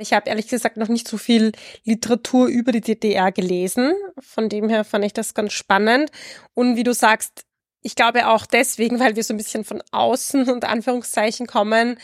Ich 0.00 0.14
habe 0.14 0.30
ehrlich 0.30 0.48
gesagt 0.48 0.78
noch 0.78 0.88
nicht 0.88 1.06
so 1.06 1.18
viel 1.18 1.52
Literatur 1.84 2.46
über 2.46 2.72
die 2.72 2.80
DDR 2.80 3.32
gelesen. 3.32 3.92
Von 4.18 4.48
dem 4.48 4.70
her 4.70 4.84
fand 4.84 5.04
ich 5.04 5.12
das 5.12 5.34
ganz 5.34 5.52
spannend. 5.52 6.10
Und 6.54 6.76
wie 6.76 6.84
du 6.84 6.94
sagst, 6.94 7.44
ich 7.82 7.96
glaube 7.96 8.28
auch 8.28 8.46
deswegen, 8.46 8.98
weil 8.98 9.14
wir 9.14 9.24
so 9.24 9.34
ein 9.34 9.36
bisschen 9.36 9.62
von 9.62 9.82
außen 9.92 10.48
und 10.48 10.64
Anführungszeichen 10.64 11.46
kommen, 11.46 11.98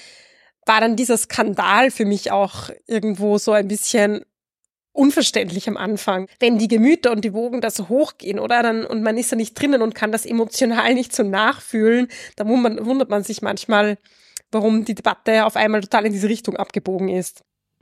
war 0.67 0.83
dann 0.83 0.97
dieser 0.97 1.17
Skandal 1.17 1.91
für 1.91 2.05
mich 2.05 2.31
auch 2.31 2.69
irgendwo 2.87 3.39
so 3.39 3.53
ein 3.53 3.67
bisschen 3.67 4.27
unverständlich 4.93 5.67
am 5.67 5.79
Anfang. 5.79 6.29
Wenn 6.39 6.59
die 6.59 6.69
Gemüter 6.69 7.13
und 7.13 7.25
die 7.25 7.33
Wogen 7.33 7.63
da 7.63 7.71
so 7.71 7.89
hochgehen, 7.89 8.39
oder? 8.39 8.63
Dann, 8.63 8.85
und 8.85 9.03
man 9.03 9.17
ist 9.17 9.33
da 9.33 9.37
nicht 9.37 9.59
drinnen 9.59 9.81
und 9.81 9.95
kann 9.95 10.13
das 10.13 10.27
emotional 10.27 10.93
nicht 10.93 11.15
so 11.15 11.23
nachfühlen, 11.23 12.09
dann 12.37 12.49
wundert 12.49 13.09
man 13.09 13.23
sich 13.23 13.41
manchmal, 13.41 13.97
warum 14.51 14.85
die 14.85 14.95
Debatte 14.95 15.47
auf 15.47 15.57
einmal 15.57 15.81
total 15.81 16.05
in 16.05 16.13
diese 16.13 16.29
Richtung 16.29 16.57
abgebogen 16.57 17.09
ist. 17.09 17.43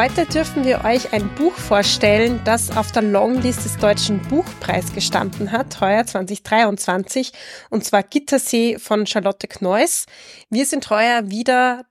Heute 0.00 0.24
dürfen 0.24 0.64
wir 0.64 0.82
euch 0.86 1.12
ein 1.12 1.28
Buch 1.34 1.52
vorstellen, 1.52 2.40
das 2.46 2.74
auf 2.74 2.90
der 2.90 3.02
Longlist 3.02 3.66
des 3.66 3.76
Deutschen 3.76 4.22
Buchpreis 4.22 4.94
gestanden 4.94 5.52
hat, 5.52 5.78
heuer 5.82 6.06
2023, 6.06 7.32
und 7.68 7.84
zwar 7.84 8.02
Gittersee 8.02 8.78
von 8.78 9.06
Charlotte 9.06 9.46
Kneuss. 9.46 10.06
Wir 10.48 10.64
sind 10.64 10.88
heuer 10.88 11.28
wieder 11.28 11.84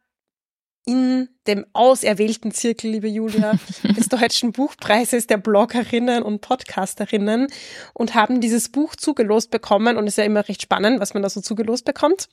in 0.88 1.30
dem 1.46 1.68
auserwählten 1.74 2.52
Zirkel, 2.52 2.90
liebe 2.90 3.08
Julia, 3.08 3.54
des 3.84 4.10
Deutschen 4.10 4.54
Buchpreises 4.54 5.28
der 5.28 5.38
Bloggerinnen 5.38 6.23
und 6.23 6.42
Podcasterinnen 6.42 7.46
und 7.94 8.16
haben 8.16 8.42
dieses 8.42 8.70
Buch 8.70 8.96
zugelost 8.96 9.52
bekommen 9.52 9.98
und 9.98 10.08
es 10.08 10.14
ist 10.14 10.18
ja 10.18 10.23
immer 10.23 10.48
recht 10.48 10.64
spannend, 10.64 11.00
was 11.00 11.14
man 11.14 11.22
da 11.22 11.30
so 11.30 11.42
zugelost 11.42 11.86
bekommt. 11.86 12.28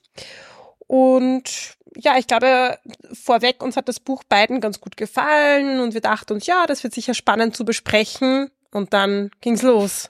Und 0.87 1.76
ja, 1.99 2.17
ich 2.17 2.27
glaube, 2.27 2.77
vorweg, 3.13 3.63
uns 3.63 3.75
hat 3.75 3.87
das 3.87 3.99
Buch 3.99 4.23
beiden 4.23 4.61
ganz 4.61 4.79
gut 4.79 4.97
gefallen 4.97 5.79
und 5.79 5.93
wir 5.93 6.01
dachten 6.01 6.33
uns, 6.33 6.45
ja, 6.45 6.65
das 6.67 6.83
wird 6.83 6.93
sicher 6.93 7.13
spannend 7.13 7.55
zu 7.55 7.65
besprechen. 7.65 8.49
Und 8.71 8.93
dann 8.93 9.31
ging's 9.41 9.61
los. 9.61 10.09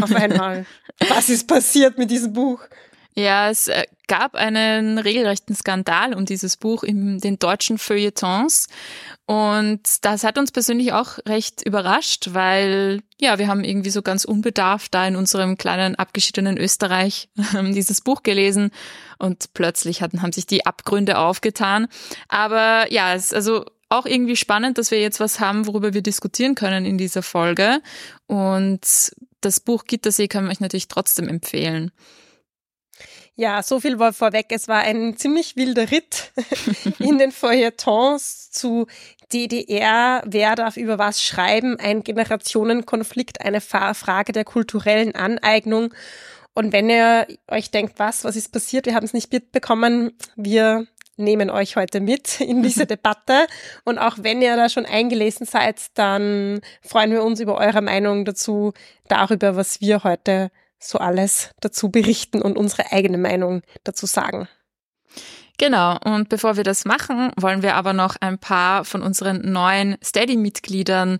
Auf 0.00 0.14
einmal. 0.14 0.64
Was 1.08 1.28
ist 1.28 1.46
passiert 1.46 1.98
mit 1.98 2.10
diesem 2.10 2.32
Buch? 2.32 2.60
Ja, 3.18 3.48
es 3.48 3.68
äh, 3.68 3.86
gab 4.08 4.34
einen 4.34 4.98
regelrechten 4.98 5.56
Skandal 5.56 6.12
um 6.12 6.26
dieses 6.26 6.58
Buch 6.58 6.82
in 6.82 7.18
den 7.18 7.38
deutschen 7.38 7.78
Feuilletons. 7.78 8.68
Und 9.24 9.80
das 10.04 10.22
hat 10.22 10.36
uns 10.36 10.52
persönlich 10.52 10.92
auch 10.92 11.18
recht 11.26 11.62
überrascht, 11.62 12.28
weil 12.32 13.00
ja, 13.18 13.38
wir 13.38 13.48
haben 13.48 13.64
irgendwie 13.64 13.88
so 13.88 14.02
ganz 14.02 14.26
unbedarft 14.26 14.92
da 14.92 15.06
in 15.06 15.16
unserem 15.16 15.56
kleinen 15.56 15.94
abgeschiedenen 15.94 16.58
Österreich 16.58 17.30
dieses 17.72 18.02
Buch 18.02 18.22
gelesen 18.22 18.70
und 19.18 19.54
plötzlich 19.54 20.02
hatten, 20.02 20.20
haben 20.20 20.32
sich 20.32 20.46
die 20.46 20.66
Abgründe 20.66 21.16
aufgetan. 21.16 21.88
Aber 22.28 22.92
ja, 22.92 23.14
es 23.14 23.26
ist 23.26 23.34
also 23.34 23.64
auch 23.88 24.04
irgendwie 24.04 24.36
spannend, 24.36 24.76
dass 24.76 24.90
wir 24.90 25.00
jetzt 25.00 25.20
was 25.20 25.40
haben, 25.40 25.66
worüber 25.66 25.94
wir 25.94 26.02
diskutieren 26.02 26.54
können 26.54 26.84
in 26.84 26.98
dieser 26.98 27.22
Folge. 27.22 27.80
Und 28.26 28.80
das 29.40 29.60
Buch 29.60 29.84
Gittersee 29.84 30.28
kann 30.28 30.44
man 30.44 30.52
euch 30.52 30.60
natürlich 30.60 30.88
trotzdem 30.88 31.28
empfehlen. 31.28 31.92
Ja, 33.38 33.62
so 33.62 33.80
viel 33.80 33.98
war 33.98 34.14
vorweg. 34.14 34.46
Es 34.48 34.66
war 34.66 34.80
ein 34.80 35.18
ziemlich 35.18 35.56
wilder 35.56 35.90
Ritt 35.90 36.32
in 36.98 37.18
den 37.18 37.32
Feuilletons 37.32 38.50
zu 38.50 38.86
DDR. 39.30 40.22
Wer 40.24 40.54
darf 40.54 40.78
über 40.78 40.98
was 40.98 41.22
schreiben? 41.22 41.78
Ein 41.78 42.02
Generationenkonflikt, 42.02 43.42
eine 43.42 43.60
Frage 43.60 44.32
der 44.32 44.44
kulturellen 44.44 45.14
Aneignung. 45.14 45.92
Und 46.54 46.72
wenn 46.72 46.88
ihr 46.88 47.26
euch 47.48 47.70
denkt, 47.70 47.98
was, 47.98 48.24
was 48.24 48.36
ist 48.36 48.52
passiert? 48.52 48.86
Wir 48.86 48.94
haben 48.94 49.04
es 49.04 49.12
nicht 49.12 49.30
mitbekommen. 49.30 50.12
Wir 50.36 50.86
nehmen 51.18 51.50
euch 51.50 51.76
heute 51.76 52.00
mit 52.00 52.40
in 52.40 52.62
diese 52.62 52.86
Debatte. 52.86 53.46
Und 53.84 53.98
auch 53.98 54.16
wenn 54.18 54.40
ihr 54.40 54.56
da 54.56 54.70
schon 54.70 54.86
eingelesen 54.86 55.44
seid, 55.44 55.76
dann 55.92 56.62
freuen 56.80 57.10
wir 57.10 57.22
uns 57.22 57.40
über 57.40 57.58
eure 57.58 57.82
Meinung 57.82 58.24
dazu, 58.24 58.72
darüber, 59.08 59.56
was 59.56 59.82
wir 59.82 60.04
heute 60.04 60.50
so 60.78 60.98
alles 60.98 61.50
dazu 61.60 61.90
berichten 61.90 62.42
und 62.42 62.56
unsere 62.56 62.92
eigene 62.92 63.18
Meinung 63.18 63.62
dazu 63.84 64.06
sagen. 64.06 64.48
Genau, 65.58 65.98
und 66.04 66.28
bevor 66.28 66.56
wir 66.56 66.64
das 66.64 66.84
machen, 66.84 67.32
wollen 67.36 67.62
wir 67.62 67.76
aber 67.76 67.94
noch 67.94 68.16
ein 68.20 68.38
paar 68.38 68.84
von 68.84 69.02
unseren 69.02 69.52
neuen 69.52 69.96
Steady-Mitgliedern 70.04 71.18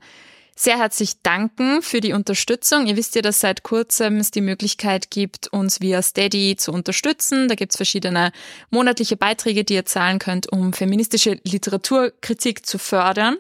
sehr 0.59 0.79
herzlich 0.79 1.23
danken 1.23 1.83
für 1.83 2.01
die 2.01 2.15
Unterstützung. 2.15 2.87
Ihr 2.87 2.97
wisst 2.97 3.15
ja, 3.15 3.21
dass 3.21 3.41
seit 3.41 3.63
kurzem 3.63 4.17
es 4.17 4.31
die 4.31 4.41
Möglichkeit 4.41 5.11
gibt, 5.11 5.49
uns 5.49 5.83
via 5.83 6.01
Steady 6.01 6.57
zu 6.57 6.73
unterstützen. 6.73 7.49
Da 7.49 7.55
gibt 7.55 7.73
es 7.73 7.77
verschiedene 7.77 8.33
monatliche 8.71 9.19
Beiträge, 9.19 9.65
die 9.65 9.75
ihr 9.75 9.85
zahlen 9.85 10.19
könnt, 10.19 10.51
um 10.51 10.73
feministische 10.73 11.39
Literaturkritik 11.45 12.65
zu 12.65 12.79
fördern. 12.79 13.37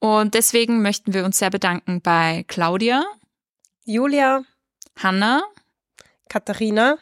Und 0.00 0.34
deswegen 0.34 0.82
möchten 0.82 1.14
wir 1.14 1.24
uns 1.24 1.38
sehr 1.38 1.50
bedanken 1.50 2.00
bei 2.02 2.44
Claudia, 2.48 3.04
Julia, 3.84 4.42
Hanna, 4.98 5.44
Katharina 6.28 6.98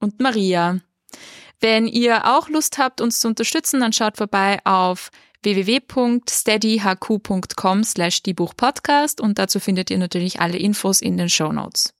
und 0.00 0.20
Maria. 0.20 0.80
Wenn 1.60 1.86
ihr 1.86 2.26
auch 2.26 2.48
Lust 2.48 2.78
habt, 2.78 3.00
uns 3.00 3.20
zu 3.20 3.28
unterstützen, 3.28 3.78
dann 3.80 3.92
schaut 3.92 4.16
vorbei 4.16 4.58
auf 4.64 5.10
www.steadyhq.com 5.42 7.84
slash 7.84 8.22
die 8.22 8.34
Buchpodcast 8.34 9.20
und 9.20 9.38
dazu 9.38 9.60
findet 9.60 9.90
ihr 9.90 9.98
natürlich 9.98 10.40
alle 10.40 10.58
Infos 10.58 11.00
in 11.00 11.16
den 11.16 11.28
Show 11.28 11.52
Notes. 11.52 11.92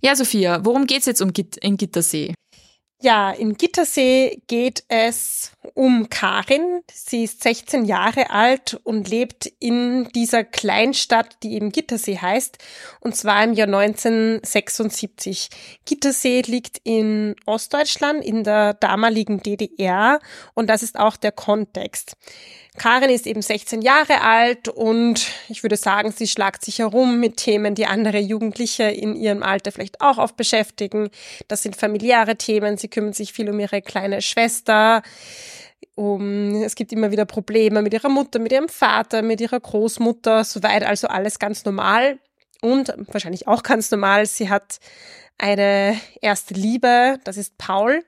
Ja, 0.00 0.14
Sophia, 0.14 0.64
worum 0.64 0.86
geht's 0.86 1.06
jetzt 1.06 1.20
um 1.20 1.32
Git 1.32 1.56
in 1.56 1.76
Gittersee? 1.76 2.34
Ja, 3.06 3.30
in 3.30 3.54
Gittersee 3.54 4.42
geht 4.48 4.82
es 4.88 5.52
um 5.74 6.10
Karin. 6.10 6.82
Sie 6.92 7.22
ist 7.22 7.40
16 7.40 7.84
Jahre 7.84 8.30
alt 8.30 8.80
und 8.82 9.08
lebt 9.08 9.46
in 9.60 10.08
dieser 10.08 10.42
Kleinstadt, 10.42 11.36
die 11.44 11.54
eben 11.54 11.70
Gittersee 11.70 12.18
heißt, 12.18 12.58
und 12.98 13.14
zwar 13.14 13.44
im 13.44 13.52
Jahr 13.52 13.68
1976. 13.68 15.50
Gittersee 15.84 16.40
liegt 16.40 16.80
in 16.82 17.36
Ostdeutschland, 17.46 18.24
in 18.24 18.42
der 18.42 18.74
damaligen 18.74 19.40
DDR, 19.40 20.18
und 20.54 20.68
das 20.68 20.82
ist 20.82 20.98
auch 20.98 21.16
der 21.16 21.30
Kontext. 21.30 22.16
Karin 22.78 23.10
ist 23.10 23.26
eben 23.26 23.42
16 23.42 23.82
Jahre 23.82 24.20
alt 24.20 24.68
und 24.68 25.26
ich 25.48 25.62
würde 25.62 25.76
sagen, 25.76 26.12
sie 26.12 26.26
schlagt 26.26 26.64
sich 26.64 26.78
herum 26.78 27.18
mit 27.18 27.38
Themen, 27.38 27.74
die 27.74 27.86
andere 27.86 28.18
Jugendliche 28.18 28.84
in 28.84 29.16
ihrem 29.16 29.42
Alter 29.42 29.72
vielleicht 29.72 30.00
auch 30.00 30.18
oft 30.18 30.36
beschäftigen. 30.36 31.10
Das 31.48 31.62
sind 31.62 31.76
familiäre 31.76 32.36
Themen. 32.36 32.76
Sie 32.76 32.88
kümmert 32.88 33.14
sich 33.14 33.32
viel 33.32 33.48
um 33.50 33.58
ihre 33.58 33.82
kleine 33.82 34.22
Schwester. 34.22 35.02
Um, 35.94 36.62
es 36.62 36.74
gibt 36.74 36.92
immer 36.92 37.10
wieder 37.10 37.24
Probleme 37.24 37.80
mit 37.80 37.94
ihrer 37.94 38.10
Mutter, 38.10 38.38
mit 38.38 38.52
ihrem 38.52 38.68
Vater, 38.68 39.22
mit 39.22 39.40
ihrer 39.40 39.58
Großmutter, 39.58 40.44
soweit 40.44 40.84
also 40.84 41.08
alles 41.08 41.38
ganz 41.38 41.64
normal 41.64 42.18
und 42.60 42.92
wahrscheinlich 43.08 43.48
auch 43.48 43.62
ganz 43.62 43.90
normal. 43.90 44.26
Sie 44.26 44.50
hat 44.50 44.78
eine 45.38 45.98
erste 46.20 46.54
Liebe, 46.54 47.18
das 47.24 47.36
ist 47.36 47.56
Paul. 47.58 48.04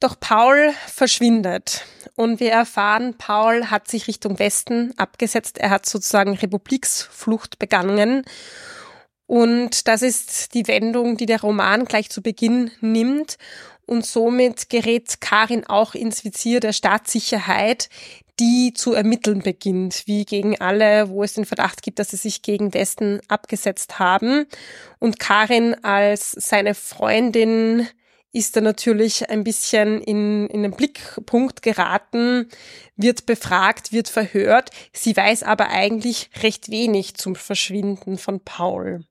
Doch 0.00 0.18
Paul 0.20 0.72
verschwindet 0.86 1.84
und 2.14 2.38
wir 2.38 2.52
erfahren, 2.52 3.14
Paul 3.18 3.66
hat 3.66 3.88
sich 3.88 4.06
Richtung 4.06 4.38
Westen 4.38 4.94
abgesetzt. 4.96 5.58
Er 5.58 5.70
hat 5.70 5.86
sozusagen 5.86 6.34
Republiksflucht 6.34 7.58
begangen. 7.58 8.22
Und 9.26 9.88
das 9.88 10.02
ist 10.02 10.54
die 10.54 10.68
Wendung, 10.68 11.16
die 11.16 11.26
der 11.26 11.40
Roman 11.40 11.84
gleich 11.84 12.10
zu 12.10 12.22
Beginn 12.22 12.70
nimmt. 12.80 13.38
Und 13.86 14.06
somit 14.06 14.70
gerät 14.70 15.20
Karin 15.20 15.66
auch 15.66 15.94
ins 15.94 16.24
Visier 16.24 16.60
der 16.60 16.72
Staatssicherheit, 16.72 17.88
die 18.38 18.72
zu 18.74 18.92
ermitteln 18.92 19.40
beginnt, 19.40 20.04
wie 20.06 20.24
gegen 20.24 20.60
alle, 20.60 21.08
wo 21.08 21.24
es 21.24 21.34
den 21.34 21.44
Verdacht 21.44 21.82
gibt, 21.82 21.98
dass 21.98 22.10
sie 22.10 22.16
sich 22.16 22.42
gegen 22.42 22.72
Westen 22.72 23.20
abgesetzt 23.28 23.98
haben. 23.98 24.46
Und 24.98 25.18
Karin 25.18 25.74
als 25.82 26.32
seine 26.32 26.74
Freundin 26.74 27.88
ist 28.32 28.56
er 28.56 28.62
natürlich 28.62 29.30
ein 29.30 29.44
bisschen 29.44 30.02
in, 30.02 30.48
in 30.48 30.62
den 30.62 30.72
Blickpunkt 30.72 31.62
geraten, 31.62 32.48
wird 32.96 33.26
befragt, 33.26 33.92
wird 33.92 34.08
verhört. 34.08 34.70
Sie 34.92 35.16
weiß 35.16 35.42
aber 35.42 35.68
eigentlich 35.68 36.30
recht 36.42 36.70
wenig 36.70 37.14
zum 37.14 37.36
Verschwinden 37.36 38.18
von 38.18 38.40
Paul. 38.40 39.04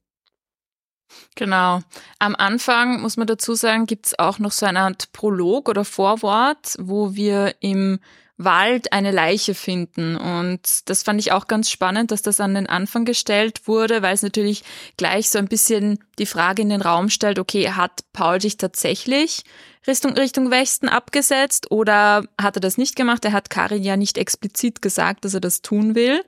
Genau. 1.35 1.81
Am 2.19 2.35
Anfang 2.35 3.01
muss 3.01 3.17
man 3.17 3.27
dazu 3.27 3.55
sagen, 3.55 3.85
gibt 3.85 4.07
es 4.07 4.19
auch 4.19 4.39
noch 4.39 4.51
so 4.51 4.65
eine 4.65 4.81
Art 4.81 5.11
Prolog 5.13 5.69
oder 5.69 5.85
Vorwort, 5.85 6.75
wo 6.79 7.15
wir 7.15 7.55
im 7.61 7.99
Wald 8.37 8.93
eine 8.93 9.11
Leiche 9.11 9.55
finden. 9.55 10.15
Und 10.15 10.89
das 10.89 11.03
fand 11.03 11.19
ich 11.19 11.31
auch 11.31 11.47
ganz 11.47 11.69
spannend, 11.69 12.11
dass 12.11 12.21
das 12.21 12.39
an 12.39 12.53
den 12.53 12.67
Anfang 12.67 13.03
gestellt 13.03 13.67
wurde, 13.67 14.01
weil 14.01 14.13
es 14.13 14.21
natürlich 14.21 14.63
gleich 14.95 15.29
so 15.29 15.39
ein 15.39 15.47
bisschen 15.47 15.99
die 16.19 16.27
Frage 16.27 16.61
in 16.61 16.69
den 16.69 16.81
Raum 16.81 17.09
stellt, 17.09 17.39
okay, 17.39 17.71
hat 17.71 18.01
Paul 18.13 18.39
sich 18.39 18.57
tatsächlich 18.57 19.43
Richtung, 19.87 20.13
Richtung 20.13 20.51
Westen 20.51 20.89
abgesetzt 20.89 21.71
oder 21.71 22.25
hat 22.39 22.57
er 22.57 22.59
das 22.59 22.77
nicht 22.77 22.95
gemacht? 22.95 23.23
Er 23.25 23.31
hat 23.31 23.49
Karin 23.49 23.83
ja 23.83 23.95
nicht 23.95 24.17
explizit 24.17 24.81
gesagt, 24.81 25.23
dass 25.23 25.33
er 25.33 25.39
das 25.39 25.61
tun 25.61 25.95
will. 25.95 26.23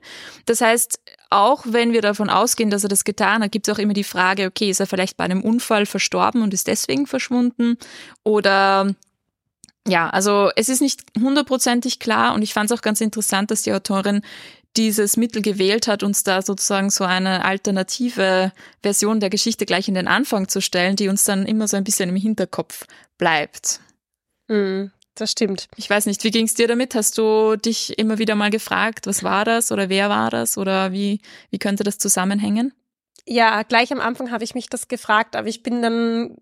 Das 0.46 0.62
heißt, 0.62 0.98
auch 1.28 1.64
wenn 1.66 1.92
wir 1.92 2.00
davon 2.00 2.30
ausgehen, 2.30 2.70
dass 2.70 2.82
er 2.82 2.88
das 2.88 3.04
getan 3.04 3.42
hat, 3.42 3.52
gibt 3.52 3.68
es 3.68 3.74
auch 3.74 3.78
immer 3.78 3.92
die 3.92 4.04
Frage, 4.04 4.46
okay, 4.46 4.70
ist 4.70 4.80
er 4.80 4.86
vielleicht 4.86 5.16
bei 5.16 5.24
einem 5.24 5.42
Unfall 5.42 5.86
verstorben 5.86 6.42
und 6.42 6.54
ist 6.54 6.68
deswegen 6.68 7.06
verschwunden? 7.06 7.76
Oder 8.24 8.94
ja, 9.88 10.10
also 10.10 10.50
es 10.56 10.68
ist 10.68 10.82
nicht 10.82 11.02
hundertprozentig 11.18 11.98
klar 11.98 12.34
und 12.34 12.42
ich 12.42 12.52
fand 12.52 12.70
es 12.70 12.78
auch 12.78 12.82
ganz 12.82 13.00
interessant, 13.00 13.50
dass 13.50 13.62
die 13.62 13.72
Autorin 13.72 14.22
dieses 14.76 15.16
Mittel 15.16 15.42
gewählt 15.42 15.88
hat, 15.88 16.02
uns 16.02 16.22
da 16.22 16.42
sozusagen 16.42 16.90
so 16.90 17.04
eine 17.04 17.44
alternative 17.44 18.52
Version 18.82 19.20
der 19.20 19.30
Geschichte 19.30 19.66
gleich 19.66 19.88
in 19.88 19.94
den 19.94 20.06
Anfang 20.06 20.48
zu 20.48 20.60
stellen, 20.60 20.96
die 20.96 21.08
uns 21.08 21.24
dann 21.24 21.44
immer 21.46 21.66
so 21.66 21.76
ein 21.76 21.84
bisschen 21.84 22.08
im 22.08 22.16
Hinterkopf 22.16 22.86
bleibt. 23.18 23.80
Mm, 24.48 24.86
das 25.16 25.32
stimmt. 25.32 25.68
Ich 25.76 25.90
weiß 25.90 26.06
nicht, 26.06 26.22
wie 26.22 26.30
ging 26.30 26.44
es 26.44 26.54
dir 26.54 26.68
damit? 26.68 26.94
Hast 26.94 27.18
du 27.18 27.56
dich 27.56 27.98
immer 27.98 28.18
wieder 28.18 28.36
mal 28.36 28.50
gefragt, 28.50 29.06
was 29.06 29.24
war 29.24 29.44
das 29.44 29.72
oder 29.72 29.88
wer 29.88 30.08
war 30.08 30.30
das 30.30 30.56
oder 30.56 30.92
wie, 30.92 31.20
wie 31.50 31.58
könnte 31.58 31.82
das 31.82 31.98
zusammenhängen? 31.98 32.72
Ja, 33.32 33.62
gleich 33.62 33.92
am 33.92 34.00
Anfang 34.00 34.32
habe 34.32 34.42
ich 34.42 34.56
mich 34.56 34.68
das 34.68 34.88
gefragt, 34.88 35.36
aber 35.36 35.46
ich 35.46 35.62
bin 35.62 35.82
dann 35.82 36.34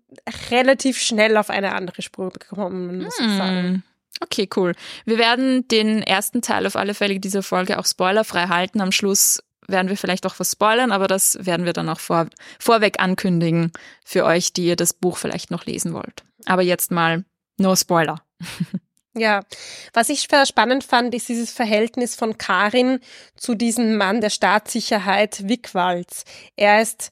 relativ 0.49 0.99
schnell 0.99 1.37
auf 1.37 1.51
eine 1.51 1.75
andere 1.75 2.01
Spur 2.01 2.31
gekommen, 2.31 3.03
muss 3.03 3.19
hm. 3.19 3.25
ich 3.27 3.37
sagen. 3.37 3.83
Okay, 4.21 4.49
cool. 4.55 4.73
Wir 5.05 5.19
werden 5.19 5.67
den 5.67 6.01
ersten 6.01 6.41
Teil 6.41 6.65
auf 6.65 6.75
alle 6.75 6.95
Fälle 6.95 7.19
dieser 7.19 7.43
Folge 7.43 7.77
auch 7.77 7.85
spoilerfrei 7.85 8.47
halten. 8.47 8.81
Am 8.81 8.91
Schluss 8.91 9.43
werden 9.67 9.89
wir 9.89 9.97
vielleicht 9.97 10.25
auch 10.25 10.39
was 10.39 10.53
spoilern, 10.53 10.91
aber 10.91 11.07
das 11.07 11.37
werden 11.45 11.67
wir 11.67 11.73
dann 11.73 11.89
auch 11.89 11.99
vor, 11.99 12.25
vorweg 12.57 12.99
ankündigen 12.99 13.71
für 14.03 14.25
euch, 14.25 14.51
die 14.53 14.65
ihr 14.65 14.75
das 14.75 14.93
Buch 14.93 15.17
vielleicht 15.17 15.51
noch 15.51 15.67
lesen 15.67 15.93
wollt. 15.93 16.23
Aber 16.47 16.63
jetzt 16.63 16.89
mal 16.89 17.23
no 17.59 17.75
Spoiler. 17.75 18.19
Ja, 19.19 19.43
was 19.91 20.07
ich 20.07 20.27
spannend 20.45 20.85
fand, 20.85 21.13
ist 21.13 21.27
dieses 21.27 21.51
Verhältnis 21.51 22.15
von 22.15 22.37
Karin 22.37 23.01
zu 23.35 23.53
diesem 23.53 23.97
Mann 23.97 24.21
der 24.21 24.29
Staatssicherheit, 24.29 25.49
Wickwalz. 25.49 26.23
Er 26.55 26.81
ist, 26.81 27.11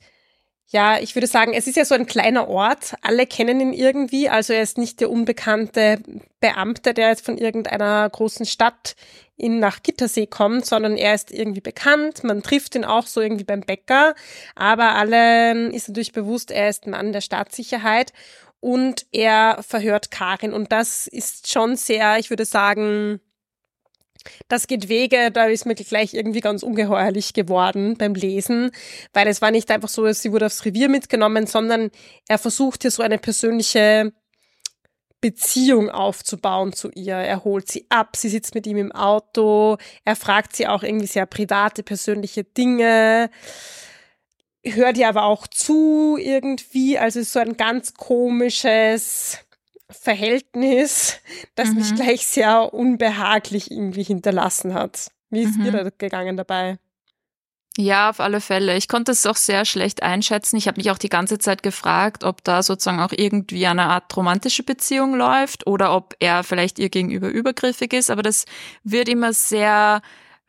ja, 0.68 1.00
ich 1.00 1.16
würde 1.16 1.28
sagen, 1.28 1.54
es 1.54 1.68
ist 1.68 1.76
ja 1.76 1.84
so 1.84 1.96
ein 1.96 2.06
kleiner 2.06 2.48
Ort. 2.48 2.96
Alle 3.02 3.26
kennen 3.26 3.60
ihn 3.60 3.74
irgendwie. 3.74 4.30
Also 4.30 4.54
er 4.54 4.62
ist 4.62 4.78
nicht 4.78 5.02
der 5.02 5.10
unbekannte 5.10 6.00
Beamte, 6.40 6.94
der 6.94 7.10
jetzt 7.10 7.26
von 7.26 7.38
irgendeiner 7.38 8.10
großen 8.10 8.46
Stadt 8.46 8.96
in 9.36 9.60
nach 9.60 9.84
Gittersee 9.84 10.28
kommt, 10.28 10.66
sondern 10.66 10.96
er 10.96 11.14
ist 11.14 11.30
irgendwie 11.32 11.62
bekannt. 11.62 12.24
Man 12.24 12.42
trifft 12.42 12.74
ihn 12.76 12.86
auch 12.86 13.06
so 13.06 13.20
irgendwie 13.20 13.44
beim 13.44 13.62
Bäcker. 13.62 14.16
Aber 14.56 14.96
allen 14.96 15.74
ist 15.74 15.90
natürlich 15.90 16.14
bewusst, 16.14 16.52
er 16.52 16.70
ist 16.70 16.88
Mann 16.88 17.12
der 17.12 17.22
Staatssicherheit 17.22 18.14
und 18.60 19.06
er 19.12 19.64
verhört 19.68 20.12
Karin. 20.12 20.54
Und 20.54 20.72
das 20.72 21.08
ist 21.08 21.52
schon 21.52 21.76
sehr, 21.76 22.18
ich 22.18 22.30
würde 22.30 22.46
sagen, 22.46 23.20
das 24.48 24.68
geht 24.68 24.90
Wege, 24.90 25.32
da 25.32 25.46
ist 25.46 25.66
mir 25.66 25.76
gleich 25.76 26.14
irgendwie 26.14 26.42
ganz 26.42 26.64
ungeheuerlich 26.64 27.34
geworden 27.34 27.98
beim 27.98 28.14
Lesen, 28.14 28.72
weil 29.14 29.28
es 29.28 29.42
war 29.42 29.52
nicht 29.52 29.72
einfach 29.72 29.90
so, 29.90 30.12
sie 30.12 30.32
wurde 30.32 30.48
aufs 30.48 30.66
Revier 30.66 30.90
mitgenommen, 30.90 31.48
sondern 31.48 31.92
er 32.28 32.38
versucht 32.38 32.82
hier 32.82 32.92
so 32.92 33.04
eine 33.04 33.20
persönliche 33.20 34.12
Beziehung 35.22 35.90
aufzubauen 35.90 36.74
zu 36.74 36.92
ihr. 36.92 37.16
Er 37.16 37.44
holt 37.44 37.72
sie 37.72 37.86
ab, 37.90 38.16
sie 38.16 38.30
sitzt 38.30 38.54
mit 38.54 38.68
ihm 38.68 38.78
im 38.78 38.92
Auto, 38.92 39.78
er 40.06 40.16
fragt 40.16 40.56
sie 40.56 40.68
auch 40.68 40.84
irgendwie 40.84 41.08
sehr 41.08 41.26
private, 41.26 41.84
persönliche 41.84 42.44
Dinge 42.44 43.30
hört 44.76 44.98
ihr 44.98 45.08
aber 45.08 45.24
auch 45.24 45.48
zu 45.48 46.18
irgendwie. 46.20 46.98
Also 46.98 47.20
ist 47.20 47.34
so 47.34 47.40
ein 47.40 47.58
ganz 47.58 47.94
komisches 47.94 49.40
Verhältnis, 49.90 51.20
das 51.56 51.70
mhm. 51.70 51.76
mich 51.76 51.96
gleich 51.96 52.28
sehr 52.28 52.74
unbehaglich 52.74 53.72
irgendwie 53.72 54.04
hinterlassen 54.04 54.74
hat. 54.74 55.12
Wie 55.30 55.44
ist 55.44 55.58
mhm. 55.58 55.64
dir 55.64 55.72
da 55.72 55.90
gegangen 55.98 56.38
dabei? 56.38 56.78
Ja, 57.80 58.10
auf 58.10 58.20
alle 58.20 58.42
Fälle. 58.42 58.76
Ich 58.76 58.88
konnte 58.88 59.12
es 59.12 59.26
auch 59.28 59.36
sehr 59.36 59.64
schlecht 59.64 60.02
einschätzen. 60.02 60.58
Ich 60.58 60.68
habe 60.68 60.80
mich 60.80 60.90
auch 60.90 60.98
die 60.98 61.10
ganze 61.10 61.38
Zeit 61.38 61.62
gefragt, 61.62 62.24
ob 62.24 62.44
da 62.44 62.64
sozusagen 62.64 63.00
auch 63.00 63.12
irgendwie 63.16 63.68
eine 63.68 63.84
Art 63.84 64.18
romantische 64.18 64.64
Beziehung 64.64 65.16
läuft 65.16 65.68
oder 65.68 65.96
ob 65.96 66.16
er 66.20 66.44
vielleicht 66.44 66.80
ihr 66.80 66.90
gegenüber 66.90 67.30
übergriffig 67.30 67.94
ist. 67.94 68.10
Aber 68.10 68.24
das 68.24 68.46
wird 68.84 69.08
immer 69.10 69.32
sehr 69.32 70.02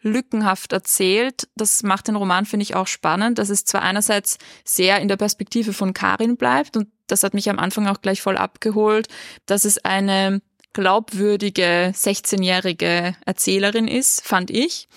lückenhaft 0.02 0.72
erzählt. 0.72 1.48
Das 1.56 1.82
macht 1.82 2.08
den 2.08 2.16
Roman, 2.16 2.46
finde 2.46 2.62
ich, 2.62 2.74
auch 2.74 2.86
spannend, 2.86 3.38
dass 3.38 3.50
es 3.50 3.64
zwar 3.64 3.82
einerseits 3.82 4.38
sehr 4.64 5.00
in 5.00 5.08
der 5.08 5.16
Perspektive 5.16 5.72
von 5.72 5.92
Karin 5.92 6.36
bleibt 6.36 6.76
und 6.76 6.88
das 7.06 7.22
hat 7.22 7.34
mich 7.34 7.50
am 7.50 7.58
Anfang 7.58 7.86
auch 7.86 8.02
gleich 8.02 8.20
voll 8.20 8.36
abgeholt, 8.36 9.08
dass 9.46 9.64
es 9.64 9.84
eine 9.84 10.42
glaubwürdige 10.74 11.92
16-jährige 11.94 13.16
Erzählerin 13.24 13.88
ist, 13.88 14.24
fand 14.24 14.50
ich. 14.50 14.88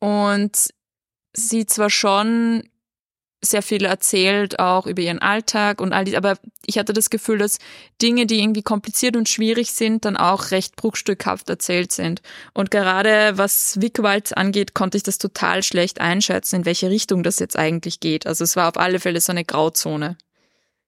Und 0.00 0.68
sie 1.32 1.64
zwar 1.66 1.90
schon 1.90 2.68
sehr 3.44 3.62
viel 3.62 3.84
erzählt, 3.84 4.58
auch 4.58 4.86
über 4.86 5.02
ihren 5.02 5.20
Alltag 5.20 5.80
und 5.80 5.92
all 5.92 6.04
die, 6.04 6.16
aber 6.16 6.36
ich 6.66 6.78
hatte 6.78 6.92
das 6.92 7.10
Gefühl, 7.10 7.38
dass 7.38 7.58
Dinge, 8.00 8.26
die 8.26 8.40
irgendwie 8.40 8.62
kompliziert 8.62 9.16
und 9.16 9.28
schwierig 9.28 9.72
sind, 9.72 10.04
dann 10.04 10.16
auch 10.16 10.50
recht 10.50 10.76
bruchstückhaft 10.76 11.48
erzählt 11.48 11.92
sind. 11.92 12.22
Und 12.52 12.70
gerade 12.70 13.36
was 13.36 13.80
Wickwald 13.80 14.36
angeht, 14.36 14.74
konnte 14.74 14.96
ich 14.96 15.02
das 15.02 15.18
total 15.18 15.62
schlecht 15.62 16.00
einschätzen, 16.00 16.56
in 16.56 16.64
welche 16.64 16.90
Richtung 16.90 17.22
das 17.22 17.38
jetzt 17.38 17.58
eigentlich 17.58 18.00
geht. 18.00 18.26
Also 18.26 18.44
es 18.44 18.56
war 18.56 18.68
auf 18.68 18.76
alle 18.76 19.00
Fälle 19.00 19.20
so 19.20 19.32
eine 19.32 19.44
Grauzone. 19.44 20.16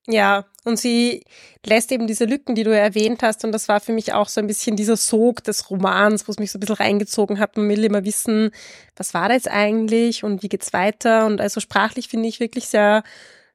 Ja, 0.07 0.47
und 0.67 0.81
sie 0.81 1.23
lässt 1.65 1.93
eben 1.93 2.09
diese 2.09 2.25
Lücken, 2.25 2.57
die 2.57 2.65
du 2.65 2.77
erwähnt 2.77 3.23
hast, 3.23 3.45
und 3.45 3.53
das 3.53 3.69
war 3.69 3.81
für 3.81 3.93
mich 3.93 4.13
auch 4.13 4.29
so 4.29 4.41
ein 4.41 4.49
bisschen 4.49 4.75
dieser 4.75 4.97
Sog 4.97 5.45
des 5.45 5.71
Romans, 5.71 6.27
wo 6.27 6.33
es 6.33 6.41
mich 6.41 6.51
so 6.51 6.59
ein 6.59 6.61
bisschen 6.61 6.75
reingezogen 6.75 7.39
hat. 7.39 7.57
Man 7.57 7.69
will 7.69 7.85
immer 7.85 8.05
wissen, 8.05 8.51
was 8.97 9.15
war 9.15 9.29
das 9.29 9.47
eigentlich 9.47 10.25
und 10.25 10.43
wie 10.43 10.49
geht's 10.49 10.73
weiter? 10.73 11.25
Und 11.27 11.41
also 11.41 11.61
sprachlich 11.61 12.09
finde 12.09 12.29
ich 12.29 12.41
wirklich 12.41 12.67
sehr 12.67 13.05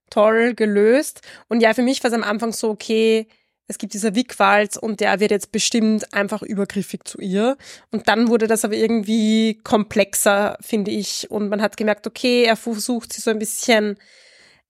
toll 0.10 0.54
gelöst. 0.54 1.22
Und 1.50 1.62
ja, 1.62 1.74
für 1.74 1.81
mich 1.81 2.02
war 2.02 2.10
es 2.10 2.16
am 2.16 2.24
Anfang 2.24 2.54
so, 2.54 2.69
okay, 2.69 3.28
es 3.68 3.78
gibt 3.78 3.94
dieser 3.94 4.16
Wickwalz 4.16 4.78
und 4.78 5.02
der 5.02 5.19
wird 5.19 5.31
jetzt 5.31 5.52
bestimmt 5.52 6.14
einfach 6.14 6.42
übergriffig 6.42 7.04
zu 7.04 7.19
ihr. 7.19 7.57
Und 7.92 8.07
dann 8.07 8.30
wurde 8.30 8.48
das 8.48 8.64
aber 8.64 8.75
irgendwie 8.75 9.60
komplexer, 9.64 10.57
finde 10.62 10.92
ich. 10.92 11.30
Und 11.30 11.50
man 11.50 11.62
hat 11.62 11.75
gemerkt, 11.75 12.07
okay, 12.07 12.44
er 12.44 12.56
versucht 12.56 13.12
sie 13.12 13.22
so 13.22 13.31
ein 13.31 13.40
bisschen 13.40 13.98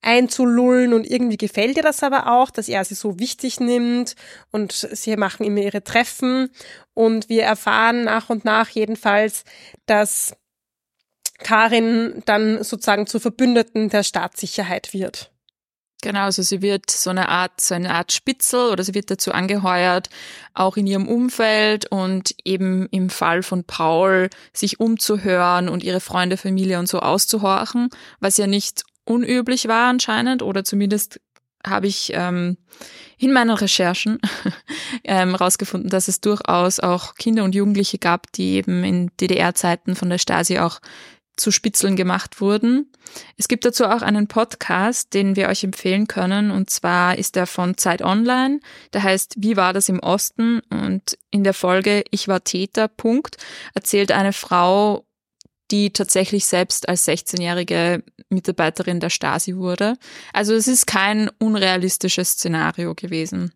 einzulullen 0.01 0.93
und 0.93 1.09
irgendwie 1.09 1.37
gefällt 1.37 1.77
ihr 1.77 1.83
das 1.83 2.03
aber 2.03 2.31
auch, 2.31 2.49
dass 2.49 2.67
er 2.67 2.83
sie 2.83 2.95
so 2.95 3.19
wichtig 3.19 3.59
nimmt 3.59 4.15
und 4.51 4.71
sie 4.71 5.15
machen 5.15 5.45
immer 5.45 5.61
ihre 5.61 5.83
Treffen 5.83 6.49
und 6.93 7.29
wir 7.29 7.43
erfahren 7.43 8.03
nach 8.03 8.29
und 8.29 8.43
nach 8.43 8.69
jedenfalls, 8.69 9.43
dass 9.85 10.33
Karin 11.39 12.23
dann 12.25 12.63
sozusagen 12.63 13.07
zur 13.07 13.21
Verbündeten 13.21 13.89
der 13.89 14.03
Staatssicherheit 14.03 14.93
wird. 14.93 15.31
Genau, 16.03 16.21
also 16.21 16.41
sie 16.41 16.63
wird 16.63 16.89
so 16.89 17.11
eine 17.11 17.29
Art, 17.29 17.61
so 17.61 17.75
eine 17.75 17.93
Art 17.93 18.11
Spitzel 18.11 18.71
oder 18.71 18.83
sie 18.83 18.95
wird 18.95 19.11
dazu 19.11 19.31
angeheuert, 19.31 20.09
auch 20.55 20.75
in 20.75 20.87
ihrem 20.87 21.07
Umfeld 21.07 21.91
und 21.91 22.33
eben 22.43 22.87
im 22.89 23.11
Fall 23.11 23.43
von 23.43 23.63
Paul 23.63 24.31
sich 24.51 24.79
umzuhören 24.79 25.69
und 25.69 25.83
ihre 25.83 25.99
Freunde, 25.99 26.37
Familie 26.37 26.79
und 26.79 26.87
so 26.87 26.99
auszuhorchen, 26.99 27.89
was 28.19 28.37
ja 28.37 28.47
nicht 28.47 28.83
unüblich 29.11 29.67
war 29.67 29.89
anscheinend 29.89 30.41
oder 30.41 30.63
zumindest 30.63 31.19
habe 31.65 31.87
ich 31.87 32.11
ähm, 32.15 32.57
in 33.17 33.33
meinen 33.33 33.51
Recherchen 33.51 34.19
ähm, 35.03 35.35
rausgefunden, 35.35 35.89
dass 35.89 36.07
es 36.07 36.21
durchaus 36.21 36.79
auch 36.79 37.15
Kinder 37.15 37.43
und 37.43 37.53
Jugendliche 37.53 37.99
gab, 37.99 38.31
die 38.31 38.53
eben 38.53 38.83
in 38.83 39.11
DDR-Zeiten 39.19 39.95
von 39.95 40.09
der 40.09 40.17
Stasi 40.17 40.57
auch 40.57 40.79
zu 41.37 41.51
Spitzeln 41.51 41.95
gemacht 41.95 42.41
wurden. 42.41 42.91
Es 43.37 43.47
gibt 43.47 43.65
dazu 43.65 43.85
auch 43.85 44.01
einen 44.01 44.27
Podcast, 44.27 45.13
den 45.13 45.35
wir 45.35 45.47
euch 45.49 45.63
empfehlen 45.63 46.07
können, 46.07 46.51
und 46.51 46.69
zwar 46.69 47.17
ist 47.17 47.35
der 47.35 47.47
von 47.47 47.77
Zeit 47.77 48.01
Online. 48.01 48.59
Der 48.93 49.03
heißt 49.03 49.35
Wie 49.37 49.55
war 49.55 49.73
das 49.73 49.89
im 49.89 49.99
Osten? 49.99 50.61
Und 50.69 51.17
in 51.31 51.43
der 51.43 51.53
Folge 51.53 52.03
Ich 52.11 52.27
war 52.27 52.43
Täter, 52.43 52.87
Punkt, 52.87 53.37
erzählt 53.73 54.11
eine 54.11 54.33
Frau 54.33 55.05
die 55.71 55.91
tatsächlich 55.91 56.45
selbst 56.45 56.89
als 56.89 57.07
16-jährige 57.07 58.03
Mitarbeiterin 58.31 58.99
der 58.99 59.09
Stasi 59.09 59.55
wurde. 59.55 59.97
Also 60.33 60.53
es 60.53 60.67
ist 60.67 60.87
kein 60.87 61.29
unrealistisches 61.39 62.31
Szenario 62.31 62.95
gewesen. 62.95 63.51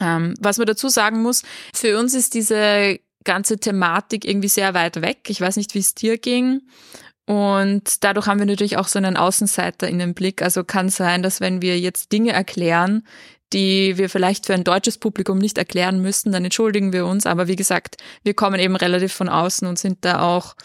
Ähm, 0.00 0.34
was 0.40 0.58
man 0.58 0.66
dazu 0.66 0.88
sagen 0.88 1.22
muss, 1.22 1.42
für 1.74 1.98
uns 1.98 2.14
ist 2.14 2.34
diese 2.34 2.98
ganze 3.24 3.58
Thematik 3.58 4.24
irgendwie 4.24 4.48
sehr 4.48 4.74
weit 4.74 5.00
weg. 5.00 5.28
Ich 5.28 5.40
weiß 5.40 5.56
nicht, 5.56 5.74
wie 5.74 5.80
es 5.80 5.94
dir 5.94 6.18
ging. 6.18 6.62
Und 7.24 8.02
dadurch 8.02 8.26
haben 8.26 8.40
wir 8.40 8.46
natürlich 8.46 8.76
auch 8.76 8.88
so 8.88 8.98
einen 8.98 9.16
Außenseiter 9.16 9.88
in 9.88 9.98
den 9.98 10.14
Blick. 10.14 10.42
Also 10.42 10.64
kann 10.64 10.88
sein, 10.88 11.22
dass 11.22 11.40
wenn 11.40 11.62
wir 11.62 11.78
jetzt 11.78 12.10
Dinge 12.10 12.32
erklären, 12.32 13.06
die 13.52 13.98
wir 13.98 14.08
vielleicht 14.08 14.46
für 14.46 14.54
ein 14.54 14.64
deutsches 14.64 14.98
Publikum 14.98 15.38
nicht 15.38 15.58
erklären 15.58 16.00
müssten, 16.00 16.32
dann 16.32 16.44
entschuldigen 16.44 16.92
wir 16.92 17.06
uns. 17.06 17.26
Aber 17.26 17.48
wie 17.48 17.56
gesagt, 17.56 17.96
wir 18.24 18.34
kommen 18.34 18.58
eben 18.58 18.76
relativ 18.76 19.12
von 19.12 19.28
außen 19.28 19.68
und 19.68 19.78
sind 19.78 20.04
da 20.04 20.22
auch 20.22 20.56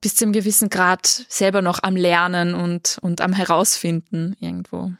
bis 0.00 0.16
zu 0.16 0.24
einem 0.24 0.32
gewissen 0.32 0.70
Grad 0.70 1.06
selber 1.28 1.62
noch 1.62 1.82
am 1.82 1.96
Lernen 1.96 2.54
und, 2.54 2.98
und 3.02 3.20
am 3.20 3.32
Herausfinden 3.32 4.36
irgendwo. 4.40 4.92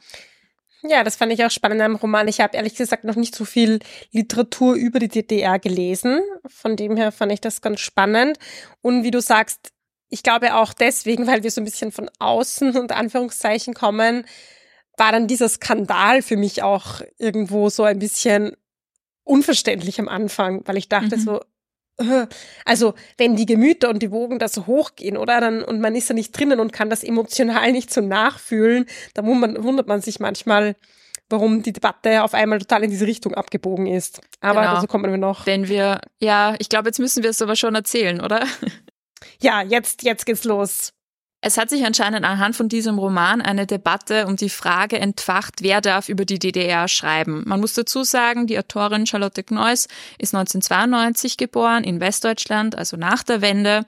Ja, 0.83 1.03
das 1.03 1.15
fand 1.15 1.31
ich 1.31 1.43
auch 1.45 1.51
spannend 1.51 1.81
am 1.81 1.95
Roman. 1.95 2.27
Ich 2.27 2.41
habe 2.41 2.57
ehrlich 2.57 2.75
gesagt 2.75 3.03
noch 3.03 3.15
nicht 3.15 3.35
so 3.35 3.45
viel 3.45 3.79
Literatur 4.11 4.73
über 4.73 4.99
die 4.99 5.09
DDR 5.09 5.59
gelesen. 5.59 6.21
Von 6.47 6.75
dem 6.75 6.97
her 6.97 7.11
fand 7.11 7.31
ich 7.31 7.41
das 7.41 7.61
ganz 7.61 7.81
spannend. 7.81 8.37
Und 8.81 9.03
wie 9.03 9.11
du 9.11 9.21
sagst, 9.21 9.71
ich 10.09 10.23
glaube 10.23 10.55
auch 10.55 10.73
deswegen, 10.73 11.27
weil 11.27 11.43
wir 11.43 11.51
so 11.51 11.61
ein 11.61 11.65
bisschen 11.65 11.91
von 11.91 12.09
außen 12.19 12.77
und 12.77 12.91
Anführungszeichen 12.91 13.73
kommen, 13.73 14.25
war 14.97 15.11
dann 15.11 15.27
dieser 15.27 15.49
Skandal 15.49 16.21
für 16.21 16.37
mich 16.37 16.63
auch 16.63 17.01
irgendwo 17.17 17.69
so 17.69 17.83
ein 17.83 17.99
bisschen 17.99 18.55
unverständlich 19.23 19.99
am 19.99 20.07
Anfang, 20.07 20.61
weil 20.65 20.77
ich 20.77 20.89
dachte 20.89 21.17
mhm. 21.17 21.21
so, 21.21 21.41
also 22.65 22.93
wenn 23.17 23.35
die 23.35 23.45
Gemüter 23.45 23.89
und 23.89 23.99
die 23.99 24.11
Wogen 24.11 24.39
da 24.39 24.47
so 24.47 24.67
hochgehen, 24.67 25.17
oder 25.17 25.39
dann 25.41 25.63
und 25.63 25.81
man 25.81 25.95
ist 25.95 26.09
da 26.09 26.13
nicht 26.13 26.37
drinnen 26.37 26.59
und 26.59 26.73
kann 26.73 26.89
das 26.89 27.03
emotional 27.03 27.71
nicht 27.71 27.93
so 27.93 28.01
nachfühlen, 28.01 28.85
dann 29.13 29.25
wundert 29.25 29.87
man 29.87 30.01
sich 30.01 30.19
manchmal, 30.19 30.75
warum 31.29 31.63
die 31.63 31.73
Debatte 31.73 32.23
auf 32.23 32.33
einmal 32.33 32.59
total 32.59 32.83
in 32.83 32.89
diese 32.89 33.07
Richtung 33.07 33.33
abgebogen 33.33 33.87
ist. 33.87 34.21
Aber 34.41 34.61
genau. 34.61 34.75
dazu 34.75 34.87
kommen 34.87 35.09
wir 35.09 35.17
noch. 35.17 35.45
Wenn 35.45 35.67
wir, 35.67 36.01
ja, 36.19 36.55
ich 36.59 36.69
glaube, 36.69 36.89
jetzt 36.89 36.99
müssen 36.99 37.23
wir 37.23 37.29
es 37.29 37.41
aber 37.41 37.55
schon 37.55 37.75
erzählen, 37.75 38.21
oder? 38.21 38.45
Ja, 39.39 39.61
jetzt, 39.61 40.03
jetzt 40.03 40.25
geht's 40.25 40.43
los. 40.43 40.93
Es 41.43 41.57
hat 41.57 41.71
sich 41.71 41.83
anscheinend 41.83 42.23
anhand 42.23 42.55
von 42.55 42.69
diesem 42.69 42.99
Roman 42.99 43.41
eine 43.41 43.65
Debatte 43.65 44.27
um 44.27 44.35
die 44.35 44.49
Frage 44.49 44.99
entfacht, 44.99 45.63
wer 45.63 45.81
darf 45.81 46.07
über 46.07 46.23
die 46.23 46.37
DDR 46.37 46.87
schreiben. 46.87 47.43
Man 47.47 47.59
muss 47.59 47.73
dazu 47.73 48.03
sagen, 48.03 48.45
die 48.45 48.59
Autorin 48.59 49.07
Charlotte 49.07 49.43
Kneuss 49.43 49.87
ist 50.19 50.35
1992 50.35 51.37
geboren 51.37 51.83
in 51.83 51.99
Westdeutschland, 51.99 52.77
also 52.77 52.95
nach 52.95 53.23
der 53.23 53.41
Wende, 53.41 53.85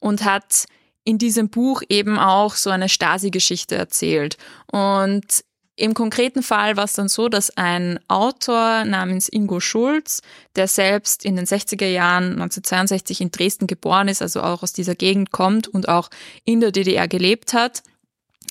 und 0.00 0.24
hat 0.24 0.66
in 1.04 1.18
diesem 1.18 1.48
Buch 1.48 1.82
eben 1.88 2.18
auch 2.18 2.56
so 2.56 2.70
eine 2.70 2.88
Stasi-Geschichte 2.88 3.76
erzählt. 3.76 4.36
Und 4.66 5.44
im 5.78 5.92
konkreten 5.92 6.42
Fall 6.42 6.78
war 6.78 6.84
es 6.84 6.94
dann 6.94 7.08
so, 7.08 7.28
dass 7.28 7.54
ein 7.56 8.00
Autor 8.08 8.84
namens 8.86 9.28
Ingo 9.28 9.60
Schulz, 9.60 10.22
der 10.56 10.68
selbst 10.68 11.22
in 11.24 11.36
den 11.36 11.44
60er 11.44 11.86
Jahren 11.86 12.32
1962 12.32 13.20
in 13.20 13.30
Dresden 13.30 13.66
geboren 13.66 14.08
ist, 14.08 14.22
also 14.22 14.40
auch 14.40 14.62
aus 14.62 14.72
dieser 14.72 14.94
Gegend 14.94 15.32
kommt 15.32 15.68
und 15.68 15.88
auch 15.90 16.08
in 16.44 16.60
der 16.60 16.72
DDR 16.72 17.08
gelebt 17.08 17.52
hat, 17.52 17.82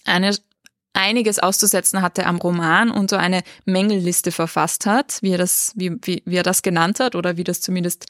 eine, 0.05 0.37
einiges 0.93 1.39
auszusetzen 1.39 2.03
hatte 2.03 2.27
am 2.27 2.37
Roman 2.37 2.91
und 2.91 3.09
so 3.09 3.15
eine 3.15 3.41
Mängelliste 3.65 4.31
verfasst 4.31 4.85
hat, 4.85 5.17
wie 5.21 5.31
er 5.31 5.39
das, 5.39 5.73
wie, 5.75 5.97
wie, 6.03 6.21
wie 6.25 6.35
er 6.35 6.43
das 6.43 6.61
genannt 6.61 6.99
hat 6.99 7.15
oder 7.15 7.37
wie 7.37 7.43
das 7.43 7.59
zumindest 7.59 8.05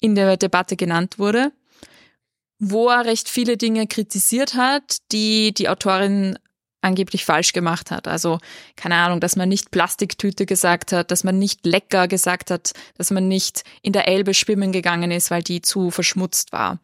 in 0.00 0.14
der 0.14 0.38
Debatte 0.38 0.76
genannt 0.76 1.18
wurde 1.18 1.52
wo 2.58 2.88
er 2.88 3.04
recht 3.04 3.28
viele 3.28 3.56
Dinge 3.56 3.86
kritisiert 3.86 4.54
hat, 4.54 4.98
die 5.12 5.52
die 5.52 5.68
Autorin 5.68 6.38
angeblich 6.82 7.24
falsch 7.24 7.52
gemacht 7.52 7.90
hat. 7.90 8.08
Also 8.08 8.38
keine 8.76 8.96
Ahnung, 8.96 9.20
dass 9.20 9.36
man 9.36 9.48
nicht 9.48 9.70
Plastiktüte 9.70 10.46
gesagt 10.46 10.92
hat, 10.92 11.10
dass 11.10 11.24
man 11.24 11.38
nicht 11.38 11.66
lecker 11.66 12.08
gesagt 12.08 12.50
hat, 12.50 12.72
dass 12.96 13.10
man 13.10 13.28
nicht 13.28 13.64
in 13.82 13.92
der 13.92 14.08
Elbe 14.08 14.34
schwimmen 14.34 14.72
gegangen 14.72 15.10
ist, 15.10 15.30
weil 15.30 15.42
die 15.42 15.62
zu 15.62 15.90
verschmutzt 15.90 16.52
war. 16.52 16.78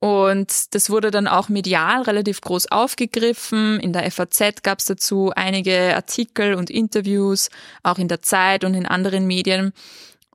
Und 0.00 0.74
das 0.74 0.90
wurde 0.90 1.10
dann 1.10 1.26
auch 1.26 1.48
medial 1.48 2.02
relativ 2.02 2.40
groß 2.40 2.70
aufgegriffen. 2.70 3.80
In 3.80 3.92
der 3.92 4.08
FAZ 4.10 4.62
gab 4.62 4.78
es 4.78 4.84
dazu 4.84 5.32
einige 5.34 5.96
Artikel 5.96 6.54
und 6.54 6.70
Interviews, 6.70 7.50
auch 7.82 7.98
in 7.98 8.06
der 8.06 8.22
Zeit 8.22 8.62
und 8.62 8.74
in 8.74 8.86
anderen 8.86 9.26
Medien. 9.26 9.72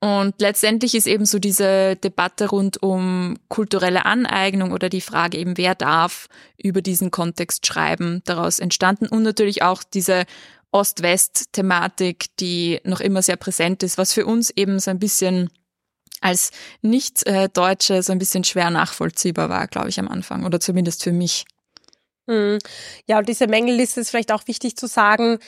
Und 0.04 0.42
letztendlich 0.42 0.96
ist 0.96 1.08
eben 1.08 1.26
so 1.26 1.40
diese 1.40 1.96
Debatte 1.96 2.50
rund 2.50 2.84
um 2.84 3.38
kulturelle 3.48 4.06
Aneignung 4.06 4.74
oder 4.74 4.90
die 4.90 5.00
Frage 5.00 5.38
eben, 5.38 5.56
wer 5.56 5.76
darf 5.76 6.28
über 6.62 6.82
diesen 6.82 7.10
Kontext 7.10 7.66
schreiben, 7.66 8.22
daraus 8.26 8.60
entstanden. 8.60 9.08
Und 9.08 9.24
natürlich 9.24 9.62
auch 9.62 9.82
diese 9.82 10.26
Ost-West-Thematik, 10.74 12.36
die 12.42 12.82
noch 12.84 13.00
immer 13.00 13.22
sehr 13.22 13.38
präsent 13.38 13.82
ist, 13.82 13.98
was 13.98 14.12
für 14.12 14.26
uns 14.26 14.50
eben 14.50 14.78
so 14.80 14.92
ein 14.92 15.00
bisschen 15.00 15.50
als 16.20 16.52
Nicht-Deutsche 16.82 18.04
so 18.04 18.12
ein 18.12 18.20
bisschen 18.20 18.44
schwer 18.44 18.72
nachvollziehbar 18.72 19.48
war, 19.48 19.68
glaube 19.68 19.88
ich, 19.88 20.02
am 20.02 20.10
Anfang. 20.10 20.44
Oder 20.44 20.60
zumindest 20.60 21.02
für 21.02 21.14
mich. 21.14 21.46
Hm. 22.28 22.60
Ja, 23.08 23.20
und 23.20 23.30
diese 23.30 23.48
Mängelliste 23.48 24.02
ist 24.02 24.10
vielleicht 24.10 24.34
auch 24.34 24.48
wichtig 24.48 24.76
zu 24.76 24.88
sagen, 24.88 25.40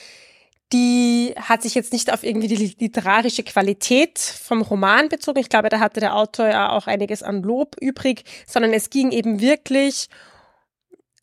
die 0.73 1.33
hat 1.37 1.61
sich 1.61 1.75
jetzt 1.75 1.93
nicht 1.93 2.11
auf 2.11 2.23
irgendwie 2.23 2.47
die 2.47 2.75
literarische 2.79 3.43
Qualität 3.43 4.19
vom 4.19 4.61
Roman 4.61 5.09
bezogen. 5.09 5.39
Ich 5.39 5.49
glaube, 5.49 5.69
da 5.69 5.79
hatte 5.79 5.99
der 5.99 6.15
Autor 6.15 6.47
ja 6.47 6.71
auch 6.71 6.87
einiges 6.87 7.21
an 7.23 7.43
Lob 7.43 7.75
übrig, 7.79 8.23
sondern 8.47 8.73
es 8.73 8.89
ging 8.89 9.11
eben 9.11 9.39
wirklich 9.41 10.07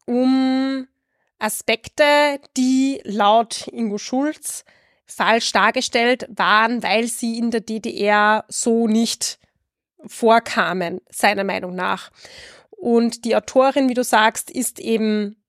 um 0.06 0.86
Aspekte, 1.38 2.40
die 2.56 3.00
laut 3.04 3.66
Ingo 3.72 3.98
Schulz 3.98 4.64
falsch 5.06 5.52
dargestellt 5.52 6.26
waren, 6.30 6.82
weil 6.82 7.08
sie 7.08 7.38
in 7.38 7.50
der 7.50 7.60
DDR 7.60 8.44
so 8.48 8.86
nicht 8.86 9.38
vorkamen, 10.06 11.00
seiner 11.10 11.44
Meinung 11.44 11.74
nach. 11.74 12.10
Und 12.70 13.24
die 13.24 13.36
Autorin, 13.36 13.88
wie 13.88 13.94
du 13.94 14.04
sagst, 14.04 14.50
ist 14.50 14.78
eben 14.78 15.41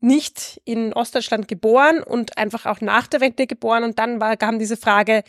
nicht 0.00 0.60
in 0.64 0.92
Ostdeutschland 0.92 1.48
geboren 1.48 2.02
und 2.02 2.38
einfach 2.38 2.66
auch 2.66 2.80
nach 2.80 3.06
der 3.06 3.20
Wende 3.20 3.46
geboren. 3.46 3.84
Und 3.84 3.98
dann 3.98 4.20
war, 4.20 4.36
kam 4.36 4.58
diese 4.58 4.76
Frage, 4.76 5.22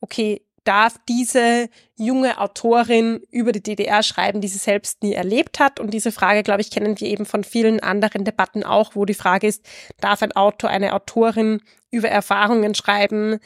okay, 0.00 0.42
darf 0.64 0.96
diese 1.08 1.68
junge 1.94 2.40
Autorin 2.40 3.22
über 3.30 3.52
die 3.52 3.62
DDR 3.62 4.02
schreiben, 4.02 4.40
die 4.40 4.48
sie 4.48 4.58
selbst 4.58 5.02
nie 5.02 5.12
erlebt 5.12 5.60
hat? 5.60 5.78
Und 5.78 5.92
diese 5.92 6.10
Frage, 6.10 6.42
glaube 6.42 6.62
ich, 6.62 6.70
kennen 6.70 6.98
wir 6.98 7.08
eben 7.08 7.26
von 7.26 7.44
vielen 7.44 7.80
anderen 7.80 8.24
Debatten 8.24 8.64
auch, 8.64 8.96
wo 8.96 9.04
die 9.04 9.14
Frage 9.14 9.46
ist, 9.46 9.64
darf 10.00 10.22
ein 10.22 10.32
Autor, 10.32 10.70
eine 10.70 10.94
Autorin 10.94 11.60
über 11.90 12.08
Erfahrungen 12.08 12.74
schreiben, 12.74 13.38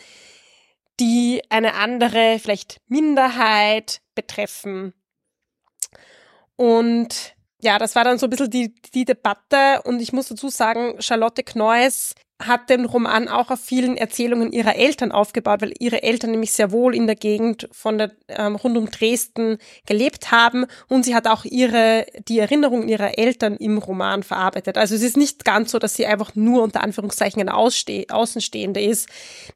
die 1.01 1.43
eine 1.51 1.75
andere, 1.75 2.39
vielleicht 2.41 2.81
Minderheit 2.87 4.01
betreffen? 4.15 4.95
Und 6.57 7.37
ja, 7.61 7.79
das 7.79 7.95
war 7.97 8.05
dann 8.05 8.19
so 8.19 8.27
ein 8.27 8.31
bisschen 8.31 8.51
die, 8.51 8.75
die 8.95 9.05
Debatte. 9.05 9.83
Und 9.85 10.01
ich 10.01 10.13
muss 10.13 10.29
dazu 10.29 10.49
sagen, 10.49 11.01
Charlotte 11.01 11.43
Kneuss 11.43 12.15
hat 12.41 12.71
den 12.71 12.85
Roman 12.85 13.27
auch 13.27 13.51
auf 13.51 13.61
vielen 13.61 13.97
Erzählungen 13.97 14.53
ihrer 14.53 14.77
Eltern 14.77 15.11
aufgebaut, 15.11 15.61
weil 15.61 15.73
ihre 15.81 16.05
Eltern 16.05 16.31
nämlich 16.31 16.53
sehr 16.53 16.71
wohl 16.71 16.95
in 16.95 17.09
der 17.09 17.17
Gegend 17.17 17.69
von 17.73 17.99
der 17.99 18.13
ähm, 18.29 18.55
rund 18.55 18.77
um 18.77 18.89
Dresden 18.91 19.59
gelebt 19.87 20.31
haben 20.31 20.67
und 20.87 21.05
sie 21.05 21.17
hat 21.17 21.27
auch 21.27 21.45
ihre 21.45 22.07
die 22.29 22.39
Erinnerungen 22.39 22.89
ihrer 22.89 23.19
Eltern 23.19 23.57
im 23.57 23.79
Roman 23.79 24.23
verarbeitet. 24.23 24.79
Also 24.79 24.95
es 24.95 25.03
ist 25.03 25.17
nicht 25.17 25.45
ganz 25.45 25.73
so, 25.73 25.81
dass 25.81 25.97
sie 25.97 26.07
einfach 26.07 26.37
nur 26.37 26.63
unter 26.63 26.83
Anführungszeichen 26.83 27.41
eine 27.41 27.55
Ausste 27.55 28.05
Außenstehende 28.09 28.81
ist. 28.81 29.09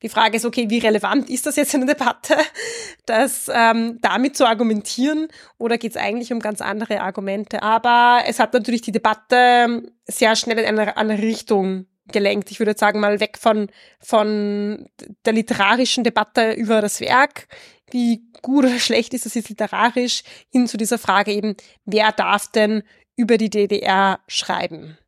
Die 0.03 0.09
Frage 0.09 0.37
ist 0.37 0.45
okay, 0.45 0.69
wie 0.69 0.79
relevant 0.79 1.31
ist 1.31 1.47
das 1.47 1.55
jetzt 1.55 1.75
in 1.75 1.87
der 1.87 1.95
Debatte, 1.95 2.37
das 3.07 3.49
ähm, 3.55 3.99
damit 4.03 4.37
zu 4.37 4.45
argumentieren 4.45 5.29
oder 5.57 5.79
geht 5.79 5.93
es 5.93 5.97
eigentlich 5.97 6.33
um 6.33 6.41
ganz 6.41 6.61
andere 6.61 7.01
Argumente? 7.01 7.62
Aber 7.62 8.25
es 8.27 8.41
hat 8.41 8.55
natürlich 8.55 8.83
die 8.83 8.93
Debatte 8.93 9.85
sehr 10.09 10.35
schnell 10.35 10.59
in 10.59 10.79
eine 10.79 10.97
andere 10.97 11.23
Richtung 11.23 11.87
gelenkt. 12.07 12.51
Ich 12.51 12.59
würde 12.59 12.75
sagen, 12.77 13.01
mal 13.01 13.21
weg 13.21 13.39
von, 13.39 13.69
von 14.01 14.89
der 15.25 15.33
literarischen 15.33 16.05
Debatte 16.05 16.53
über 16.53 16.81
das 16.81 17.01
Werk, 17.01 17.47
wie 17.91 18.23
gut 18.41 18.65
oder 18.65 18.79
schlecht 18.79 19.15
ist 19.15 19.27
das 19.27 19.35
jetzt 19.35 19.51
literarisch, 19.51 20.23
hin 20.51 20.67
zu 20.67 20.77
dieser 20.77 20.99
Frage 20.99 21.33
eben, 21.33 21.57
wer 21.85 22.13
darf 22.13 22.51
denn 22.51 22.83
über 23.17 23.39
die 23.39 23.51
DDR 23.51 24.21
schreiben? 24.27 24.99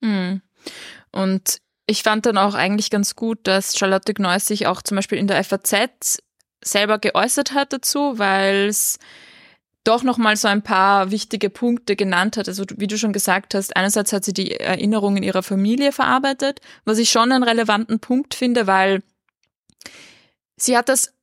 Mhm. 0.00 0.42
Und 1.10 1.58
ich 1.86 2.02
fand 2.02 2.26
dann 2.26 2.38
auch 2.38 2.54
eigentlich 2.54 2.90
ganz 2.90 3.16
gut, 3.16 3.40
dass 3.44 3.76
Charlotte 3.76 4.14
Gneuss 4.14 4.46
sich 4.46 4.66
auch 4.66 4.82
zum 4.82 4.96
Beispiel 4.96 5.18
in 5.18 5.26
der 5.26 5.42
FAZ 5.42 6.18
selber 6.62 6.98
geäußert 6.98 7.52
hat 7.52 7.72
dazu, 7.72 8.18
weil 8.18 8.66
es 8.68 8.98
doch 9.88 10.02
nochmal 10.02 10.36
so 10.36 10.48
ein 10.48 10.62
paar 10.62 11.10
wichtige 11.10 11.48
Punkte 11.48 11.96
genannt 11.96 12.36
hat. 12.36 12.46
Also 12.46 12.64
wie 12.76 12.86
du 12.86 12.98
schon 12.98 13.12
gesagt 13.12 13.54
hast, 13.54 13.74
einerseits 13.74 14.12
hat 14.12 14.24
sie 14.24 14.34
die 14.34 14.52
Erinnerungen 14.52 15.22
ihrer 15.22 15.42
Familie 15.42 15.92
verarbeitet, 15.92 16.60
was 16.84 16.98
ich 16.98 17.10
schon 17.10 17.32
einen 17.32 17.42
relevanten 17.42 17.98
Punkt 17.98 18.34
finde, 18.34 18.66
weil 18.66 19.02
sie 20.56 20.76
hat 20.76 20.90
das 20.90 21.14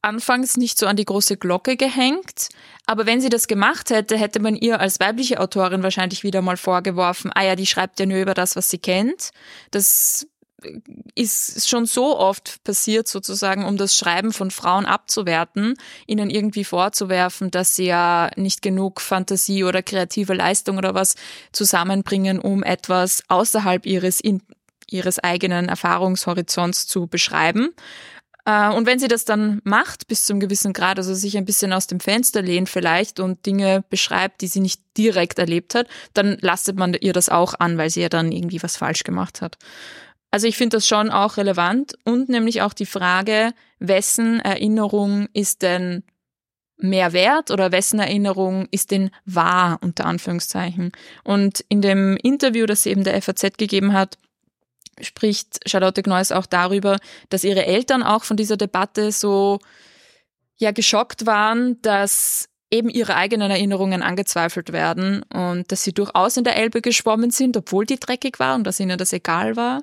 anfangs 0.00 0.56
nicht 0.56 0.78
so 0.78 0.86
an 0.86 0.96
die 0.96 1.04
große 1.04 1.36
Glocke 1.36 1.76
gehängt, 1.76 2.48
aber 2.86 3.06
wenn 3.06 3.20
sie 3.20 3.30
das 3.30 3.46
gemacht 3.46 3.90
hätte, 3.90 4.16
hätte 4.16 4.38
man 4.40 4.54
ihr 4.54 4.78
als 4.80 5.00
weibliche 5.00 5.40
Autorin 5.40 5.82
wahrscheinlich 5.82 6.22
wieder 6.22 6.42
mal 6.42 6.58
vorgeworfen, 6.58 7.30
ah 7.34 7.42
ja, 7.42 7.56
die 7.56 7.66
schreibt 7.66 7.98
ja 8.00 8.06
nur 8.06 8.18
über 8.18 8.34
das, 8.34 8.54
was 8.56 8.68
sie 8.68 8.78
kennt. 8.78 9.30
Das 9.70 10.26
ist 11.14 11.68
schon 11.68 11.86
so 11.86 12.18
oft 12.18 12.62
passiert, 12.64 13.08
sozusagen, 13.08 13.64
um 13.64 13.76
das 13.76 13.94
Schreiben 13.94 14.32
von 14.32 14.50
Frauen 14.50 14.86
abzuwerten, 14.86 15.74
ihnen 16.06 16.30
irgendwie 16.30 16.64
vorzuwerfen, 16.64 17.50
dass 17.50 17.76
sie 17.76 17.86
ja 17.86 18.30
nicht 18.36 18.62
genug 18.62 19.00
Fantasie 19.00 19.64
oder 19.64 19.82
kreative 19.82 20.34
Leistung 20.34 20.78
oder 20.78 20.94
was 20.94 21.14
zusammenbringen, 21.52 22.38
um 22.38 22.62
etwas 22.62 23.22
außerhalb 23.28 23.86
ihres, 23.86 24.20
ihres 24.88 25.18
eigenen 25.18 25.68
Erfahrungshorizonts 25.68 26.86
zu 26.86 27.06
beschreiben. 27.06 27.70
Äh, 28.44 28.70
und 28.70 28.86
wenn 28.86 28.98
sie 28.98 29.08
das 29.08 29.24
dann 29.24 29.60
macht 29.64 30.06
bis 30.08 30.24
zum 30.24 30.40
gewissen 30.40 30.72
Grad, 30.72 30.98
also 30.98 31.14
sich 31.14 31.36
ein 31.36 31.44
bisschen 31.44 31.72
aus 31.72 31.86
dem 31.86 32.00
Fenster 32.00 32.42
lehnt 32.42 32.68
vielleicht 32.68 33.20
und 33.20 33.46
Dinge 33.46 33.84
beschreibt, 33.88 34.42
die 34.42 34.48
sie 34.48 34.60
nicht 34.60 34.80
direkt 34.96 35.38
erlebt 35.38 35.74
hat, 35.74 35.88
dann 36.12 36.38
lastet 36.40 36.76
man 36.76 36.94
ihr 36.94 37.12
das 37.12 37.28
auch 37.28 37.54
an, 37.58 37.78
weil 37.78 37.90
sie 37.90 38.02
ja 38.02 38.08
dann 38.08 38.32
irgendwie 38.32 38.62
was 38.62 38.76
falsch 38.76 39.04
gemacht 39.04 39.40
hat. 39.40 39.56
Also 40.34 40.48
ich 40.48 40.56
finde 40.56 40.78
das 40.78 40.88
schon 40.88 41.10
auch 41.10 41.36
relevant 41.36 41.96
und 42.04 42.28
nämlich 42.28 42.60
auch 42.60 42.72
die 42.72 42.86
Frage, 42.86 43.52
wessen 43.78 44.40
Erinnerung 44.40 45.28
ist 45.32 45.62
denn 45.62 46.02
mehr 46.76 47.12
wert 47.12 47.52
oder 47.52 47.70
wessen 47.70 48.00
Erinnerung 48.00 48.66
ist 48.72 48.90
denn 48.90 49.12
wahr 49.24 49.78
unter 49.80 50.06
Anführungszeichen. 50.06 50.90
Und 51.22 51.64
in 51.68 51.82
dem 51.82 52.16
Interview, 52.16 52.66
das 52.66 52.84
eben 52.84 53.04
der 53.04 53.22
FAZ 53.22 53.58
gegeben 53.58 53.92
hat, 53.92 54.18
spricht 55.00 55.60
Charlotte 55.70 56.02
Gneuss 56.02 56.32
auch 56.32 56.46
darüber, 56.46 56.98
dass 57.28 57.44
ihre 57.44 57.64
Eltern 57.64 58.02
auch 58.02 58.24
von 58.24 58.36
dieser 58.36 58.56
Debatte 58.56 59.12
so 59.12 59.60
ja 60.56 60.72
geschockt 60.72 61.26
waren, 61.26 61.80
dass 61.82 62.48
eben 62.74 62.88
ihre 62.88 63.14
eigenen 63.14 63.50
Erinnerungen 63.50 64.02
angezweifelt 64.02 64.72
werden 64.72 65.22
und 65.32 65.70
dass 65.70 65.84
sie 65.84 65.92
durchaus 65.92 66.36
in 66.36 66.44
der 66.44 66.56
Elbe 66.56 66.82
geschwommen 66.82 67.30
sind, 67.30 67.56
obwohl 67.56 67.86
die 67.86 68.00
dreckig 68.00 68.40
war 68.40 68.56
und 68.56 68.64
dass 68.64 68.80
ihnen 68.80 68.98
das 68.98 69.12
egal 69.12 69.54
war. 69.54 69.82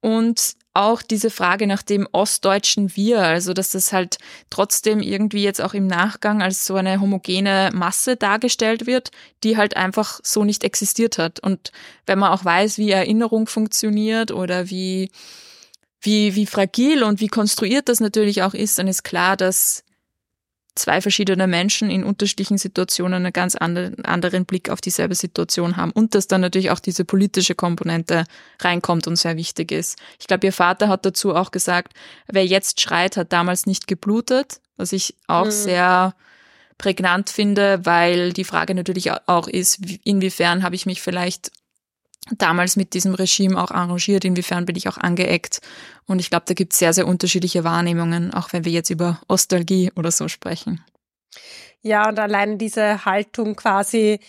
Und 0.00 0.56
auch 0.74 1.02
diese 1.02 1.30
Frage 1.30 1.66
nach 1.66 1.82
dem 1.82 2.08
ostdeutschen 2.12 2.96
Wir, 2.96 3.20
also 3.20 3.52
dass 3.52 3.72
das 3.72 3.92
halt 3.92 4.18
trotzdem 4.50 5.00
irgendwie 5.00 5.44
jetzt 5.44 5.60
auch 5.60 5.74
im 5.74 5.86
Nachgang 5.86 6.42
als 6.42 6.64
so 6.64 6.74
eine 6.74 7.00
homogene 7.00 7.70
Masse 7.74 8.16
dargestellt 8.16 8.86
wird, 8.86 9.10
die 9.44 9.56
halt 9.56 9.76
einfach 9.76 10.18
so 10.22 10.44
nicht 10.44 10.64
existiert 10.64 11.18
hat. 11.18 11.40
Und 11.40 11.72
wenn 12.06 12.18
man 12.18 12.32
auch 12.32 12.44
weiß, 12.44 12.78
wie 12.78 12.90
Erinnerung 12.90 13.46
funktioniert 13.46 14.32
oder 14.32 14.70
wie, 14.70 15.10
wie, 16.00 16.34
wie 16.34 16.46
fragil 16.46 17.04
und 17.04 17.20
wie 17.20 17.28
konstruiert 17.28 17.88
das 17.88 18.00
natürlich 18.00 18.42
auch 18.42 18.54
ist, 18.54 18.78
dann 18.78 18.88
ist 18.88 19.04
klar, 19.04 19.36
dass 19.36 19.84
zwei 20.74 21.00
verschiedene 21.00 21.46
Menschen 21.46 21.90
in 21.90 22.04
unterschiedlichen 22.04 22.58
Situationen 22.58 23.24
einen 23.24 23.32
ganz 23.32 23.56
anderen 23.56 24.46
Blick 24.46 24.70
auf 24.70 24.80
dieselbe 24.80 25.14
Situation 25.14 25.76
haben 25.76 25.92
und 25.92 26.14
dass 26.14 26.28
dann 26.28 26.40
natürlich 26.40 26.70
auch 26.70 26.80
diese 26.80 27.04
politische 27.04 27.54
Komponente 27.54 28.24
reinkommt 28.60 29.06
und 29.06 29.16
sehr 29.16 29.36
wichtig 29.36 29.70
ist. 29.72 29.98
Ich 30.18 30.26
glaube, 30.26 30.46
ihr 30.46 30.52
Vater 30.52 30.88
hat 30.88 31.04
dazu 31.04 31.34
auch 31.34 31.50
gesagt, 31.50 31.92
wer 32.26 32.46
jetzt 32.46 32.80
schreit, 32.80 33.16
hat 33.16 33.32
damals 33.32 33.66
nicht 33.66 33.86
geblutet, 33.86 34.60
was 34.76 34.92
ich 34.92 35.16
auch 35.26 35.46
mhm. 35.46 35.50
sehr 35.50 36.14
prägnant 36.78 37.30
finde, 37.30 37.84
weil 37.84 38.32
die 38.32 38.44
Frage 38.44 38.74
natürlich 38.74 39.10
auch 39.28 39.48
ist, 39.48 39.78
inwiefern 40.04 40.62
habe 40.62 40.74
ich 40.74 40.86
mich 40.86 41.02
vielleicht 41.02 41.52
damals 42.30 42.76
mit 42.76 42.94
diesem 42.94 43.14
Regime 43.14 43.60
auch 43.60 43.70
arrangiert, 43.70 44.24
inwiefern 44.24 44.64
bin 44.64 44.76
ich 44.76 44.88
auch 44.88 44.98
angeeckt. 44.98 45.60
Und 46.06 46.20
ich 46.20 46.30
glaube, 46.30 46.44
da 46.46 46.54
gibt 46.54 46.72
es 46.72 46.78
sehr, 46.78 46.92
sehr 46.92 47.06
unterschiedliche 47.06 47.64
Wahrnehmungen, 47.64 48.32
auch 48.32 48.52
wenn 48.52 48.64
wir 48.64 48.72
jetzt 48.72 48.90
über 48.90 49.20
Ostalgie 49.28 49.90
oder 49.96 50.10
so 50.10 50.28
sprechen. 50.28 50.84
Ja, 51.82 52.08
und 52.08 52.18
allein 52.18 52.58
diese 52.58 53.04
Haltung 53.04 53.56
quasi, 53.56 54.20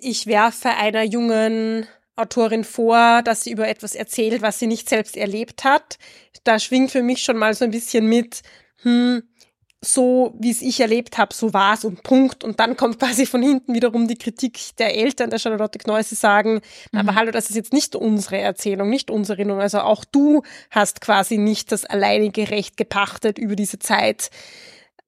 ich 0.00 0.26
werfe 0.26 0.70
einer 0.70 1.02
jungen 1.02 1.86
Autorin 2.14 2.64
vor, 2.64 3.22
dass 3.22 3.42
sie 3.42 3.50
über 3.50 3.68
etwas 3.68 3.94
erzählt, 3.94 4.40
was 4.40 4.58
sie 4.58 4.66
nicht 4.66 4.88
selbst 4.88 5.16
erlebt 5.16 5.64
hat. 5.64 5.98
Da 6.44 6.58
schwingt 6.58 6.92
für 6.92 7.02
mich 7.02 7.22
schon 7.22 7.36
mal 7.36 7.54
so 7.54 7.64
ein 7.64 7.72
bisschen 7.72 8.06
mit, 8.06 8.42
hm, 8.82 9.22
so 9.84 10.34
wie 10.38 10.50
es 10.50 10.62
ich 10.62 10.80
erlebt 10.80 11.18
habe, 11.18 11.34
so 11.34 11.52
war 11.52 11.74
es 11.74 11.84
und 11.84 12.02
Punkt. 12.02 12.44
Und 12.44 12.60
dann 12.60 12.76
kommt 12.76 12.98
quasi 12.98 13.26
von 13.26 13.42
hinten 13.42 13.74
wiederum 13.74 14.08
die 14.08 14.16
Kritik 14.16 14.76
der 14.78 14.96
Eltern 14.96 15.30
der 15.30 15.38
Charlotte 15.38 15.78
Kneusse 15.78 16.14
sagen, 16.14 16.60
mhm. 16.92 16.98
aber 16.98 17.14
hallo, 17.14 17.30
das 17.30 17.50
ist 17.50 17.56
jetzt 17.56 17.72
nicht 17.72 17.94
unsere 17.94 18.38
Erzählung, 18.38 18.88
nicht 18.88 19.10
unsere 19.10 19.38
Erinnerung. 19.38 19.60
Also 19.60 19.80
auch 19.80 20.04
du 20.04 20.42
hast 20.70 21.00
quasi 21.00 21.38
nicht 21.38 21.72
das 21.72 21.84
alleinige 21.84 22.50
Recht 22.50 22.76
gepachtet, 22.76 23.38
über 23.38 23.56
diese 23.56 23.78
Zeit 23.78 24.30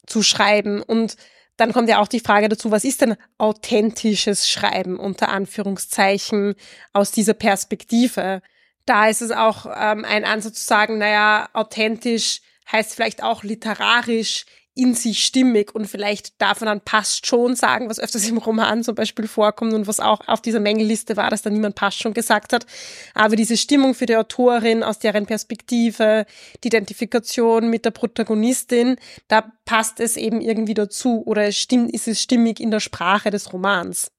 zu 0.07 0.23
schreiben. 0.23 0.83
Und 0.83 1.17
dann 1.57 1.73
kommt 1.73 1.89
ja 1.89 2.01
auch 2.01 2.09
die 2.09 2.21
Frage 2.21 2.49
dazu, 2.49 2.71
was 2.71 2.85
ist 2.85 3.01
denn 3.01 3.17
authentisches 3.37 4.49
Schreiben 4.49 4.99
unter 4.99 5.29
Anführungszeichen 5.31 6.55
aus 6.93 7.11
dieser 7.11 7.35
Perspektive? 7.35 8.43
Da 8.87 9.09
ist 9.09 9.23
es 9.23 9.33
auch 9.33 9.67
ähm, 9.67 10.05
ein 10.05 10.25
Ansatz 10.25 10.61
zu 10.61 10.67
sagen, 10.67 10.99
naja, 10.99 11.49
authentisch 11.53 12.41
heißt 12.71 12.95
vielleicht 12.95 13.23
auch 13.23 13.43
literarisch 13.43 14.45
in 14.79 14.95
sich 14.95 15.25
stimmig 15.25 15.75
und 15.75 15.89
vielleicht 15.89 16.41
darf 16.41 16.61
man 16.61 16.69
dann 16.69 16.81
passt 16.81 17.27
schon 17.27 17.57
sagen, 17.57 17.91
was 17.91 17.99
öfters 17.99 18.29
im 18.29 18.39
Roman 18.39 18.85
zum 18.85 18.95
Beispiel 18.95 19.27
vorkommt 19.27 19.73
und 19.75 19.89
was 19.89 19.99
auch 19.99 20.21
auf 20.29 20.41
dieser 20.41 20.61
Mängelliste 20.61 21.17
war, 21.17 21.31
dass 21.31 21.43
da 21.43 21.51
niemand 21.51 21.75
passt 21.75 21.99
schon 21.99 22.15
gesagt 22.15 22.53
hat. 22.53 22.65
Aber 23.13 23.35
diese 23.35 23.57
Stimmung 23.57 23.95
für 23.95 24.07
die 24.07 24.15
Autorin 24.15 24.85
aus 24.85 25.01
deren 25.01 25.27
Perspektive, 25.27 26.27
die 26.63 26.69
Identifikation 26.69 27.69
mit 27.69 27.87
der 27.87 27.91
Protagonistin, 27.91 28.99
da 29.27 29.51
passt 29.65 29.99
es 29.99 30.17
eben 30.17 30.41
irgendwie 30.41 30.75
dazu 30.75 31.25
oder 31.27 31.51
stimmt, 31.51 31.93
ist 31.93 32.07
es 32.07 32.23
stimmig 32.23 32.61
in 32.61 32.71
der 32.71 32.81
Sprache 32.81 33.31
des 33.31 33.53
Romans. 33.53 34.13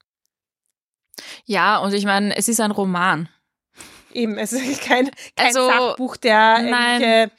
Ja, 1.46 1.78
und 1.78 1.94
ich 1.94 2.04
meine, 2.04 2.36
es 2.36 2.50
ist 2.50 2.60
ein 2.60 2.72
Roman. 2.72 3.30
Eben, 4.14 4.38
es 4.38 4.52
ist 4.52 4.82
kein, 4.82 5.10
kein 5.38 5.48
also, 5.56 5.68
Sachbuch, 5.68 6.18
der 6.18 6.64
nein. 6.64 7.32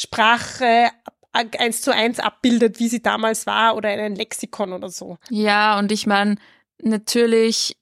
Sprache 0.00 0.90
eins 1.32 1.82
zu 1.82 1.94
eins 1.94 2.18
abbildet, 2.18 2.80
wie 2.80 2.88
sie 2.88 3.02
damals 3.02 3.46
war 3.46 3.76
oder 3.76 3.92
in 3.92 4.00
ein 4.00 4.16
Lexikon 4.16 4.72
oder 4.72 4.88
so. 4.88 5.18
Ja, 5.28 5.78
und 5.78 5.92
ich 5.92 6.06
meine, 6.06 6.36
natürlich 6.82 7.76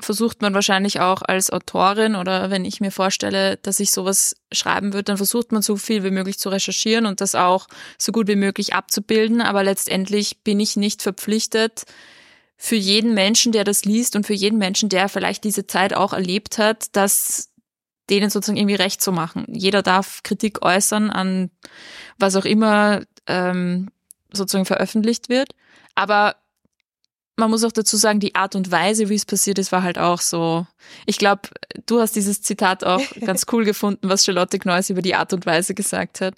versucht 0.00 0.42
man 0.42 0.54
wahrscheinlich 0.54 1.00
auch 1.00 1.22
als 1.22 1.50
Autorin 1.50 2.14
oder 2.16 2.50
wenn 2.50 2.64
ich 2.64 2.80
mir 2.80 2.90
vorstelle, 2.90 3.56
dass 3.58 3.80
ich 3.80 3.90
sowas 3.90 4.36
schreiben 4.52 4.92
würde, 4.92 5.04
dann 5.04 5.16
versucht 5.16 5.52
man 5.52 5.62
so 5.62 5.76
viel 5.76 6.04
wie 6.04 6.10
möglich 6.10 6.38
zu 6.38 6.50
recherchieren 6.50 7.06
und 7.06 7.20
das 7.20 7.34
auch 7.34 7.66
so 7.98 8.12
gut 8.12 8.28
wie 8.28 8.36
möglich 8.36 8.74
abzubilden. 8.74 9.40
Aber 9.40 9.64
letztendlich 9.64 10.42
bin 10.42 10.60
ich 10.60 10.76
nicht 10.76 11.02
verpflichtet, 11.02 11.84
für 12.56 12.76
jeden 12.76 13.14
Menschen, 13.14 13.52
der 13.52 13.64
das 13.64 13.84
liest 13.84 14.16
und 14.16 14.26
für 14.26 14.34
jeden 14.34 14.58
Menschen, 14.58 14.88
der 14.88 15.08
vielleicht 15.08 15.44
diese 15.44 15.66
Zeit 15.66 15.92
auch 15.94 16.12
erlebt 16.12 16.58
hat, 16.58 16.94
dass 16.96 17.50
denen 18.10 18.30
sozusagen 18.30 18.58
irgendwie 18.58 18.74
recht 18.74 19.00
zu 19.00 19.12
machen. 19.12 19.46
Jeder 19.48 19.82
darf 19.82 20.22
Kritik 20.22 20.64
äußern 20.64 21.10
an 21.10 21.50
was 22.18 22.36
auch 22.36 22.44
immer 22.44 23.02
ähm, 23.26 23.90
sozusagen 24.32 24.66
veröffentlicht 24.66 25.28
wird. 25.28 25.54
Aber 25.94 26.36
man 27.36 27.50
muss 27.50 27.64
auch 27.64 27.72
dazu 27.72 27.96
sagen, 27.96 28.20
die 28.20 28.34
Art 28.34 28.54
und 28.54 28.70
Weise, 28.70 29.08
wie 29.08 29.14
es 29.14 29.24
passiert 29.24 29.58
ist, 29.58 29.72
war 29.72 29.82
halt 29.82 29.98
auch 29.98 30.20
so. 30.20 30.66
Ich 31.06 31.18
glaube, 31.18 31.42
du 31.86 32.00
hast 32.00 32.14
dieses 32.14 32.42
Zitat 32.42 32.84
auch 32.84 33.02
ganz 33.24 33.46
cool 33.52 33.64
gefunden, 33.64 34.08
was 34.08 34.24
Charlotte 34.24 34.58
Kneuss 34.58 34.90
über 34.90 35.02
die 35.02 35.14
Art 35.14 35.32
und 35.32 35.46
Weise 35.46 35.74
gesagt 35.74 36.20
hat. 36.20 36.34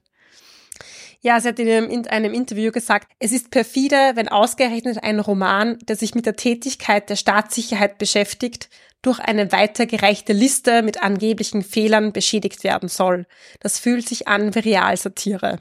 Ja, 1.21 1.41
sie 1.41 1.49
hat 1.49 1.59
in 1.59 2.07
einem 2.07 2.33
Interview 2.33 2.71
gesagt, 2.71 3.11
es 3.19 3.33
ist 3.33 3.51
perfide, 3.51 4.13
wenn 4.15 4.29
ausgerechnet 4.29 5.03
ein 5.03 5.19
Roman, 5.19 5.79
der 5.89 5.97
sich 5.97 6.15
mit 6.15 6.25
der 6.25 6.37
Tätigkeit 6.37 7.11
der 7.11 7.17
Staatssicherheit 7.17 7.99
beschäftigt, 7.99 8.69
durch 9.03 9.19
eine 9.19 9.53
weitergereichte 9.53 10.33
Liste 10.33 10.83
mit 10.83 11.03
angeblichen 11.03 11.63
Fehlern 11.63 12.13
beschädigt 12.13 12.65
werden 12.65 12.89
soll. 12.89 13.27
Das 13.61 13.79
fühlt 13.79 14.09
sich 14.09 14.29
an 14.29 14.55
wie 14.55 14.61
Realsatire. 14.61 15.61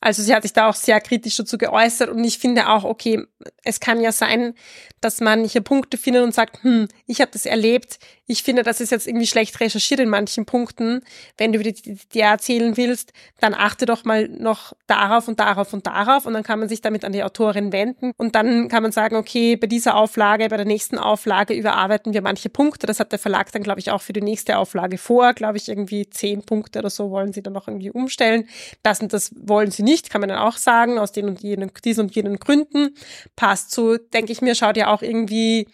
Also 0.00 0.22
sie 0.22 0.34
hat 0.34 0.42
sich 0.42 0.52
da 0.52 0.68
auch 0.68 0.74
sehr 0.74 1.00
kritisch 1.00 1.36
dazu 1.36 1.58
geäußert 1.58 2.08
und 2.08 2.24
ich 2.24 2.38
finde 2.38 2.68
auch, 2.68 2.84
okay, 2.84 3.22
es 3.64 3.80
kann 3.80 4.00
ja 4.00 4.12
sein, 4.12 4.54
dass 5.00 5.20
man 5.20 5.44
hier 5.44 5.60
Punkte 5.60 5.98
findet 5.98 6.22
und 6.22 6.34
sagt, 6.34 6.62
hm, 6.62 6.88
ich 7.06 7.20
habe 7.20 7.30
das 7.32 7.46
erlebt, 7.46 7.98
ich 8.30 8.44
finde, 8.44 8.62
das 8.62 8.80
ist 8.80 8.92
jetzt 8.92 9.08
irgendwie 9.08 9.26
schlecht 9.26 9.58
recherchiert 9.58 9.98
in 9.98 10.08
manchen 10.08 10.46
Punkten. 10.46 11.00
Wenn 11.36 11.52
du 11.52 11.58
dir 11.58 11.72
die, 11.72 11.98
die 12.12 12.20
erzählen 12.20 12.76
willst, 12.76 13.12
dann 13.40 13.54
achte 13.54 13.86
doch 13.86 14.04
mal 14.04 14.28
noch 14.28 14.72
darauf 14.86 15.26
und 15.26 15.40
darauf 15.40 15.72
und 15.72 15.86
darauf 15.86 16.26
und 16.26 16.34
dann 16.34 16.44
kann 16.44 16.60
man 16.60 16.68
sich 16.68 16.80
damit 16.80 17.04
an 17.04 17.12
die 17.12 17.24
Autorin 17.24 17.72
wenden 17.72 18.12
und 18.16 18.36
dann 18.36 18.68
kann 18.68 18.84
man 18.84 18.92
sagen, 18.92 19.16
okay, 19.16 19.56
bei 19.56 19.66
dieser 19.66 19.96
Auflage, 19.96 20.48
bei 20.48 20.56
der 20.56 20.66
nächsten 20.66 20.96
Auflage 20.96 21.54
überarbeiten 21.54 22.12
wir 22.12 22.22
manche 22.22 22.50
Punkte. 22.50 22.86
Das 22.86 23.00
hat 23.00 23.10
der 23.10 23.18
Verlag 23.18 23.50
dann, 23.50 23.64
glaube 23.64 23.80
ich, 23.80 23.90
auch 23.90 24.00
für 24.00 24.12
die 24.12 24.22
nächste 24.22 24.58
Auflage 24.58 24.96
vor, 24.96 25.34
glaube 25.34 25.56
ich, 25.56 25.68
irgendwie 25.68 26.08
zehn 26.08 26.42
Punkte 26.42 26.78
oder 26.78 26.90
so 26.90 27.10
wollen 27.10 27.32
sie 27.32 27.42
dann 27.42 27.52
noch 27.52 27.66
irgendwie 27.66 27.90
umstellen. 27.90 28.48
Das 28.84 29.00
und 29.00 29.12
das 29.12 29.32
wollen 29.36 29.72
sie 29.72 29.82
nicht, 29.90 30.10
kann 30.10 30.20
man 30.20 30.30
dann 30.30 30.38
auch 30.38 30.56
sagen, 30.56 30.98
aus 30.98 31.12
den 31.12 31.28
und 31.28 31.40
jenen, 31.40 31.70
diesen 31.84 32.06
und 32.06 32.14
jenen 32.14 32.38
Gründen. 32.38 32.94
Passt 33.36 33.72
so, 33.72 33.96
denke 33.96 34.32
ich 34.32 34.40
mir, 34.40 34.54
schaut 34.54 34.76
ja 34.76 34.92
auch 34.92 35.02
irgendwie 35.02 35.66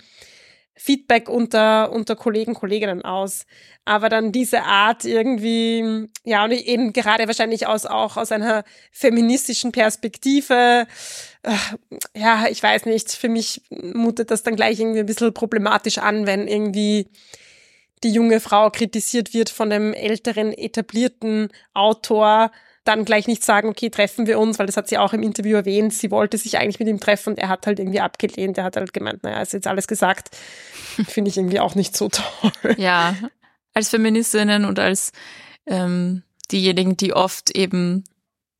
Feedback 0.74 1.28
unter, 1.28 1.90
unter 1.90 2.16
Kollegen, 2.16 2.54
Kolleginnen 2.54 3.02
aus. 3.02 3.46
Aber 3.86 4.08
dann 4.08 4.30
diese 4.30 4.62
Art 4.62 5.04
irgendwie, 5.04 6.08
ja, 6.24 6.44
und 6.44 6.52
eben 6.52 6.92
gerade 6.92 7.26
wahrscheinlich 7.26 7.66
aus, 7.66 7.86
auch 7.86 8.16
aus 8.16 8.30
einer 8.30 8.62
feministischen 8.92 9.72
Perspektive, 9.72 10.86
äh, 11.42 11.56
ja, 12.14 12.46
ich 12.50 12.62
weiß 12.62 12.84
nicht, 12.86 13.12
für 13.12 13.28
mich 13.28 13.62
mutet 13.70 14.30
das 14.30 14.42
dann 14.42 14.56
gleich 14.56 14.78
irgendwie 14.78 15.00
ein 15.00 15.06
bisschen 15.06 15.32
problematisch 15.32 15.98
an, 15.98 16.26
wenn 16.26 16.46
irgendwie 16.46 17.08
die 18.02 18.12
junge 18.12 18.40
Frau 18.40 18.70
kritisiert 18.70 19.32
wird 19.32 19.48
von 19.48 19.70
dem 19.70 19.94
älteren, 19.94 20.52
etablierten 20.52 21.48
Autor, 21.72 22.50
dann 22.86 23.04
gleich 23.04 23.26
nicht 23.26 23.44
sagen, 23.44 23.68
okay, 23.68 23.90
treffen 23.90 24.26
wir 24.26 24.38
uns, 24.38 24.58
weil 24.58 24.66
das 24.66 24.76
hat 24.76 24.88
sie 24.88 24.98
auch 24.98 25.12
im 25.12 25.22
Interview 25.22 25.56
erwähnt. 25.56 25.92
Sie 25.92 26.10
wollte 26.10 26.38
sich 26.38 26.58
eigentlich 26.58 26.78
mit 26.78 26.88
ihm 26.88 27.00
treffen 27.00 27.30
und 27.30 27.38
er 27.38 27.48
hat 27.48 27.66
halt 27.66 27.78
irgendwie 27.78 28.00
abgelehnt. 28.00 28.58
Er 28.58 28.64
hat 28.64 28.76
halt 28.76 28.92
gemeint, 28.92 29.22
naja, 29.22 29.40
ist 29.40 29.52
jetzt 29.52 29.66
alles 29.66 29.86
gesagt. 29.86 30.34
Finde 31.08 31.30
ich 31.30 31.36
irgendwie 31.36 31.60
auch 31.60 31.74
nicht 31.74 31.96
so 31.96 32.08
toll. 32.08 32.74
Ja, 32.76 33.14
als 33.74 33.90
Feministinnen 33.90 34.64
und 34.64 34.78
als 34.78 35.12
ähm, 35.66 36.22
diejenigen, 36.50 36.96
die 36.96 37.12
oft 37.12 37.50
eben 37.50 38.04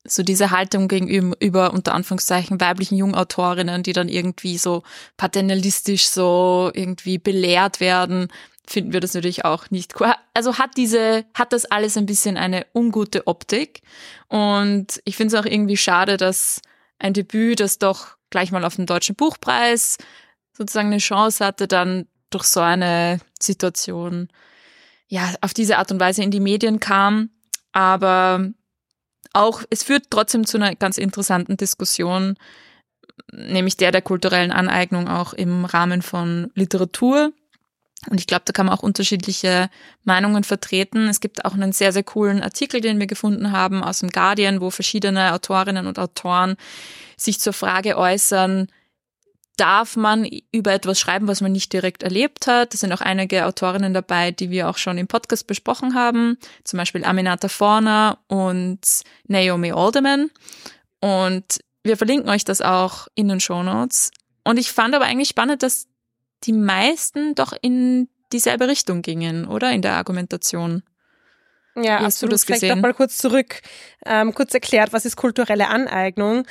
so 0.09 0.23
diese 0.23 0.51
Haltung 0.51 0.89
gegenüber 0.89 1.73
unter 1.73 1.95
Anführungszeichen 1.95 2.61
weiblichen 2.61 2.97
Jungautorinnen, 2.97 3.83
die 3.83 3.93
dann 3.93 4.09
irgendwie 4.09 4.59
so 4.59 4.83
paternalistisch 5.17 6.07
so 6.09 6.71
irgendwie 6.75 7.19
belehrt 7.19 7.81
werden, 7.81 8.29
finden 8.69 8.93
wir 8.93 9.01
das 9.01 9.15
natürlich 9.15 9.45
auch 9.45 9.71
nicht 9.71 10.01
cool. 10.01 10.13
Also 10.35 10.59
hat 10.59 10.77
diese, 10.77 11.25
hat 11.35 11.53
das 11.53 11.65
alles 11.67 11.97
ein 11.97 12.07
bisschen 12.07 12.37
eine 12.37 12.67
ungute 12.75 13.27
Optik. 13.27 13.83
Und 14.29 15.01
ich 15.05 15.17
finde 15.17 15.37
es 15.37 15.41
auch 15.41 15.47
irgendwie 15.49 15.77
schade, 15.77 16.17
dass 16.17 16.61
ein 16.99 17.13
Debüt, 17.13 17.61
das 17.61 17.79
doch 17.79 18.17
gleich 18.31 18.51
mal 18.51 18.65
auf 18.65 18.77
den 18.77 18.87
Deutschen 18.87 19.15
Buchpreis 19.15 19.99
sozusagen 20.53 20.89
eine 20.89 20.99
Chance 20.99 21.45
hatte, 21.45 21.69
dann 21.69 22.07
durch 22.31 22.45
so 22.45 22.61
eine 22.61 23.21
Situation, 23.41 24.29
ja, 25.09 25.35
auf 25.43 25.55
diese 25.55 25.79
Art 25.79 25.93
und 25.93 26.01
Weise 26.01 26.23
in 26.23 26.31
die 26.31 26.41
Medien 26.41 26.81
kam. 26.81 27.31
Aber 27.73 28.51
auch, 29.33 29.63
es 29.71 29.83
führt 29.83 30.05
trotzdem 30.11 30.47
zu 30.47 30.57
einer 30.57 30.75
ganz 30.75 30.99
interessanten 30.99 31.57
Diskussion, 31.57 32.37
nämlich 33.33 33.77
der 33.77 33.93
der 33.93 34.03
kulturellen 34.03 34.51
Aneignung 34.51 35.09
auch 35.09 35.35
im 35.35 35.65
Rahmen 35.65 36.03
von 36.03 36.51
Literatur. 36.55 37.33
Und 38.11 38.21
ich 38.21 38.27
glaube, 38.27 38.42
da 38.45 38.53
kann 38.53 38.66
man 38.66 38.75
auch 38.75 38.83
unterschiedliche 38.83 39.71
Meinungen 40.05 40.45
vertreten. 40.45 41.09
Es 41.09 41.21
gibt 41.21 41.45
auch 41.45 41.55
einen 41.55 41.73
sehr, 41.73 41.92
sehr 41.92 42.03
coolen 42.03 42.42
Artikel, 42.42 42.81
den 42.81 42.99
wir 42.99 43.07
gefunden 43.07 43.53
haben 43.53 43.83
aus 43.83 44.01
dem 44.01 44.11
Guardian, 44.11 44.61
wo 44.61 44.71
verschiedene 44.71 45.33
Autorinnen 45.33 45.87
und 45.87 45.99
Autoren 45.99 46.57
sich 47.16 47.40
zur 47.40 47.53
Frage 47.53 47.97
äußern, 47.97 48.69
darf 49.57 49.97
man 49.97 50.29
über 50.53 50.73
etwas 50.73 51.01
schreiben, 51.01 51.29
was 51.29 51.40
man 51.40 51.53
nicht 51.53 51.73
direkt 51.73 52.03
erlebt 52.03 52.47
hat. 52.47 52.75
Es 52.75 52.81
sind 52.81 52.92
auch 52.92 53.01
einige 53.01 53.47
Autorinnen 53.47 53.95
dabei, 53.95 54.31
die 54.31 54.51
wir 54.51 54.69
auch 54.69 54.77
schon 54.77 54.99
im 54.99 55.07
Podcast 55.07 55.47
besprochen 55.47 55.95
haben, 55.95 56.37
zum 56.64 56.77
Beispiel 56.77 57.05
Aminata 57.05 57.49
Forner 57.49 58.19
und 58.29 58.81
Naomi 59.27 59.73
Alderman. 59.73 60.31
Und 61.01 61.59
wir 61.85 61.97
verlinken 61.97 62.29
euch 62.29 62.45
das 62.45 62.61
auch 62.61 63.09
in 63.14 63.29
den 63.29 63.40
Show 63.40 63.62
Notes. 63.62 64.11
Und 64.45 64.59
ich 64.59 64.73
fand 64.73 64.95
aber 64.95 65.07
eigentlich 65.07 65.29
spannend, 65.29 65.62
dass 65.62 65.88
die 66.44 66.53
meisten 66.53 67.35
doch 67.35 67.53
in 67.61 68.09
dieselbe 68.33 68.68
Richtung 68.68 69.03
gingen, 69.03 69.46
oder? 69.46 69.72
In 69.72 69.83
der 69.83 69.94
Argumentation. 69.94 70.83
Ja, 71.77 71.83
Wie 71.83 71.88
hast 71.90 72.05
absolut. 72.05 72.33
Du 72.33 72.35
das 72.35 72.44
Vielleicht 72.44 72.62
gesehen? 72.62 72.79
noch 72.79 72.83
mal 72.83 72.94
kurz 72.94 73.18
zurück, 73.18 73.61
ähm, 74.07 74.35
kurz 74.35 74.55
erklärt, 74.55 74.92
was 74.92 75.05
ist 75.05 75.16
kulturelle 75.16 75.68
Aneignung? 75.68 76.46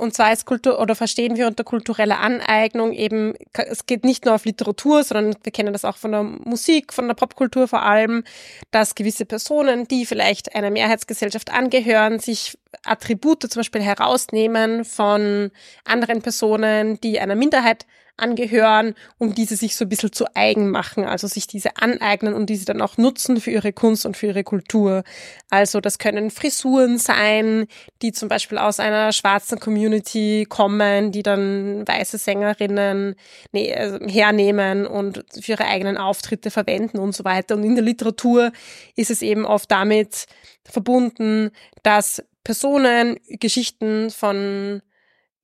Und 0.00 0.14
zwar 0.14 0.32
ist 0.32 0.46
Kultur 0.46 0.80
oder 0.80 0.94
verstehen 0.94 1.36
wir 1.36 1.46
unter 1.46 1.62
kultureller 1.62 2.20
Aneignung 2.20 2.94
eben, 2.94 3.34
es 3.52 3.84
geht 3.84 4.02
nicht 4.02 4.24
nur 4.24 4.34
auf 4.34 4.46
Literatur, 4.46 5.04
sondern 5.04 5.36
wir 5.42 5.52
kennen 5.52 5.74
das 5.74 5.84
auch 5.84 5.98
von 5.98 6.12
der 6.12 6.22
Musik, 6.22 6.94
von 6.94 7.06
der 7.06 7.14
Popkultur 7.14 7.68
vor 7.68 7.82
allem, 7.82 8.24
dass 8.70 8.94
gewisse 8.94 9.26
Personen, 9.26 9.86
die 9.88 10.06
vielleicht 10.06 10.54
einer 10.54 10.70
Mehrheitsgesellschaft 10.70 11.52
angehören, 11.52 12.18
sich 12.18 12.56
Attribute 12.82 13.42
zum 13.42 13.60
Beispiel 13.60 13.82
herausnehmen 13.82 14.86
von 14.86 15.50
anderen 15.84 16.22
Personen, 16.22 16.98
die 17.02 17.20
einer 17.20 17.34
Minderheit 17.34 17.84
angehören 18.20 18.94
und 19.18 19.38
diese 19.38 19.56
sich 19.56 19.76
so 19.76 19.84
ein 19.84 19.88
bisschen 19.88 20.12
zu 20.12 20.26
eigen 20.34 20.70
machen, 20.70 21.04
also 21.04 21.26
sich 21.26 21.46
diese 21.46 21.76
aneignen 21.76 22.34
und 22.34 22.46
diese 22.46 22.64
dann 22.64 22.80
auch 22.80 22.96
nutzen 22.96 23.40
für 23.40 23.50
ihre 23.50 23.72
Kunst 23.72 24.06
und 24.06 24.16
für 24.16 24.28
ihre 24.28 24.44
Kultur. 24.44 25.02
Also 25.50 25.80
das 25.80 25.98
können 25.98 26.30
Frisuren 26.30 26.98
sein, 26.98 27.66
die 28.02 28.12
zum 28.12 28.28
Beispiel 28.28 28.58
aus 28.58 28.80
einer 28.80 29.12
schwarzen 29.12 29.58
Community 29.58 30.46
kommen, 30.48 31.12
die 31.12 31.22
dann 31.22 31.86
weiße 31.86 32.18
Sängerinnen 32.18 33.14
nee, 33.52 33.74
also 33.74 33.98
hernehmen 34.06 34.86
und 34.86 35.24
für 35.40 35.52
ihre 35.52 35.66
eigenen 35.66 35.96
Auftritte 35.96 36.50
verwenden 36.50 36.98
und 36.98 37.14
so 37.14 37.24
weiter. 37.24 37.54
Und 37.54 37.64
in 37.64 37.74
der 37.74 37.84
Literatur 37.84 38.52
ist 38.96 39.10
es 39.10 39.22
eben 39.22 39.44
oft 39.44 39.70
damit 39.70 40.26
verbunden, 40.64 41.50
dass 41.82 42.22
Personen 42.44 43.18
Geschichten 43.28 44.10
von 44.10 44.82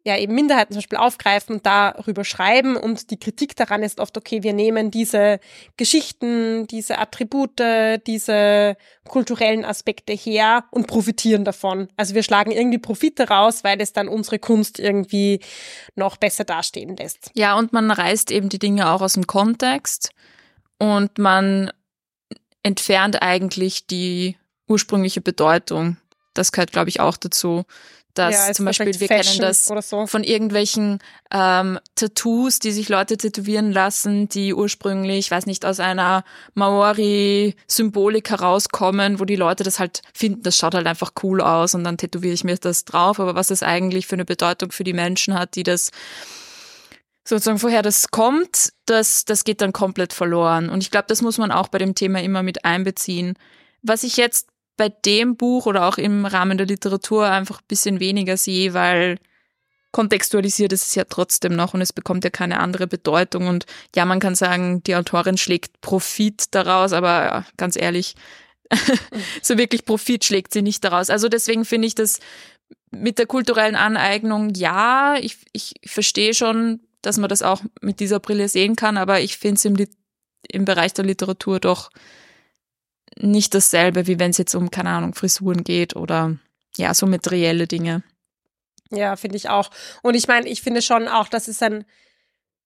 ja 0.07 0.17
eben 0.17 0.35
Minderheiten 0.35 0.73
zum 0.73 0.79
Beispiel 0.79 0.99
aufgreifen 0.99 1.57
und 1.57 1.67
darüber 1.67 2.25
schreiben 2.25 2.77
und 2.77 3.11
die 3.11 3.19
Kritik 3.19 3.57
daran 3.57 3.83
ist 3.83 3.99
oft, 3.99 4.17
okay, 4.17 4.43
wir 4.45 4.53
nehmen 4.53 4.91
diese 4.91 5.41
Geschichten, 5.77 6.67
diese 6.69 6.99
Attribute, 6.99 7.61
diese 8.07 8.77
kulturellen 9.09 9.65
Aspekte 9.65 10.13
her 10.13 10.65
und 10.71 10.87
profitieren 10.87 11.45
davon. 11.45 11.89
Also 11.97 12.15
wir 12.15 12.23
schlagen 12.23 12.53
irgendwie 12.53 12.79
Profite 12.79 13.29
raus, 13.29 13.65
weil 13.65 13.81
es 13.81 13.93
dann 13.93 14.09
unsere 14.09 14.39
Kunst 14.39 14.79
irgendwie 14.79 15.41
noch 15.97 16.17
besser 16.17 16.45
dastehen 16.45 16.97
lässt. 16.97 17.31
Ja, 17.35 17.59
und 17.59 17.73
man 17.73 17.91
reißt 17.91 18.31
eben 18.31 18.49
die 18.49 18.61
Dinge 18.61 18.91
auch 18.91 19.03
aus 19.03 19.15
dem 19.15 19.27
Kontext 19.27 20.11
und 20.79 21.19
man 21.19 21.73
entfernt 22.63 23.23
eigentlich 23.23 23.87
die 23.87 24.37
ursprüngliche 24.69 25.21
Bedeutung. 25.21 25.97
Das 26.35 26.53
gehört, 26.53 26.71
glaube 26.71 26.91
ich, 26.91 27.01
auch 27.01 27.17
dazu 27.17 27.65
dass 28.19 28.49
ja, 28.49 28.53
zum 28.53 28.65
Beispiel 28.65 28.99
wir 28.99 29.09
Fashion 29.09 29.41
kennen 29.41 29.41
das 29.41 29.65
so. 29.65 30.07
von 30.07 30.25
irgendwelchen 30.25 30.99
ähm, 31.31 31.79
Tattoos, 31.95 32.59
die 32.59 32.73
sich 32.73 32.89
Leute 32.89 33.17
tätowieren 33.17 33.73
lassen, 33.73 34.29
die 34.29 34.55
ursprünglich, 34.55 35.31
weiß 35.31 35.47
nicht, 35.47 35.65
aus 35.65 35.81
einer 35.81 36.25
Maori-Symbolik 36.55 38.31
herauskommen, 38.31 39.21
wo 39.21 39.25
die 39.25 39.37
Leute 39.37 39.65
das 39.65 39.79
halt 39.79 40.03
finden, 40.15 40.43
das 40.43 40.57
schaut 40.57 40.75
halt 40.75 40.87
einfach 40.87 41.13
cool 41.23 41.41
aus 41.41 41.75
und 41.75 41.85
dann 41.85 41.99
tätowiere 41.99 42.35
ich 42.35 42.45
mir 42.45 42.57
das 42.57 42.85
drauf. 42.85 43.21
Aber 43.21 43.35
was 43.35 43.51
es 43.51 43.63
eigentlich 43.63 44.07
für 44.07 44.17
eine 44.17 44.25
Bedeutung 44.25 44.73
für 44.73 44.85
die 44.85 44.93
Menschen 44.93 45.35
hat, 45.39 45.55
die 45.55 45.63
das 45.63 45.91
sozusagen 47.29 47.63
woher 47.63 47.83
das 47.83 48.11
kommt, 48.11 48.73
das, 48.87 49.25
das 49.25 49.45
geht 49.45 49.61
dann 49.61 49.73
komplett 49.73 50.13
verloren. 50.13 50.69
Und 50.71 50.83
ich 50.83 50.91
glaube, 50.91 51.07
das 51.09 51.23
muss 51.23 51.39
man 51.39 51.51
auch 51.51 51.69
bei 51.69 51.79
dem 51.79 51.95
Thema 51.95 52.23
immer 52.23 52.43
mit 52.43 52.65
einbeziehen. 52.65 53.35
Was 53.83 54.05
ich 54.05 54.17
jetzt 54.17 54.49
bei 54.77 54.89
dem 54.89 55.37
Buch 55.37 55.67
oder 55.67 55.87
auch 55.87 55.99
im 55.99 56.27
Rahmen 56.27 56.59
der 56.59 56.67
Literatur 56.67 57.27
einfach 57.27 57.61
ein 57.61 57.69
bisschen 57.69 58.01
weniger 58.01 58.37
sehe, 58.37 58.75
weil 58.75 59.19
kontextualisiert 59.93 60.73
ist 60.75 60.87
es 60.87 60.95
ja 60.95 61.05
trotzdem 61.05 61.57
noch 61.57 61.73
und 61.73 61.81
es 61.81 61.93
bekommt 61.93 62.23
ja 62.25 62.31
keine 62.31 62.61
andere 62.61 62.87
Bedeutung. 62.87 63.49
Und 63.49 63.65
ja, 63.95 64.05
man 64.05 64.21
kann 64.21 64.35
sagen, 64.35 64.83
die 64.83 64.95
Autorin 64.95 65.39
schlägt 65.39 65.81
Profit 65.81 66.55
daraus, 66.55 66.93
aber 66.93 67.09
ja, 67.09 67.45
ganz 67.57 67.77
ehrlich, 67.77 68.15
so 69.43 69.57
wirklich 69.57 69.85
Profit 69.85 70.25
schlägt 70.25 70.53
sie 70.53 70.63
nicht 70.63 70.85
daraus. 70.85 71.09
Also 71.09 71.29
deswegen 71.29 71.65
finde 71.65 71.89
ich 71.89 71.95
das 71.95 72.21
mit 72.91 73.19
der 73.19 73.27
kulturellen 73.27 73.77
Aneignung, 73.77 74.51
ja, 74.55 75.17
ich, 75.19 75.39
ich 75.53 75.75
verstehe 75.87 76.35
schon, 76.35 76.81
dass 77.01 77.19
man 77.19 77.29
das 77.29 77.43
auch 77.43 77.63
mit 77.81 78.01
dieser 78.01 78.21
Brille 78.21 78.49
sehen 78.49 78.77
kann, 78.77 78.97
aber 78.97 79.21
ich 79.21 79.39
finde 79.39 79.55
es 79.55 79.65
im, 79.65 79.77
im 80.49 80.65
Bereich 80.65 80.93
der 80.93 81.05
Literatur 81.05 81.61
doch 81.61 81.91
nicht 83.19 83.55
dasselbe, 83.55 84.07
wie 84.07 84.19
wenn 84.19 84.31
es 84.31 84.39
jetzt 84.39 84.55
um, 84.55 84.71
keine 84.71 84.91
Ahnung, 84.91 85.15
Frisuren 85.15 85.65
geht 85.65 85.97
oder 85.97 86.37
ja, 86.77 86.93
so 86.95 87.07
materielle 87.07 87.67
Dinge. 87.67 88.03
Ja, 88.91 89.17
finde 89.17 89.37
ich 89.37 89.49
auch. 89.49 89.71
Und 90.03 90.15
ich 90.15 90.29
meine, 90.29 90.49
ich 90.49 90.63
finde 90.63 90.83
schon 90.83 91.09
auch, 91.09 91.29
dass 91.29 91.49
es 91.49 91.63
ein 91.63 91.85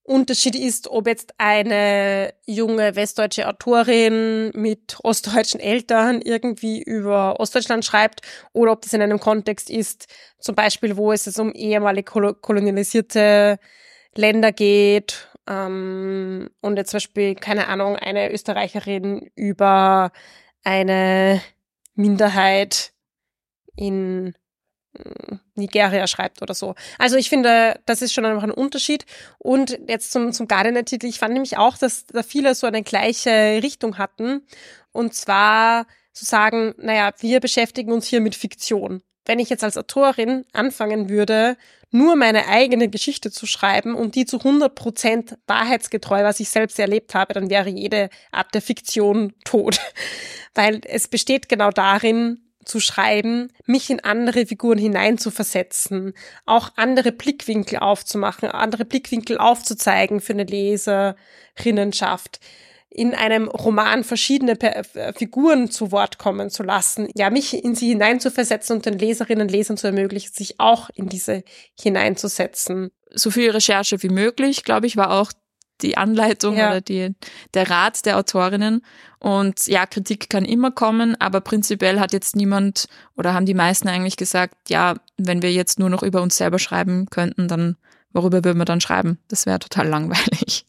Unterschied 0.02 0.56
ist, 0.56 0.88
ob 0.88 1.06
jetzt 1.06 1.34
eine 1.38 2.34
junge 2.44 2.96
westdeutsche 2.96 3.46
Autorin 3.46 4.50
mit 4.54 4.96
ostdeutschen 5.02 5.60
Eltern 5.60 6.20
irgendwie 6.20 6.82
über 6.82 7.38
Ostdeutschland 7.38 7.84
schreibt 7.84 8.22
oder 8.52 8.72
ob 8.72 8.82
das 8.82 8.92
in 8.92 9.02
einem 9.02 9.20
Kontext 9.20 9.70
ist, 9.70 10.08
zum 10.40 10.54
Beispiel, 10.56 10.96
wo 10.96 11.12
es 11.12 11.38
um 11.38 11.52
ehemalige 11.52 12.34
kolonialisierte 12.34 13.58
Länder 14.16 14.52
geht 14.52 15.29
ähm, 15.50 16.48
und 16.60 16.76
jetzt 16.76 16.92
zum 16.92 16.98
Beispiel, 16.98 17.34
keine 17.34 17.66
Ahnung, 17.66 17.96
eine 17.96 18.32
Österreicherin 18.32 19.30
über 19.34 20.12
eine 20.62 21.42
Minderheit 21.96 22.92
in 23.74 24.36
hm, 24.96 25.40
Nigeria 25.56 26.06
schreibt 26.06 26.40
oder 26.40 26.54
so. 26.54 26.76
Also 26.98 27.16
ich 27.16 27.28
finde, 27.28 27.80
das 27.84 28.00
ist 28.00 28.12
schon 28.12 28.24
einfach 28.24 28.44
ein 28.44 28.52
Unterschied. 28.52 29.06
Und 29.38 29.76
jetzt 29.88 30.12
zum, 30.12 30.32
zum 30.32 30.46
Gardiner-Titel, 30.46 31.06
ich 31.06 31.18
fand 31.18 31.32
nämlich 31.32 31.56
auch, 31.58 31.76
dass 31.76 32.06
da 32.06 32.22
viele 32.22 32.54
so 32.54 32.68
eine 32.68 32.84
gleiche 32.84 33.60
Richtung 33.60 33.98
hatten. 33.98 34.46
Und 34.92 35.14
zwar 35.14 35.86
zu 36.12 36.24
sagen, 36.24 36.74
naja, 36.78 37.10
wir 37.18 37.40
beschäftigen 37.40 37.92
uns 37.92 38.06
hier 38.06 38.20
mit 38.20 38.36
Fiktion. 38.36 39.02
Wenn 39.30 39.38
ich 39.38 39.48
jetzt 39.48 39.62
als 39.62 39.78
Autorin 39.78 40.44
anfangen 40.52 41.08
würde, 41.08 41.56
nur 41.92 42.16
meine 42.16 42.48
eigene 42.48 42.88
Geschichte 42.88 43.30
zu 43.30 43.46
schreiben 43.46 43.94
und 43.94 44.16
die 44.16 44.26
zu 44.26 44.38
100 44.38 44.74
Prozent 44.74 45.38
wahrheitsgetreu, 45.46 46.24
was 46.24 46.40
ich 46.40 46.48
selbst 46.48 46.80
erlebt 46.80 47.14
habe, 47.14 47.32
dann 47.32 47.48
wäre 47.48 47.68
jede 47.68 48.10
Art 48.32 48.52
der 48.54 48.60
Fiktion 48.60 49.32
tot. 49.44 49.78
Weil 50.56 50.80
es 50.84 51.06
besteht 51.06 51.48
genau 51.48 51.70
darin, 51.70 52.40
zu 52.64 52.80
schreiben, 52.80 53.52
mich 53.66 53.88
in 53.88 54.00
andere 54.00 54.46
Figuren 54.46 54.78
hineinzuversetzen, 54.78 56.12
auch 56.44 56.72
andere 56.74 57.12
Blickwinkel 57.12 57.78
aufzumachen, 57.78 58.50
andere 58.50 58.84
Blickwinkel 58.84 59.38
aufzuzeigen 59.38 60.20
für 60.20 60.32
eine 60.32 60.42
Leserinnenschaft 60.42 62.40
in 62.90 63.14
einem 63.14 63.48
Roman 63.48 64.02
verschiedene 64.02 64.60
äh, 64.60 65.12
Figuren 65.12 65.70
zu 65.70 65.92
Wort 65.92 66.18
kommen 66.18 66.50
zu 66.50 66.62
lassen, 66.64 67.08
ja, 67.14 67.30
mich 67.30 67.64
in 67.64 67.74
sie 67.74 67.88
hineinzuversetzen 67.88 68.76
und 68.76 68.86
den 68.86 68.98
Leserinnen 68.98 69.42
und 69.42 69.50
Lesern 69.50 69.76
zu 69.76 69.86
ermöglichen, 69.86 70.32
sich 70.32 70.58
auch 70.58 70.90
in 70.94 71.08
diese 71.08 71.44
hineinzusetzen. 71.78 72.90
So 73.12 73.30
viel 73.30 73.50
Recherche 73.50 74.02
wie 74.02 74.08
möglich, 74.08 74.64
glaube 74.64 74.86
ich, 74.86 74.96
war 74.96 75.12
auch 75.12 75.32
die 75.82 75.96
Anleitung 75.96 76.56
ja. 76.56 76.68
oder 76.68 76.80
die, 76.80 77.14
der 77.54 77.70
Rat 77.70 78.04
der 78.04 78.18
Autorinnen. 78.18 78.84
Und 79.18 79.66
ja, 79.66 79.86
Kritik 79.86 80.28
kann 80.28 80.44
immer 80.44 80.70
kommen, 80.70 81.16
aber 81.20 81.40
prinzipiell 81.40 82.00
hat 82.00 82.12
jetzt 82.12 82.36
niemand 82.36 82.86
oder 83.16 83.34
haben 83.34 83.46
die 83.46 83.54
meisten 83.54 83.88
eigentlich 83.88 84.16
gesagt, 84.16 84.68
ja, 84.68 84.94
wenn 85.16 85.42
wir 85.42 85.52
jetzt 85.52 85.78
nur 85.78 85.90
noch 85.90 86.02
über 86.02 86.22
uns 86.22 86.36
selber 86.36 86.58
schreiben 86.58 87.06
könnten, 87.10 87.48
dann 87.48 87.76
worüber 88.12 88.44
würden 88.44 88.58
wir 88.58 88.64
dann 88.64 88.80
schreiben? 88.80 89.18
Das 89.28 89.46
wäre 89.46 89.58
total 89.58 89.88
langweilig. 89.88 90.66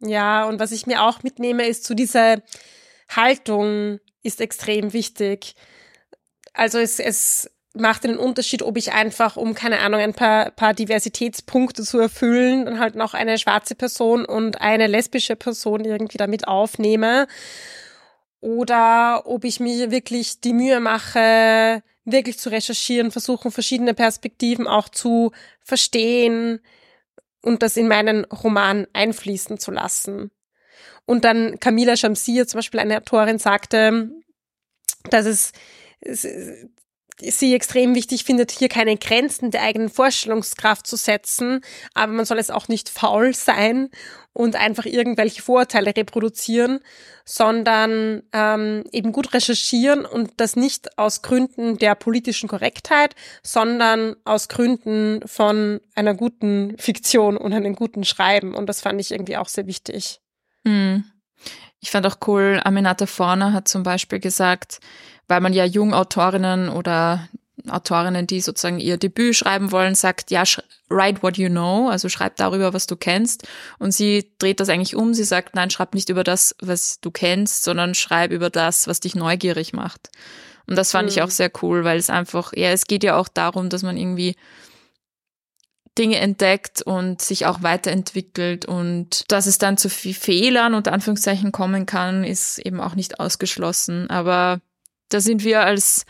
Ja, 0.00 0.46
und 0.46 0.60
was 0.60 0.72
ich 0.72 0.86
mir 0.86 1.02
auch 1.02 1.22
mitnehme, 1.22 1.66
ist 1.66 1.84
zu 1.84 1.94
dieser 1.94 2.42
Haltung 3.08 4.00
ist 4.22 4.40
extrem 4.40 4.92
wichtig. 4.92 5.54
Also 6.52 6.78
es, 6.78 6.98
es 6.98 7.50
macht 7.74 8.04
den 8.04 8.18
Unterschied, 8.18 8.62
ob 8.62 8.76
ich 8.76 8.92
einfach, 8.92 9.36
um, 9.36 9.54
keine 9.54 9.80
Ahnung, 9.80 10.00
ein 10.00 10.14
paar, 10.14 10.50
paar 10.50 10.74
Diversitätspunkte 10.74 11.82
zu 11.82 11.98
erfüllen, 11.98 12.64
dann 12.64 12.80
halt 12.80 12.94
noch 12.94 13.14
eine 13.14 13.38
schwarze 13.38 13.74
Person 13.74 14.24
und 14.24 14.60
eine 14.60 14.86
lesbische 14.86 15.36
Person 15.36 15.84
irgendwie 15.84 16.18
damit 16.18 16.48
aufnehme. 16.48 17.26
Oder 18.40 19.22
ob 19.26 19.44
ich 19.44 19.60
mir 19.60 19.90
wirklich 19.90 20.40
die 20.40 20.52
Mühe 20.52 20.80
mache, 20.80 21.82
wirklich 22.04 22.38
zu 22.38 22.50
recherchieren, 22.50 23.10
versuchen, 23.10 23.50
verschiedene 23.50 23.94
Perspektiven 23.94 24.66
auch 24.66 24.88
zu 24.88 25.32
verstehen 25.62 26.60
und 27.46 27.62
das 27.62 27.76
in 27.76 27.86
meinen 27.86 28.24
Roman 28.24 28.88
einfließen 28.92 29.58
zu 29.58 29.70
lassen. 29.70 30.32
Und 31.04 31.24
dann 31.24 31.60
Camila 31.60 31.96
Shamsir, 31.96 32.48
zum 32.48 32.58
Beispiel 32.58 32.80
eine 32.80 32.96
Autorin, 32.98 33.38
sagte, 33.38 34.10
dass 35.10 35.26
es 35.26 35.52
sie 37.20 37.54
extrem 37.54 37.94
wichtig 37.94 38.24
findet, 38.24 38.50
hier 38.50 38.68
keine 38.68 38.96
Grenzen 38.96 39.50
der 39.50 39.62
eigenen 39.62 39.88
Vorstellungskraft 39.88 40.86
zu 40.86 40.96
setzen, 40.96 41.60
aber 41.94 42.12
man 42.12 42.24
soll 42.24 42.38
es 42.38 42.50
auch 42.50 42.68
nicht 42.68 42.88
faul 42.88 43.34
sein 43.34 43.90
und 44.32 44.54
einfach 44.54 44.84
irgendwelche 44.84 45.42
Vorurteile 45.42 45.96
reproduzieren, 45.96 46.80
sondern 47.24 48.22
ähm, 48.32 48.84
eben 48.92 49.12
gut 49.12 49.32
recherchieren 49.32 50.04
und 50.04 50.32
das 50.36 50.56
nicht 50.56 50.98
aus 50.98 51.22
Gründen 51.22 51.78
der 51.78 51.94
politischen 51.94 52.48
Korrektheit, 52.48 53.14
sondern 53.42 54.14
aus 54.24 54.48
Gründen 54.48 55.26
von 55.26 55.80
einer 55.94 56.14
guten 56.14 56.76
Fiktion 56.78 57.36
und 57.36 57.52
einem 57.54 57.74
guten 57.74 58.04
Schreiben. 58.04 58.54
Und 58.54 58.66
das 58.66 58.82
fand 58.82 59.00
ich 59.00 59.10
irgendwie 59.10 59.38
auch 59.38 59.48
sehr 59.48 59.66
wichtig. 59.66 60.20
Hm. 60.66 61.04
Ich 61.86 61.92
fand 61.92 62.04
auch 62.04 62.16
cool, 62.26 62.60
Aminata 62.64 63.06
Forner 63.06 63.52
hat 63.52 63.68
zum 63.68 63.84
Beispiel 63.84 64.18
gesagt, 64.18 64.80
weil 65.28 65.40
man 65.40 65.52
ja 65.52 65.64
Jungautorinnen 65.64 66.68
oder 66.68 67.28
Autorinnen, 67.68 68.26
die 68.26 68.40
sozusagen 68.40 68.80
ihr 68.80 68.96
Debüt 68.96 69.36
schreiben 69.36 69.70
wollen, 69.70 69.94
sagt, 69.94 70.32
ja, 70.32 70.42
write 70.88 71.22
what 71.22 71.38
you 71.38 71.48
know, 71.48 71.88
also 71.88 72.08
schreib 72.08 72.34
darüber, 72.38 72.74
was 72.74 72.88
du 72.88 72.96
kennst. 72.96 73.46
Und 73.78 73.92
sie 73.92 74.32
dreht 74.40 74.58
das 74.58 74.68
eigentlich 74.68 74.96
um. 74.96 75.14
Sie 75.14 75.22
sagt, 75.22 75.54
nein, 75.54 75.70
schreib 75.70 75.94
nicht 75.94 76.08
über 76.08 76.24
das, 76.24 76.56
was 76.58 76.98
du 77.00 77.12
kennst, 77.12 77.62
sondern 77.62 77.94
schreib 77.94 78.32
über 78.32 78.50
das, 78.50 78.88
was 78.88 78.98
dich 78.98 79.14
neugierig 79.14 79.72
macht. 79.72 80.10
Und 80.66 80.74
das 80.74 80.90
fand 80.90 81.04
mhm. 81.04 81.10
ich 81.10 81.22
auch 81.22 81.30
sehr 81.30 81.52
cool, 81.62 81.84
weil 81.84 81.98
es 81.98 82.10
einfach, 82.10 82.52
ja, 82.52 82.70
es 82.70 82.86
geht 82.88 83.04
ja 83.04 83.16
auch 83.16 83.28
darum, 83.28 83.68
dass 83.68 83.84
man 83.84 83.96
irgendwie 83.96 84.34
Dinge 85.98 86.18
entdeckt 86.18 86.82
und 86.82 87.22
sich 87.22 87.46
auch 87.46 87.62
weiterentwickelt 87.62 88.66
und 88.66 89.24
dass 89.32 89.46
es 89.46 89.58
dann 89.58 89.78
zu 89.78 89.88
viel 89.88 90.14
Fehlern 90.14 90.74
unter 90.74 90.92
Anführungszeichen 90.92 91.52
kommen 91.52 91.86
kann, 91.86 92.24
ist 92.24 92.58
eben 92.58 92.80
auch 92.80 92.94
nicht 92.94 93.18
ausgeschlossen. 93.18 94.10
Aber 94.10 94.60
da 95.08 95.20
sind 95.20 95.42
wir 95.44 95.62
als 95.62 96.04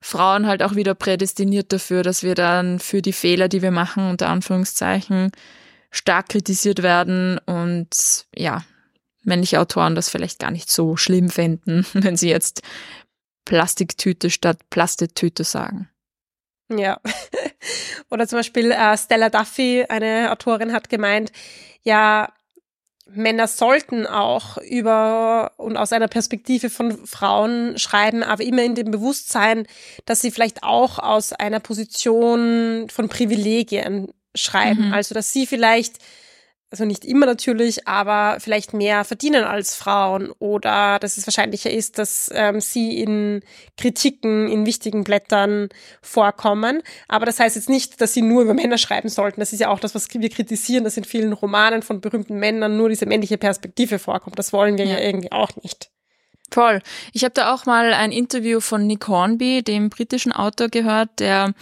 Frauen 0.00 0.46
halt 0.46 0.62
auch 0.62 0.76
wieder 0.76 0.94
prädestiniert 0.94 1.72
dafür, 1.72 2.02
dass 2.02 2.22
wir 2.22 2.34
dann 2.34 2.78
für 2.78 3.02
die 3.02 3.12
Fehler, 3.12 3.48
die 3.48 3.62
wir 3.62 3.72
machen, 3.72 4.08
unter 4.08 4.28
Anführungszeichen, 4.28 5.32
stark 5.90 6.28
kritisiert 6.28 6.82
werden 6.82 7.38
und 7.46 8.26
ja, 8.34 8.62
männliche 9.24 9.60
Autoren 9.60 9.94
das 9.94 10.08
vielleicht 10.08 10.38
gar 10.38 10.50
nicht 10.50 10.70
so 10.70 10.96
schlimm 10.96 11.30
finden, 11.30 11.84
wenn 11.94 12.16
sie 12.16 12.28
jetzt 12.28 12.62
Plastiktüte 13.44 14.30
statt 14.30 14.58
Plastetüte 14.70 15.44
sagen. 15.44 15.88
Ja. 16.68 17.00
Oder 18.10 18.26
zum 18.26 18.38
Beispiel 18.38 18.70
äh, 18.72 18.96
Stella 18.96 19.30
Duffy, 19.30 19.84
eine 19.88 20.30
Autorin, 20.32 20.72
hat 20.72 20.88
gemeint, 20.88 21.32
ja, 21.82 22.32
Männer 23.08 23.46
sollten 23.46 24.04
auch 24.06 24.58
über 24.58 25.52
und 25.58 25.76
aus 25.76 25.92
einer 25.92 26.08
Perspektive 26.08 26.70
von 26.70 27.06
Frauen 27.06 27.78
schreiben, 27.78 28.24
aber 28.24 28.42
immer 28.42 28.64
in 28.64 28.74
dem 28.74 28.90
Bewusstsein, 28.90 29.66
dass 30.06 30.20
sie 30.20 30.32
vielleicht 30.32 30.64
auch 30.64 30.98
aus 30.98 31.32
einer 31.32 31.60
Position 31.60 32.88
von 32.90 33.08
Privilegien 33.08 34.12
schreiben. 34.34 34.88
Mhm. 34.88 34.92
Also, 34.92 35.14
dass 35.14 35.32
sie 35.32 35.46
vielleicht 35.46 35.98
also 36.70 36.84
nicht 36.84 37.04
immer 37.04 37.26
natürlich, 37.26 37.86
aber 37.86 38.38
vielleicht 38.40 38.74
mehr 38.74 39.04
verdienen 39.04 39.44
als 39.44 39.76
Frauen 39.76 40.32
oder 40.38 40.98
dass 40.98 41.16
es 41.16 41.26
wahrscheinlicher 41.26 41.70
ist, 41.70 41.98
dass 41.98 42.30
ähm, 42.34 42.60
sie 42.60 43.00
in 43.00 43.42
Kritiken 43.76 44.48
in 44.48 44.66
wichtigen 44.66 45.04
Blättern 45.04 45.68
vorkommen. 46.02 46.82
Aber 47.08 47.24
das 47.24 47.38
heißt 47.38 47.56
jetzt 47.56 47.68
nicht, 47.68 48.00
dass 48.00 48.14
sie 48.14 48.22
nur 48.22 48.42
über 48.42 48.54
Männer 48.54 48.78
schreiben 48.78 49.08
sollten. 49.08 49.40
Das 49.40 49.52
ist 49.52 49.60
ja 49.60 49.68
auch 49.68 49.78
das, 49.78 49.94
was 49.94 50.08
wir 50.12 50.28
kritisieren, 50.28 50.84
dass 50.84 50.96
in 50.96 51.04
vielen 51.04 51.32
Romanen 51.32 51.82
von 51.82 52.00
berühmten 52.00 52.38
Männern 52.38 52.76
nur 52.76 52.88
diese 52.88 53.06
männliche 53.06 53.38
Perspektive 53.38 53.98
vorkommt. 53.98 54.38
Das 54.38 54.52
wollen 54.52 54.76
wir 54.76 54.86
ja, 54.86 54.98
ja 54.98 55.06
irgendwie 55.06 55.32
auch 55.32 55.54
nicht. 55.62 55.90
Voll. 56.50 56.80
Ich 57.12 57.24
habe 57.24 57.34
da 57.34 57.54
auch 57.54 57.66
mal 57.66 57.92
ein 57.92 58.12
Interview 58.12 58.60
von 58.60 58.86
Nick 58.86 59.08
Hornby, 59.08 59.62
dem 59.62 59.90
britischen 59.90 60.32
Autor, 60.32 60.68
gehört, 60.68 61.10
der 61.18 61.54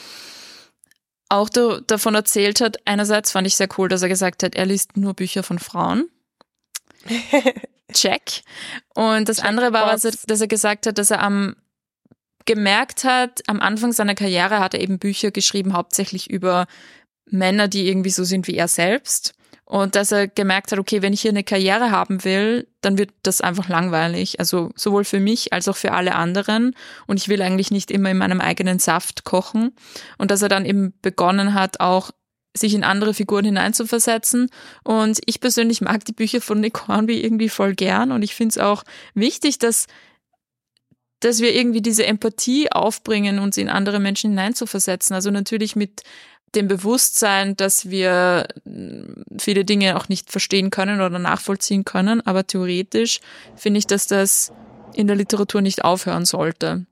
auch 1.29 1.49
da, 1.49 1.81
davon 1.87 2.15
erzählt 2.15 2.61
hat. 2.61 2.79
Einerseits 2.85 3.33
fand 3.33 3.47
ich 3.47 3.57
sehr 3.57 3.69
cool, 3.79 3.89
dass 3.89 4.03
er 4.03 4.09
gesagt 4.09 4.43
hat, 4.43 4.55
er 4.55 4.67
liest 4.67 4.97
nur 4.97 5.15
Bücher 5.15 5.43
von 5.43 5.59
Frauen. 5.59 6.09
Check. 7.93 8.43
Und 8.95 9.29
das 9.29 9.37
Check 9.37 9.47
andere 9.47 9.73
war, 9.73 9.87
was 9.87 10.05
er, 10.05 10.13
dass 10.27 10.41
er 10.41 10.49
gesagt 10.49 10.87
hat, 10.87 10.99
dass 10.99 11.11
er 11.11 11.23
am 11.23 11.57
gemerkt 12.47 13.05
hat, 13.05 13.43
am 13.47 13.61
Anfang 13.61 13.93
seiner 13.93 14.15
Karriere 14.15 14.61
hat 14.61 14.75
er 14.75 14.81
eben 14.81 14.99
Bücher 14.99 15.31
geschrieben, 15.31 15.73
hauptsächlich 15.73 16.29
über 16.29 16.67
Männer, 17.27 17.69
die 17.69 17.89
irgendwie 17.89 18.11
so 18.11 18.25
sind 18.25 18.47
wie 18.47 18.57
er 18.57 18.69
selbst. 18.69 19.35
Und 19.67 19.95
dass 19.97 20.13
er 20.13 20.29
gemerkt 20.29 20.73
hat, 20.73 20.79
okay, 20.79 21.01
wenn 21.01 21.15
ich 21.15 21.23
hier 21.23 21.31
eine 21.31 21.43
Karriere 21.43 21.91
haben 21.91 22.23
will, 22.25 22.69
dann 22.83 22.99
wird 22.99 23.11
das 23.23 23.41
einfach 23.41 23.69
langweilig. 23.69 24.39
Also 24.39 24.71
sowohl 24.77 25.05
für 25.05 25.21
mich 25.21 25.53
als 25.55 25.69
auch 25.69 25.77
für 25.77 25.93
alle 25.93 26.15
anderen. 26.15 26.77
Und 27.07 27.19
ich 27.19 27.29
will 27.29 27.41
eigentlich 27.41 27.71
nicht 27.71 27.91
immer 27.91 28.11
in 28.11 28.19
meinem 28.19 28.41
eigenen 28.41 28.79
Saft 28.79 29.25
kochen. 29.25 29.73
Und 30.19 30.31
dass 30.31 30.43
er 30.43 30.51
dann 30.51 30.67
eben 30.67 30.93
begonnen 31.01 31.55
hat, 31.55 31.81
auch 31.81 32.11
sich 32.57 32.75
in 32.75 32.85
andere 32.85 33.15
Figuren 33.15 33.47
hineinzuversetzen. 33.47 34.51
Und 34.85 35.21
ich 35.25 35.41
persönlich 35.41 35.81
mag 35.81 36.05
die 36.05 36.13
Bücher 36.13 36.43
von 36.43 36.61
Nick 36.61 36.87
Hornby 36.87 37.21
irgendwie 37.21 37.49
voll 37.49 37.75
gern. 37.75 38.13
Und 38.13 38.23
ich 38.23 38.35
finde 38.35 38.53
es 38.53 38.59
auch 38.59 38.85
wichtig, 39.15 39.59
dass 39.59 39.87
dass 41.21 41.41
wir 41.41 41.55
irgendwie 41.55 41.81
diese 41.81 42.05
Empathie 42.05 42.71
aufbringen, 42.71 43.39
uns 43.39 43.57
in 43.57 43.71
andere 43.71 43.99
Menschen 43.99 44.31
hineinzuversetzen. 44.31 45.15
Also 45.15 45.31
natürlich 45.31 45.75
mit 45.75 46.03
dem 46.55 46.69
Bewusstsein, 46.69 47.57
dass 47.57 47.91
wir 47.91 48.47
mm, 48.65 49.39
viele 49.39 49.65
Dinge 49.65 49.97
auch 49.97 50.09
nicht 50.09 50.31
verstehen 50.31 50.71
können 50.71 51.01
oder 51.01 51.19
nachvollziehen 51.19 51.85
können, 51.85 52.21
aber 52.27 52.47
theoretisch 52.47 53.21
finde 53.57 53.79
ich, 53.79 53.87
dass 53.87 54.07
das 54.07 54.53
in 54.95 55.07
der 55.07 55.17
Literatur 55.17 55.61
nicht 55.61 55.85
aufhören 55.85 56.25
sollte. 56.25 56.87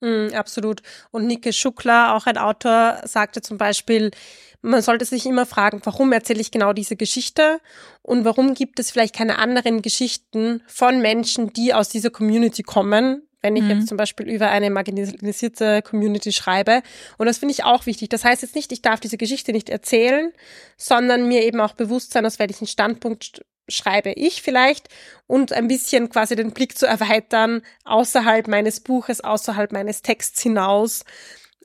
Mm, 0.00 0.34
absolut. 0.34 0.82
Und 1.10 1.26
Nike 1.26 1.52
Schuckler, 1.52 2.14
auch 2.14 2.26
ein 2.26 2.38
Autor, 2.38 3.00
sagte 3.04 3.42
zum 3.42 3.58
Beispiel, 3.58 4.10
man 4.60 4.80
sollte 4.80 5.04
sich 5.04 5.26
immer 5.26 5.44
fragen, 5.44 5.80
warum 5.84 6.12
erzähle 6.12 6.40
ich 6.40 6.50
genau 6.50 6.72
diese 6.72 6.96
Geschichte 6.96 7.60
und 8.02 8.24
warum 8.24 8.54
gibt 8.54 8.78
es 8.78 8.90
vielleicht 8.90 9.14
keine 9.14 9.38
anderen 9.38 9.82
Geschichten 9.82 10.62
von 10.66 11.00
Menschen, 11.00 11.52
die 11.52 11.74
aus 11.74 11.90
dieser 11.90 12.10
Community 12.10 12.62
kommen, 12.62 13.22
wenn 13.44 13.56
ich 13.56 13.62
mhm. 13.64 13.70
jetzt 13.70 13.88
zum 13.88 13.98
Beispiel 13.98 14.26
über 14.26 14.48
eine 14.48 14.70
marginalisierte 14.70 15.82
Community 15.82 16.32
schreibe. 16.32 16.82
Und 17.18 17.26
das 17.26 17.38
finde 17.38 17.52
ich 17.52 17.62
auch 17.62 17.84
wichtig. 17.84 18.08
Das 18.08 18.24
heißt 18.24 18.40
jetzt 18.40 18.54
nicht, 18.54 18.72
ich 18.72 18.80
darf 18.80 19.00
diese 19.00 19.18
Geschichte 19.18 19.52
nicht 19.52 19.68
erzählen, 19.68 20.32
sondern 20.78 21.28
mir 21.28 21.44
eben 21.44 21.60
auch 21.60 21.74
bewusst 21.74 22.12
sein, 22.12 22.24
aus 22.24 22.38
welchem 22.38 22.66
Standpunkt 22.66 23.44
schreibe 23.68 24.12
ich 24.12 24.40
vielleicht 24.40 24.88
und 25.26 25.52
ein 25.52 25.68
bisschen 25.68 26.08
quasi 26.08 26.36
den 26.36 26.52
Blick 26.52 26.76
zu 26.76 26.86
erweitern 26.86 27.60
außerhalb 27.84 28.48
meines 28.48 28.80
Buches, 28.80 29.22
außerhalb 29.22 29.72
meines 29.72 30.00
Texts 30.00 30.40
hinaus 30.40 31.04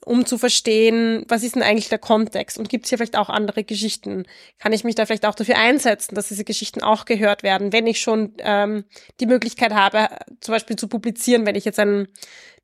um 0.05 0.25
zu 0.25 0.37
verstehen, 0.37 1.25
was 1.27 1.43
ist 1.43 1.55
denn 1.55 1.63
eigentlich 1.63 1.89
der 1.89 1.99
Kontext 1.99 2.57
und 2.57 2.69
gibt 2.69 2.85
es 2.85 2.89
hier 2.89 2.97
vielleicht 2.97 3.17
auch 3.17 3.29
andere 3.29 3.63
Geschichten? 3.63 4.25
Kann 4.57 4.73
ich 4.73 4.83
mich 4.83 4.95
da 4.95 5.05
vielleicht 5.05 5.25
auch 5.25 5.35
dafür 5.35 5.57
einsetzen, 5.57 6.15
dass 6.15 6.29
diese 6.29 6.43
Geschichten 6.43 6.81
auch 6.81 7.05
gehört 7.05 7.43
werden, 7.43 7.73
wenn 7.73 7.87
ich 7.87 7.99
schon 7.99 8.33
ähm, 8.39 8.85
die 9.19 9.25
Möglichkeit 9.25 9.73
habe, 9.73 10.07
zum 10.39 10.53
Beispiel 10.53 10.75
zu 10.75 10.87
publizieren, 10.87 11.45
wenn 11.45 11.55
ich 11.55 11.65
jetzt 11.65 11.79
einen 11.79 12.07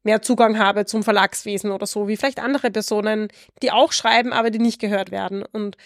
mehr 0.03 0.21
Zugang 0.21 0.57
habe 0.59 0.85
zum 0.85 1.03
Verlagswesen 1.03 1.71
oder 1.71 1.87
so, 1.87 2.07
wie 2.07 2.15
vielleicht 2.15 2.39
andere 2.39 2.71
Personen, 2.71 3.27
die 3.61 3.71
auch 3.71 3.91
schreiben, 3.91 4.33
aber 4.33 4.51
die 4.51 4.59
nicht 4.59 4.79
gehört 4.79 5.11
werden. 5.11 5.43
Und 5.43 5.77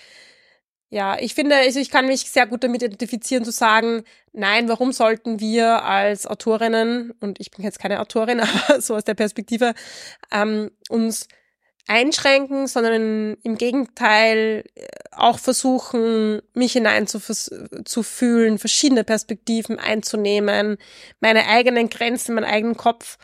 ja, 0.91 1.17
ich 1.19 1.35
finde, 1.35 1.55
also 1.55 1.79
ich 1.79 1.91
kann 1.91 2.07
mich 2.07 2.29
sehr 2.31 2.47
gut 2.47 2.63
damit 2.63 2.81
identifizieren 2.81 3.45
zu 3.45 3.51
sagen, 3.51 4.03
nein, 4.33 4.67
warum 4.67 4.91
sollten 4.91 5.39
wir 5.39 5.83
als 5.83 6.25
Autorinnen, 6.25 7.13
und 7.19 7.39
ich 7.39 7.51
bin 7.51 7.63
jetzt 7.63 7.79
keine 7.79 7.99
Autorin, 7.99 8.39
aber 8.67 8.81
so 8.81 8.95
aus 8.95 9.03
der 9.03 9.13
Perspektive, 9.13 9.73
ähm, 10.31 10.71
uns 10.89 11.27
einschränken, 11.89 12.67
sondern 12.67 13.36
im 13.41 13.58
Gegenteil 13.58 14.63
äh, 14.75 14.86
auch 15.12 15.39
versuchen, 15.39 16.41
mich 16.54 16.73
hineinzufühlen, 16.73 18.60
verschiedene 18.60 19.04
Perspektiven 19.04 19.80
einzunehmen, 19.80 20.78
meine 21.19 21.47
eigenen 21.47 21.89
Grenzen, 21.89 22.36
meinen 22.36 22.45
eigenen 22.45 22.78
Kopf 22.78 23.17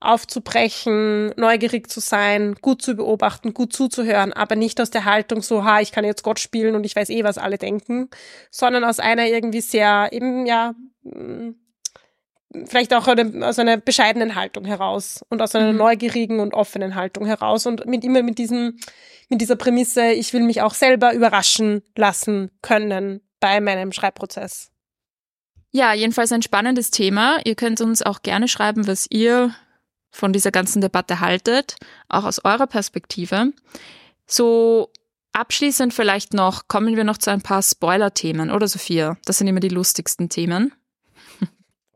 aufzubrechen, 0.00 1.32
neugierig 1.36 1.90
zu 1.90 2.00
sein, 2.00 2.54
gut 2.60 2.82
zu 2.82 2.96
beobachten, 2.96 3.54
gut 3.54 3.72
zuzuhören, 3.72 4.32
aber 4.32 4.56
nicht 4.56 4.80
aus 4.80 4.90
der 4.90 5.04
Haltung 5.04 5.42
so, 5.42 5.64
ha, 5.64 5.80
ich 5.80 5.92
kann 5.92 6.04
jetzt 6.04 6.22
Gott 6.22 6.40
spielen 6.40 6.74
und 6.74 6.84
ich 6.84 6.96
weiß 6.96 7.10
eh, 7.10 7.24
was 7.24 7.38
alle 7.38 7.58
denken, 7.58 8.08
sondern 8.50 8.84
aus 8.84 8.98
einer 8.98 9.26
irgendwie 9.26 9.60
sehr 9.60 10.08
eben, 10.12 10.46
ja, 10.46 10.74
vielleicht 12.66 12.92
auch 12.94 13.08
aus 13.08 13.58
einer 13.58 13.76
bescheidenen 13.76 14.34
Haltung 14.34 14.64
heraus 14.64 15.24
und 15.28 15.40
aus 15.40 15.54
einer 15.54 15.72
mhm. 15.72 15.78
neugierigen 15.78 16.40
und 16.40 16.54
offenen 16.54 16.94
Haltung 16.94 17.26
heraus 17.26 17.66
und 17.66 17.86
mit 17.86 18.04
immer 18.04 18.22
mit 18.22 18.38
diesem, 18.38 18.78
mit 19.28 19.40
dieser 19.40 19.56
Prämisse, 19.56 20.12
ich 20.12 20.32
will 20.32 20.42
mich 20.42 20.62
auch 20.62 20.74
selber 20.74 21.14
überraschen 21.14 21.82
lassen 21.96 22.50
können 22.60 23.20
bei 23.40 23.60
meinem 23.60 23.92
Schreibprozess. 23.92 24.70
Ja, 25.70 25.94
jedenfalls 25.94 26.32
ein 26.32 26.42
spannendes 26.42 26.90
Thema. 26.90 27.38
Ihr 27.44 27.54
könnt 27.54 27.80
uns 27.80 28.02
auch 28.02 28.22
gerne 28.22 28.46
schreiben, 28.46 28.86
was 28.86 29.06
ihr 29.10 29.54
von 30.10 30.34
dieser 30.34 30.50
ganzen 30.50 30.82
Debatte 30.82 31.20
haltet, 31.20 31.76
auch 32.08 32.24
aus 32.24 32.44
eurer 32.44 32.66
Perspektive. 32.66 33.52
So 34.26 34.90
abschließend 35.32 35.94
vielleicht 35.94 36.34
noch, 36.34 36.68
kommen 36.68 36.96
wir 36.96 37.04
noch 37.04 37.16
zu 37.16 37.30
ein 37.30 37.40
paar 37.40 37.62
Spoiler-Themen, 37.62 38.50
oder 38.50 38.68
Sophia? 38.68 39.16
Das 39.24 39.38
sind 39.38 39.46
immer 39.46 39.60
die 39.60 39.70
lustigsten 39.70 40.28
Themen. 40.28 40.72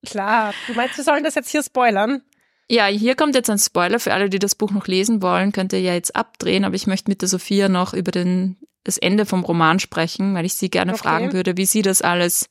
Klar, 0.04 0.54
du 0.66 0.74
meinst, 0.74 0.96
wir 0.96 1.04
sollen 1.04 1.24
das 1.24 1.34
jetzt 1.34 1.50
hier 1.50 1.62
spoilern? 1.62 2.22
Ja, 2.68 2.86
hier 2.86 3.14
kommt 3.14 3.36
jetzt 3.36 3.48
ein 3.48 3.58
Spoiler 3.58 4.00
für 4.00 4.12
alle, 4.12 4.28
die 4.28 4.40
das 4.40 4.56
Buch 4.56 4.72
noch 4.72 4.88
lesen 4.88 5.22
wollen, 5.22 5.52
könnt 5.52 5.72
ihr 5.72 5.80
ja 5.80 5.94
jetzt 5.94 6.16
abdrehen, 6.16 6.64
aber 6.64 6.74
ich 6.74 6.88
möchte 6.88 7.10
mit 7.10 7.22
der 7.22 7.28
Sophia 7.28 7.68
noch 7.68 7.94
über 7.94 8.10
den, 8.10 8.56
das 8.82 8.98
Ende 8.98 9.24
vom 9.24 9.44
Roman 9.44 9.78
sprechen, 9.78 10.34
weil 10.34 10.44
ich 10.44 10.54
sie 10.54 10.68
gerne 10.68 10.90
okay. 10.92 11.02
fragen 11.02 11.32
würde, 11.32 11.56
wie 11.56 11.66
sie 11.66 11.82
das 11.82 12.02
alles 12.02 12.48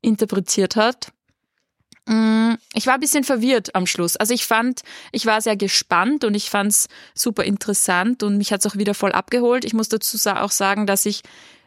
interpretiert 0.00 0.76
hat. 0.76 1.12
Mm, 2.06 2.54
ich 2.72 2.86
war 2.86 2.94
ein 2.94 3.00
bisschen 3.00 3.24
verwirrt 3.24 3.74
am 3.74 3.84
Schluss. 3.86 4.16
Also 4.16 4.32
ich 4.32 4.46
fand, 4.46 4.80
ich 5.12 5.26
war 5.26 5.42
sehr 5.42 5.56
gespannt 5.56 6.24
und 6.24 6.34
ich 6.34 6.48
fand 6.48 6.72
es 6.72 6.88
super 7.14 7.44
interessant 7.44 8.22
und 8.22 8.38
mich 8.38 8.52
hat 8.52 8.60
es 8.60 8.66
auch 8.66 8.76
wieder 8.76 8.94
voll 8.94 9.12
abgeholt. 9.12 9.66
Ich 9.66 9.74
muss 9.74 9.90
dazu 9.90 10.16
auch 10.30 10.50
sagen, 10.50 10.86
dass 10.86 11.04
ich 11.04 11.20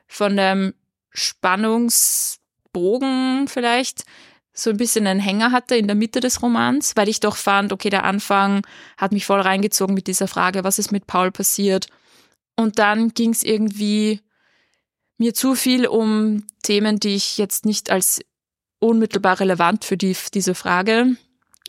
von 0.08 0.36
dem 0.36 0.74
Spannungsbogen 1.12 3.48
vielleicht 3.48 4.06
so 4.54 4.70
ein 4.70 4.78
bisschen 4.78 5.08
einen 5.08 5.20
Hänger 5.20 5.52
hatte 5.52 5.76
in 5.76 5.88
der 5.88 5.96
Mitte 5.96 6.20
des 6.20 6.42
Romans, 6.42 6.94
weil 6.96 7.10
ich 7.10 7.20
doch 7.20 7.36
fand, 7.36 7.72
okay, 7.72 7.90
der 7.90 8.04
Anfang 8.04 8.66
hat 8.98 9.12
mich 9.12 9.26
voll 9.26 9.40
reingezogen 9.40 9.96
mit 9.96 10.08
dieser 10.08 10.28
Frage, 10.28 10.64
was 10.64 10.80
ist 10.80 10.92
mit 10.92 11.08
Paul 11.08 11.32
passiert. 11.32 11.88
Und 12.58 12.80
dann 12.80 13.14
ging 13.14 13.32
es 13.32 13.44
irgendwie 13.44 14.22
mir 15.18 15.34
zu 15.34 15.56
viel 15.56 15.88
um 15.88 16.44
Themen, 16.64 17.00
die 17.00 17.16
ich 17.16 17.38
jetzt 17.38 17.66
nicht 17.66 17.90
als 17.90 18.22
unmittelbar 18.80 19.40
relevant 19.40 19.86
für 19.86 19.96
die, 19.96 20.16
diese 20.34 20.56
Frage 20.56 21.16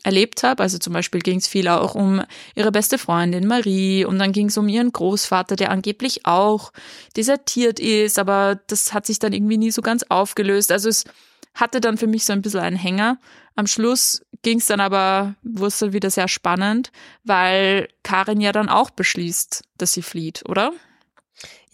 erlebt 0.03 0.43
habe. 0.43 0.63
Also 0.63 0.79
zum 0.79 0.93
Beispiel 0.93 1.21
ging 1.21 1.39
es 1.39 1.47
viel 1.47 1.69
auch 1.69 1.95
um 1.95 2.23
ihre 2.55 2.73
beste 2.73 2.99
Freundin 2.99 3.47
Marie 3.47 4.05
und 4.05 4.19
dann 4.19 4.33
ging 4.33 4.49
es 4.49 4.59
um 4.59 4.69
ihren 4.69 4.91
Großvater, 4.91 5.55
der 5.55 5.71
angeblich 5.71 6.27
auch 6.27 6.73
desertiert 7.17 7.79
ist, 7.79 8.19
aber 8.19 8.61
das 8.67 8.93
hat 8.93 9.07
sich 9.07 9.19
dann 9.19 9.33
irgendwie 9.33 9.59
nie 9.59 9.71
so 9.71 9.83
ganz 9.83 10.03
aufgelöst. 10.09 10.73
Also 10.73 10.89
es 10.89 11.05
hatte 11.55 11.81
dann 11.81 11.99
für 11.99 12.07
mich 12.07 12.25
so 12.25 12.33
ein 12.33 12.43
bisschen 12.43 12.61
einen 12.61 12.77
Hänger. 12.77 13.19
Am 13.55 13.67
Schluss 13.67 14.25
ging 14.43 14.59
es 14.59 14.67
dann 14.67 14.81
aber, 14.81 15.35
wurde 15.43 15.75
dann 15.79 15.93
wieder 15.93 16.11
sehr 16.11 16.29
spannend, 16.29 16.91
weil 17.25 17.89
Karin 18.03 18.41
ja 18.41 18.53
dann 18.53 18.69
auch 18.69 18.91
beschließt, 18.91 19.63
dass 19.79 19.93
sie 19.93 20.03
flieht, 20.03 20.43
oder? 20.49 20.73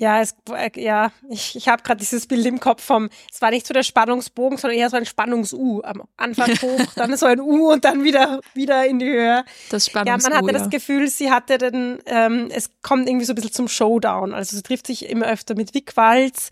Ja, 0.00 0.20
es, 0.20 0.37
äh, 0.52 0.70
ja, 0.80 1.11
ich, 1.28 1.56
ich 1.56 1.66
habe 1.66 1.82
gerade 1.82 1.98
dieses 1.98 2.28
Bild 2.28 2.46
im 2.46 2.61
Kopf 2.61 2.84
vom, 2.84 3.08
es 3.32 3.42
war 3.42 3.50
nicht 3.50 3.66
so 3.66 3.74
der 3.74 3.82
Spannungsbogen, 3.82 4.56
sondern 4.56 4.78
eher 4.78 4.90
so 4.90 4.96
ein 4.96 5.04
Spannungs-U. 5.04 5.82
Am 5.82 6.04
Anfang 6.16 6.50
hoch, 6.62 6.94
dann 6.94 7.16
so 7.16 7.26
ein 7.26 7.40
U 7.40 7.72
und 7.72 7.84
dann 7.84 8.04
wieder, 8.04 8.40
wieder 8.54 8.87
in 8.87 9.00
die 9.00 9.06
Höhe. 9.06 9.44
Das 9.70 9.87
Spannungs 9.87 10.22
Ja, 10.22 10.30
man 10.30 10.38
hatte 10.38 10.52
ja. 10.52 10.58
das 10.58 10.70
Gefühl, 10.70 11.08
sie 11.08 11.32
hatte 11.32 11.58
den, 11.58 11.98
ähm, 12.06 12.48
es 12.54 12.70
kommt 12.80 13.08
irgendwie 13.08 13.26
so 13.26 13.32
ein 13.32 13.34
bisschen 13.34 13.52
zum 13.52 13.66
Showdown. 13.66 14.34
Also 14.34 14.56
sie 14.56 14.62
trifft 14.62 14.87
sich 14.87 15.08
immer 15.08 15.26
öfter 15.26 15.56
mit 15.56 15.74
Wickwalz. 15.74 16.50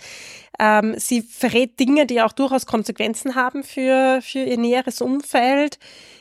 Ähm, 0.59 0.95
sie 0.99 1.23
verrät 1.23 1.79
Dinge, 1.79 2.07
die 2.07 2.23
auch 2.23 2.33
durchaus 2.33 2.67
Konsequenzen 2.67 3.37
haben 3.37 3.63
für, 3.63 4.21
für 4.23 4.41
ihr 4.41 4.59
näheres 4.59 5.01
Umfeld. 5.01 5.79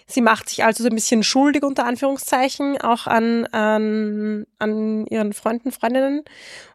Sie 0.07 0.21
macht 0.21 0.49
sich 0.49 0.63
also 0.63 0.83
so 0.83 0.89
ein 0.89 0.95
bisschen 0.95 1.23
schuldig 1.23 1.63
unter 1.63 1.85
Anführungszeichen 1.85 2.79
auch 2.79 3.07
an, 3.07 3.47
an, 3.47 4.45
an 4.59 5.07
ihren 5.07 5.33
Freunden, 5.33 5.71
Freundinnen. 5.71 6.23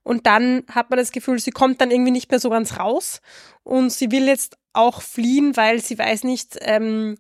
Und 0.02 0.26
dann 0.26 0.39
hat 0.70 0.90
man 0.90 0.98
das 0.98 1.12
Gefühl, 1.12 1.38
sie 1.38 1.50
kommt 1.50 1.80
dann 1.80 1.90
irgendwie 1.90 2.10
nicht 2.10 2.30
mehr 2.30 2.40
so 2.40 2.50
ganz 2.50 2.78
raus. 2.78 3.20
Und 3.62 3.90
sie 3.92 4.10
will 4.10 4.26
jetzt 4.26 4.56
auch 4.72 5.02
fliehen, 5.02 5.56
weil 5.56 5.80
sie 5.80 5.98
weiß 5.98 6.24
nicht, 6.24 6.56
ähm, 6.60 7.18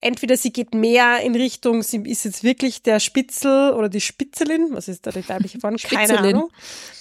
entweder 0.00 0.36
sie 0.36 0.52
geht 0.52 0.74
mehr 0.74 1.20
in 1.20 1.34
Richtung, 1.34 1.82
sie 1.82 2.02
ist 2.04 2.24
jetzt 2.24 2.44
wirklich 2.44 2.82
der 2.82 3.00
Spitzel 3.00 3.72
oder 3.72 3.88
die 3.88 4.00
Spitzelin, 4.00 4.68
was 4.70 4.88
ist 4.88 5.06
da 5.06 5.10
die 5.10 5.26
weibliche 5.28 5.60
Form? 5.60 5.76
Keine 5.76 6.18
Ahnung. 6.18 6.50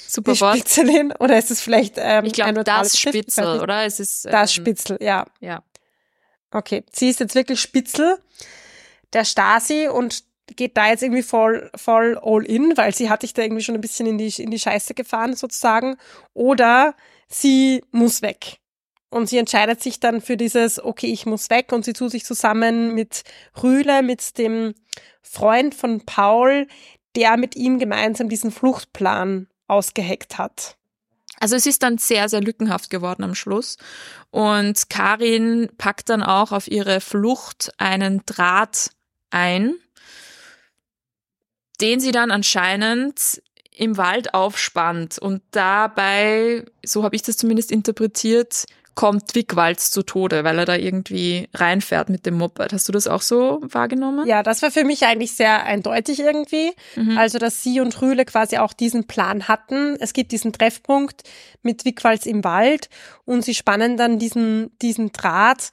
Super 0.07 0.33
die 0.33 0.41
Wort. 0.41 0.57
Spitzelin 0.57 1.13
oder 1.19 1.37
ist 1.37 1.51
es 1.51 1.61
vielleicht 1.61 1.95
ähm, 1.97 2.25
ich 2.25 2.33
glaube 2.33 2.63
das 2.63 2.97
Spitzel, 2.97 3.59
oder? 3.59 3.85
Es 3.85 3.99
ist 3.99 4.25
ähm, 4.25 4.31
das 4.31 4.53
Spitzel, 4.53 4.97
ja. 5.01 5.25
Ja. 5.39 5.63
Okay, 6.51 6.83
sie 6.93 7.09
ist 7.09 7.19
jetzt 7.19 7.33
wirklich 7.35 7.59
Spitzel 7.59 8.17
der 9.13 9.25
Stasi 9.25 9.87
und 9.87 10.23
geht 10.47 10.77
da 10.77 10.89
jetzt 10.89 11.03
irgendwie 11.03 11.23
voll, 11.23 11.69
voll 11.75 12.19
all 12.21 12.45
in, 12.45 12.75
weil 12.75 12.93
sie 12.93 13.09
hat 13.09 13.21
sich 13.21 13.33
da 13.33 13.41
irgendwie 13.41 13.63
schon 13.63 13.75
ein 13.75 13.81
bisschen 13.81 14.07
in 14.07 14.17
die, 14.17 14.33
in 14.41 14.51
die 14.51 14.59
Scheiße 14.59 14.93
gefahren 14.93 15.35
sozusagen. 15.35 15.97
Oder 16.33 16.95
sie 17.27 17.83
muss 17.91 18.21
weg. 18.21 18.57
Und 19.09 19.27
sie 19.27 19.37
entscheidet 19.37 19.81
sich 19.81 19.99
dann 19.99 20.21
für 20.21 20.37
dieses, 20.37 20.83
okay, 20.83 21.07
ich 21.07 21.25
muss 21.25 21.49
weg 21.49 21.73
und 21.73 21.83
sie 21.83 21.93
tut 21.93 22.11
sich 22.11 22.23
zusammen 22.23 22.95
mit 22.95 23.23
Rühle, 23.61 24.03
mit 24.03 24.37
dem 24.37 24.73
Freund 25.21 25.75
von 25.75 26.05
Paul, 26.05 26.67
der 27.15 27.35
mit 27.35 27.55
ihm 27.57 27.77
gemeinsam 27.77 28.29
diesen 28.29 28.51
Fluchtplan 28.51 29.47
ausgeheckt 29.67 30.37
hat. 30.37 30.77
Also 31.41 31.55
es 31.55 31.65
ist 31.65 31.83
dann 31.83 31.97
sehr, 31.97 32.29
sehr 32.29 32.39
lückenhaft 32.39 32.89
geworden 32.89 33.23
am 33.23 33.35
Schluss. 33.35 33.77
Und 34.29 34.89
Karin 34.89 35.69
packt 35.77 36.09
dann 36.09 36.23
auch 36.23 36.51
auf 36.51 36.69
ihre 36.69 37.01
Flucht 37.01 37.71
einen 37.77 38.21
Draht 38.25 38.91
ein, 39.31 39.75
den 41.81 41.99
sie 41.99 42.11
dann 42.11 42.31
anscheinend 42.31 43.41
im 43.75 43.97
Wald 43.97 44.33
aufspannt 44.33 45.17
und 45.17 45.41
dabei, 45.51 46.65
so 46.85 47.03
habe 47.03 47.15
ich 47.15 47.23
das 47.23 47.37
zumindest 47.37 47.71
interpretiert, 47.71 48.65
kommt 48.93 49.33
Wickwalz 49.35 49.89
zu 49.89 50.03
Tode, 50.03 50.43
weil 50.43 50.59
er 50.59 50.65
da 50.65 50.75
irgendwie 50.75 51.47
reinfährt 51.53 52.09
mit 52.09 52.25
dem 52.25 52.37
Moped. 52.37 52.73
Hast 52.73 52.87
du 52.87 52.91
das 52.91 53.07
auch 53.07 53.21
so 53.21 53.61
wahrgenommen? 53.63 54.27
Ja, 54.27 54.43
das 54.43 54.61
war 54.61 54.69
für 54.69 54.83
mich 54.83 55.05
eigentlich 55.05 55.31
sehr 55.31 55.63
eindeutig 55.63 56.19
irgendwie. 56.19 56.71
Mhm. 56.95 57.17
Also, 57.17 57.39
dass 57.39 57.63
sie 57.63 57.79
und 57.79 57.99
Rühle 58.01 58.25
quasi 58.25 58.57
auch 58.57 58.73
diesen 58.73 59.07
Plan 59.07 59.47
hatten. 59.47 59.95
Es 59.99 60.13
gibt 60.13 60.31
diesen 60.31 60.51
Treffpunkt 60.51 61.23
mit 61.63 61.85
Wickwalz 61.85 62.25
im 62.25 62.43
Wald 62.43 62.89
und 63.25 63.45
sie 63.45 63.55
spannen 63.55 63.95
dann 63.95 64.19
diesen, 64.19 64.77
diesen 64.81 65.13
Draht 65.13 65.71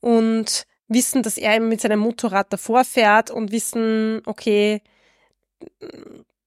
und 0.00 0.66
wissen, 0.88 1.22
dass 1.22 1.38
er 1.38 1.60
mit 1.60 1.80
seinem 1.80 2.00
Motorrad 2.00 2.52
davor 2.52 2.84
fährt 2.84 3.30
und 3.30 3.50
wissen, 3.50 4.20
okay, 4.26 4.82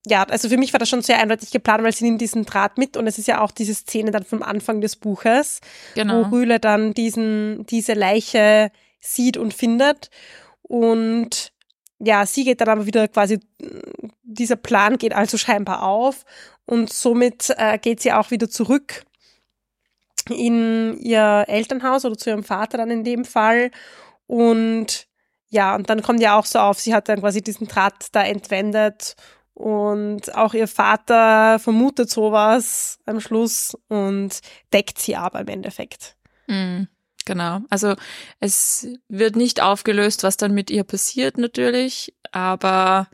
ja, 0.05 0.23
also 0.23 0.49
für 0.49 0.57
mich 0.57 0.73
war 0.73 0.79
das 0.79 0.89
schon 0.89 1.01
sehr 1.01 1.19
eindeutig 1.19 1.51
geplant, 1.51 1.83
weil 1.83 1.91
sie 1.91 2.05
nimmt 2.05 2.21
diesen 2.21 2.45
Draht 2.45 2.77
mit 2.77 2.97
und 2.97 3.05
es 3.05 3.19
ist 3.19 3.27
ja 3.27 3.41
auch 3.41 3.51
diese 3.51 3.75
Szene 3.75 4.11
dann 4.11 4.23
vom 4.23 4.41
Anfang 4.41 4.81
des 4.81 4.95
Buches, 4.95 5.61
genau. 5.93 6.25
wo 6.25 6.35
Rühle 6.35 6.59
dann 6.59 6.93
diesen, 6.93 7.65
diese 7.67 7.93
Leiche 7.93 8.71
sieht 8.99 9.37
und 9.37 9.53
findet 9.53 10.09
und 10.63 11.51
ja, 11.99 12.25
sie 12.25 12.43
geht 12.43 12.61
dann 12.61 12.69
aber 12.69 12.87
wieder 12.87 13.07
quasi, 13.07 13.39
dieser 14.23 14.55
Plan 14.55 14.97
geht 14.97 15.13
also 15.13 15.37
scheinbar 15.37 15.83
auf 15.83 16.25
und 16.65 16.91
somit 16.91 17.53
äh, 17.57 17.77
geht 17.77 18.01
sie 18.01 18.11
auch 18.11 18.31
wieder 18.31 18.49
zurück 18.49 19.05
in 20.29 20.97
ihr 20.99 21.45
Elternhaus 21.47 22.05
oder 22.05 22.17
zu 22.17 22.31
ihrem 22.31 22.43
Vater 22.43 22.79
dann 22.79 22.89
in 22.89 23.03
dem 23.03 23.23
Fall 23.23 23.69
und 24.25 25.07
ja, 25.51 25.75
und 25.75 25.89
dann 25.89 26.01
kommt 26.01 26.21
ja 26.21 26.37
auch 26.37 26.45
so 26.45 26.59
auf, 26.59 26.79
sie 26.79 26.95
hat 26.95 27.09
dann 27.09 27.19
quasi 27.19 27.41
diesen 27.41 27.67
Draht 27.67 28.07
da 28.13 28.23
entwendet 28.23 29.15
und 29.53 30.33
auch 30.33 30.53
ihr 30.53 30.67
Vater 30.67 31.59
vermutet 31.59 32.09
sowas 32.09 32.99
am 33.05 33.19
Schluss 33.19 33.77
und 33.89 34.39
deckt 34.73 34.97
sie 34.97 35.17
aber 35.17 35.41
im 35.41 35.49
Endeffekt. 35.49 36.15
Mhm, 36.47 36.87
genau. 37.25 37.59
Also 37.69 37.95
es 38.39 38.87
wird 39.09 39.35
nicht 39.35 39.61
aufgelöst, 39.61 40.23
was 40.23 40.37
dann 40.37 40.53
mit 40.53 40.71
ihr 40.71 40.85
passiert 40.85 41.37
natürlich, 41.37 42.15
aber 42.31 43.09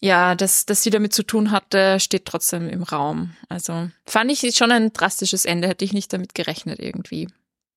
ja, 0.00 0.34
dass, 0.34 0.64
dass 0.64 0.82
sie 0.82 0.90
damit 0.90 1.12
zu 1.12 1.22
tun 1.22 1.50
hatte, 1.50 2.00
steht 2.00 2.24
trotzdem 2.24 2.66
im 2.70 2.82
Raum. 2.82 3.36
Also 3.50 3.90
fand 4.06 4.32
ich 4.32 4.56
schon 4.56 4.72
ein 4.72 4.94
drastisches 4.94 5.44
Ende, 5.44 5.68
hätte 5.68 5.84
ich 5.84 5.92
nicht 5.92 6.14
damit 6.14 6.34
gerechnet 6.34 6.78
irgendwie. 6.78 7.28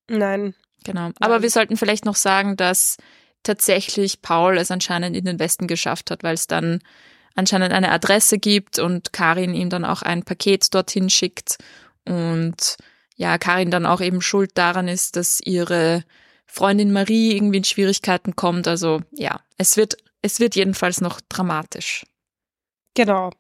Nein. 0.07 0.55
Genau. 0.83 1.11
Aber 1.19 1.35
Nein. 1.35 1.41
wir 1.43 1.49
sollten 1.49 1.77
vielleicht 1.77 2.05
noch 2.05 2.15
sagen, 2.15 2.57
dass 2.57 2.97
tatsächlich 3.43 4.21
Paul 4.21 4.57
es 4.57 4.71
anscheinend 4.71 5.15
in 5.15 5.25
den 5.25 5.39
Westen 5.39 5.67
geschafft 5.67 6.11
hat, 6.11 6.23
weil 6.23 6.33
es 6.33 6.47
dann 6.47 6.81
anscheinend 7.35 7.73
eine 7.73 7.91
Adresse 7.91 8.37
gibt 8.37 8.79
und 8.79 9.13
Karin 9.13 9.53
ihm 9.53 9.69
dann 9.69 9.85
auch 9.85 10.01
ein 10.01 10.23
Paket 10.23 10.73
dorthin 10.73 11.09
schickt 11.09 11.57
und 12.05 12.77
ja, 13.15 13.37
Karin 13.37 13.71
dann 13.71 13.85
auch 13.85 14.01
eben 14.01 14.21
schuld 14.21 14.51
daran 14.55 14.87
ist, 14.87 15.15
dass 15.15 15.39
ihre 15.43 16.03
Freundin 16.47 16.91
Marie 16.91 17.35
irgendwie 17.35 17.57
in 17.57 17.63
Schwierigkeiten 17.63 18.35
kommt. 18.35 18.67
Also 18.67 19.01
ja, 19.11 19.39
es 19.57 19.77
wird, 19.77 19.97
es 20.21 20.39
wird 20.39 20.55
jedenfalls 20.55 21.01
noch 21.01 21.21
dramatisch. 21.29 22.03
Genau. 22.93 23.31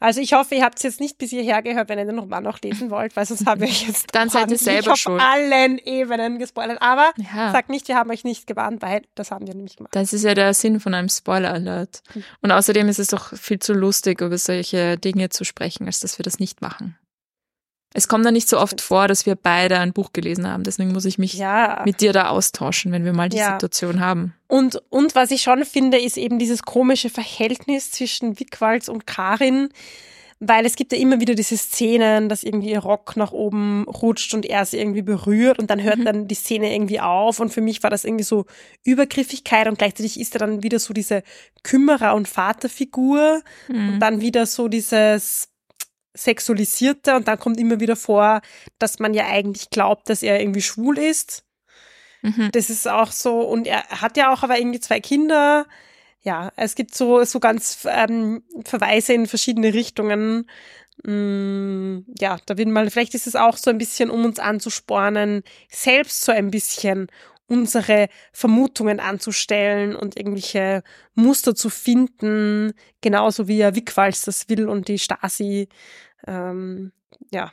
Also 0.00 0.20
ich 0.20 0.34
hoffe, 0.34 0.54
ihr 0.54 0.64
habt 0.64 0.78
es 0.78 0.82
jetzt 0.82 1.00
nicht 1.00 1.16
bis 1.16 1.30
hierher 1.30 1.62
gehört, 1.62 1.88
wenn 1.88 1.98
ihr 1.98 2.12
noch 2.12 2.26
mal 2.26 2.40
noch 2.40 2.60
lesen 2.60 2.90
wollt, 2.90 3.16
weil 3.16 3.24
sonst 3.24 3.46
habe 3.46 3.64
ich 3.64 3.86
jetzt 3.86 4.08
dann 4.12 4.28
seid 4.28 4.50
ihr 4.50 4.58
selber 4.58 4.92
auf 4.92 4.98
schuld. 4.98 5.20
allen 5.20 5.78
Ebenen 5.78 6.38
gespoilert. 6.38 6.82
Aber 6.82 7.12
ja. 7.16 7.50
sagt 7.52 7.70
nicht, 7.70 7.88
wir 7.88 7.96
haben 7.96 8.10
euch 8.10 8.24
nicht 8.24 8.46
gewarnt, 8.46 8.82
weil 8.82 9.02
das 9.14 9.30
haben 9.30 9.46
wir 9.46 9.54
nämlich 9.54 9.76
gemacht. 9.76 9.94
Das 9.94 10.12
ist 10.12 10.24
ja 10.24 10.34
der 10.34 10.52
Sinn 10.52 10.78
von 10.78 10.94
einem 10.94 11.08
Spoiler-Alert. 11.08 12.02
Hm. 12.12 12.24
Und 12.42 12.52
außerdem 12.52 12.88
ist 12.88 12.98
es 12.98 13.08
doch 13.08 13.34
viel 13.34 13.58
zu 13.58 13.72
lustig, 13.72 14.20
über 14.20 14.36
solche 14.36 14.98
Dinge 14.98 15.30
zu 15.30 15.44
sprechen, 15.44 15.86
als 15.86 16.00
dass 16.00 16.18
wir 16.18 16.22
das 16.22 16.38
nicht 16.38 16.60
machen. 16.60 16.98
Es 17.94 18.06
kommt 18.06 18.24
da 18.26 18.30
nicht 18.30 18.48
so 18.48 18.58
oft 18.58 18.80
vor, 18.80 19.08
dass 19.08 19.24
wir 19.24 19.34
beide 19.34 19.78
ein 19.78 19.92
Buch 19.92 20.12
gelesen 20.12 20.46
haben. 20.46 20.62
Deswegen 20.62 20.92
muss 20.92 21.06
ich 21.06 21.18
mich 21.18 21.34
ja. 21.34 21.82
mit 21.86 22.00
dir 22.00 22.12
da 22.12 22.28
austauschen, 22.28 22.92
wenn 22.92 23.04
wir 23.04 23.14
mal 23.14 23.30
die 23.30 23.38
ja. 23.38 23.52
Situation 23.52 24.00
haben. 24.00 24.34
Und, 24.46 24.82
und 24.90 25.14
was 25.14 25.30
ich 25.30 25.42
schon 25.42 25.64
finde, 25.64 25.98
ist 25.98 26.18
eben 26.18 26.38
dieses 26.38 26.62
komische 26.62 27.08
Verhältnis 27.08 27.90
zwischen 27.90 28.38
Wickwalz 28.38 28.88
und 28.88 29.06
Karin. 29.06 29.70
Weil 30.40 30.66
es 30.66 30.76
gibt 30.76 30.92
ja 30.92 30.98
immer 30.98 31.18
wieder 31.18 31.34
diese 31.34 31.56
Szenen, 31.56 32.28
dass 32.28 32.44
irgendwie 32.44 32.70
ihr 32.70 32.78
Rock 32.78 33.16
nach 33.16 33.32
oben 33.32 33.84
rutscht 33.88 34.34
und 34.34 34.46
er 34.46 34.64
sie 34.64 34.78
irgendwie 34.78 35.02
berührt 35.02 35.58
und 35.58 35.68
dann 35.68 35.82
hört 35.82 35.98
mhm. 35.98 36.04
dann 36.04 36.28
die 36.28 36.36
Szene 36.36 36.72
irgendwie 36.72 37.00
auf. 37.00 37.40
Und 37.40 37.52
für 37.52 37.60
mich 37.60 37.82
war 37.82 37.90
das 37.90 38.04
irgendwie 38.04 38.22
so 38.22 38.44
Übergriffigkeit 38.84 39.66
und 39.66 39.78
gleichzeitig 39.78 40.20
ist 40.20 40.36
er 40.36 40.38
dann 40.38 40.62
wieder 40.62 40.78
so 40.78 40.94
diese 40.94 41.24
Kümmerer- 41.64 42.14
und 42.14 42.28
Vaterfigur 42.28 43.42
mhm. 43.66 43.94
und 43.94 43.98
dann 43.98 44.20
wieder 44.20 44.46
so 44.46 44.68
dieses 44.68 45.48
sexualisierte 46.18 47.16
und 47.16 47.28
dann 47.28 47.38
kommt 47.38 47.60
immer 47.60 47.80
wieder 47.80 47.96
vor, 47.96 48.40
dass 48.78 48.98
man 48.98 49.14
ja 49.14 49.26
eigentlich 49.26 49.70
glaubt, 49.70 50.08
dass 50.08 50.22
er 50.22 50.40
irgendwie 50.40 50.62
schwul 50.62 50.98
ist. 50.98 51.44
Mhm. 52.22 52.50
Das 52.52 52.70
ist 52.70 52.88
auch 52.88 53.12
so, 53.12 53.40
und 53.40 53.66
er 53.66 53.84
hat 53.88 54.16
ja 54.16 54.32
auch 54.32 54.42
aber 54.42 54.58
irgendwie 54.58 54.80
zwei 54.80 55.00
Kinder. 55.00 55.66
Ja, 56.20 56.50
es 56.56 56.74
gibt 56.74 56.94
so, 56.94 57.22
so 57.24 57.38
ganz 57.40 57.86
ähm, 57.88 58.42
Verweise 58.64 59.12
in 59.12 59.26
verschiedene 59.26 59.72
Richtungen. 59.72 60.46
Mm, 61.04 62.00
ja, 62.18 62.38
da 62.46 62.58
wird 62.58 62.68
mal, 62.68 62.90
vielleicht 62.90 63.14
ist 63.14 63.28
es 63.28 63.36
auch 63.36 63.56
so 63.56 63.70
ein 63.70 63.78
bisschen, 63.78 64.10
um 64.10 64.24
uns 64.24 64.40
anzuspornen, 64.40 65.42
selbst 65.70 66.24
so 66.24 66.32
ein 66.32 66.50
bisschen 66.50 67.08
unsere 67.46 68.08
Vermutungen 68.32 69.00
anzustellen 69.00 69.96
und 69.96 70.16
irgendwelche 70.16 70.82
Muster 71.14 71.54
zu 71.54 71.70
finden, 71.70 72.74
genauso 73.00 73.48
wie 73.48 73.58
ja 73.58 73.74
Wickwalz 73.74 74.22
das 74.22 74.48
will 74.48 74.68
und 74.68 74.88
die 74.88 74.98
Stasi. 74.98 75.68
Ähm, 76.28 76.92
ja. 77.30 77.52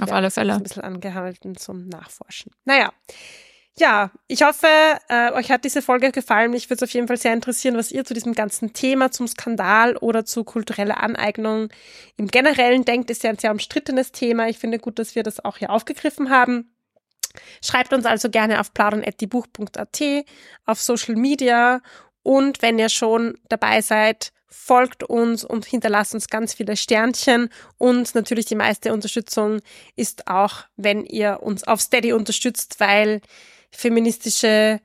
Auf 0.00 0.08
ja, 0.08 0.14
alle 0.14 0.30
Fälle. 0.30 0.54
Ein 0.54 0.62
bisschen 0.62 0.82
angehalten 0.82 1.56
zum 1.56 1.88
Nachforschen. 1.88 2.52
Naja. 2.64 2.92
Ja, 3.78 4.10
ich 4.26 4.42
hoffe, 4.42 4.66
äh, 5.08 5.32
euch 5.32 5.50
hat 5.50 5.64
diese 5.64 5.80
Folge 5.80 6.10
gefallen. 6.10 6.50
Mich 6.50 6.68
würde 6.68 6.84
es 6.84 6.90
auf 6.90 6.92
jeden 6.92 7.06
Fall 7.06 7.16
sehr 7.16 7.32
interessieren, 7.32 7.76
was 7.76 7.92
ihr 7.92 8.04
zu 8.04 8.14
diesem 8.14 8.34
ganzen 8.34 8.72
Thema, 8.72 9.10
zum 9.10 9.28
Skandal 9.28 9.96
oder 9.96 10.24
zu 10.24 10.44
kultureller 10.44 11.02
Aneignung 11.02 11.68
im 12.16 12.26
Generellen 12.26 12.84
denkt. 12.84 13.10
Ist 13.10 13.22
ja 13.22 13.30
ein 13.30 13.38
sehr 13.38 13.52
umstrittenes 13.52 14.12
Thema. 14.12 14.48
Ich 14.48 14.58
finde 14.58 14.78
gut, 14.78 14.98
dass 14.98 15.14
wir 15.14 15.22
das 15.22 15.44
auch 15.44 15.58
hier 15.58 15.70
aufgegriffen 15.70 16.30
haben. 16.30 16.74
Schreibt 17.64 17.92
uns 17.92 18.06
also 18.06 18.28
gerne 18.28 18.60
auf 18.60 18.74
plaudern.diebuch.at, 18.74 20.00
auf 20.66 20.80
Social 20.80 21.14
Media 21.14 21.80
und 22.22 22.62
wenn 22.62 22.78
ihr 22.78 22.88
schon 22.88 23.34
dabei 23.48 23.80
seid, 23.80 24.32
folgt 24.48 25.04
uns 25.04 25.44
und 25.44 25.64
hinterlasst 25.64 26.14
uns 26.14 26.28
ganz 26.28 26.54
viele 26.54 26.76
Sternchen 26.76 27.50
und 27.78 28.14
natürlich 28.14 28.46
die 28.46 28.56
meiste 28.56 28.92
Unterstützung 28.92 29.60
ist 29.96 30.26
auch, 30.26 30.64
wenn 30.76 31.04
ihr 31.04 31.38
uns 31.42 31.64
auf 31.64 31.80
Steady 31.80 32.12
unterstützt, 32.12 32.80
weil 32.80 33.20
feministische 33.70 34.80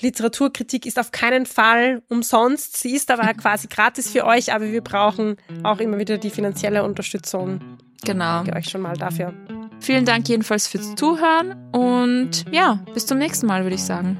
Literaturkritik 0.00 0.86
ist 0.86 0.98
auf 0.98 1.10
keinen 1.10 1.46
Fall 1.46 2.02
umsonst. 2.08 2.76
Sie 2.78 2.94
ist 2.94 3.10
aber 3.10 3.32
quasi 3.34 3.68
gratis 3.68 4.10
für 4.10 4.24
euch, 4.24 4.52
aber 4.52 4.70
wir 4.72 4.82
brauchen 4.82 5.36
auch 5.62 5.80
immer 5.80 5.98
wieder 5.98 6.18
die 6.18 6.30
finanzielle 6.30 6.84
Unterstützung. 6.84 7.60
Genau. 8.04 8.42
Danke 8.42 8.56
euch 8.56 8.68
schon 8.68 8.80
mal 8.80 8.96
dafür. 8.96 9.32
Vielen 9.80 10.04
Dank 10.04 10.28
jedenfalls 10.28 10.66
fürs 10.66 10.94
Zuhören 10.94 11.70
und 11.72 12.44
ja, 12.50 12.84
bis 12.94 13.06
zum 13.06 13.18
nächsten 13.18 13.46
Mal, 13.46 13.64
würde 13.64 13.74
ich 13.74 13.82
sagen. 13.82 14.18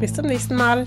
Bis 0.00 0.14
zum 0.14 0.26
nächsten 0.26 0.56
Mal. 0.56 0.86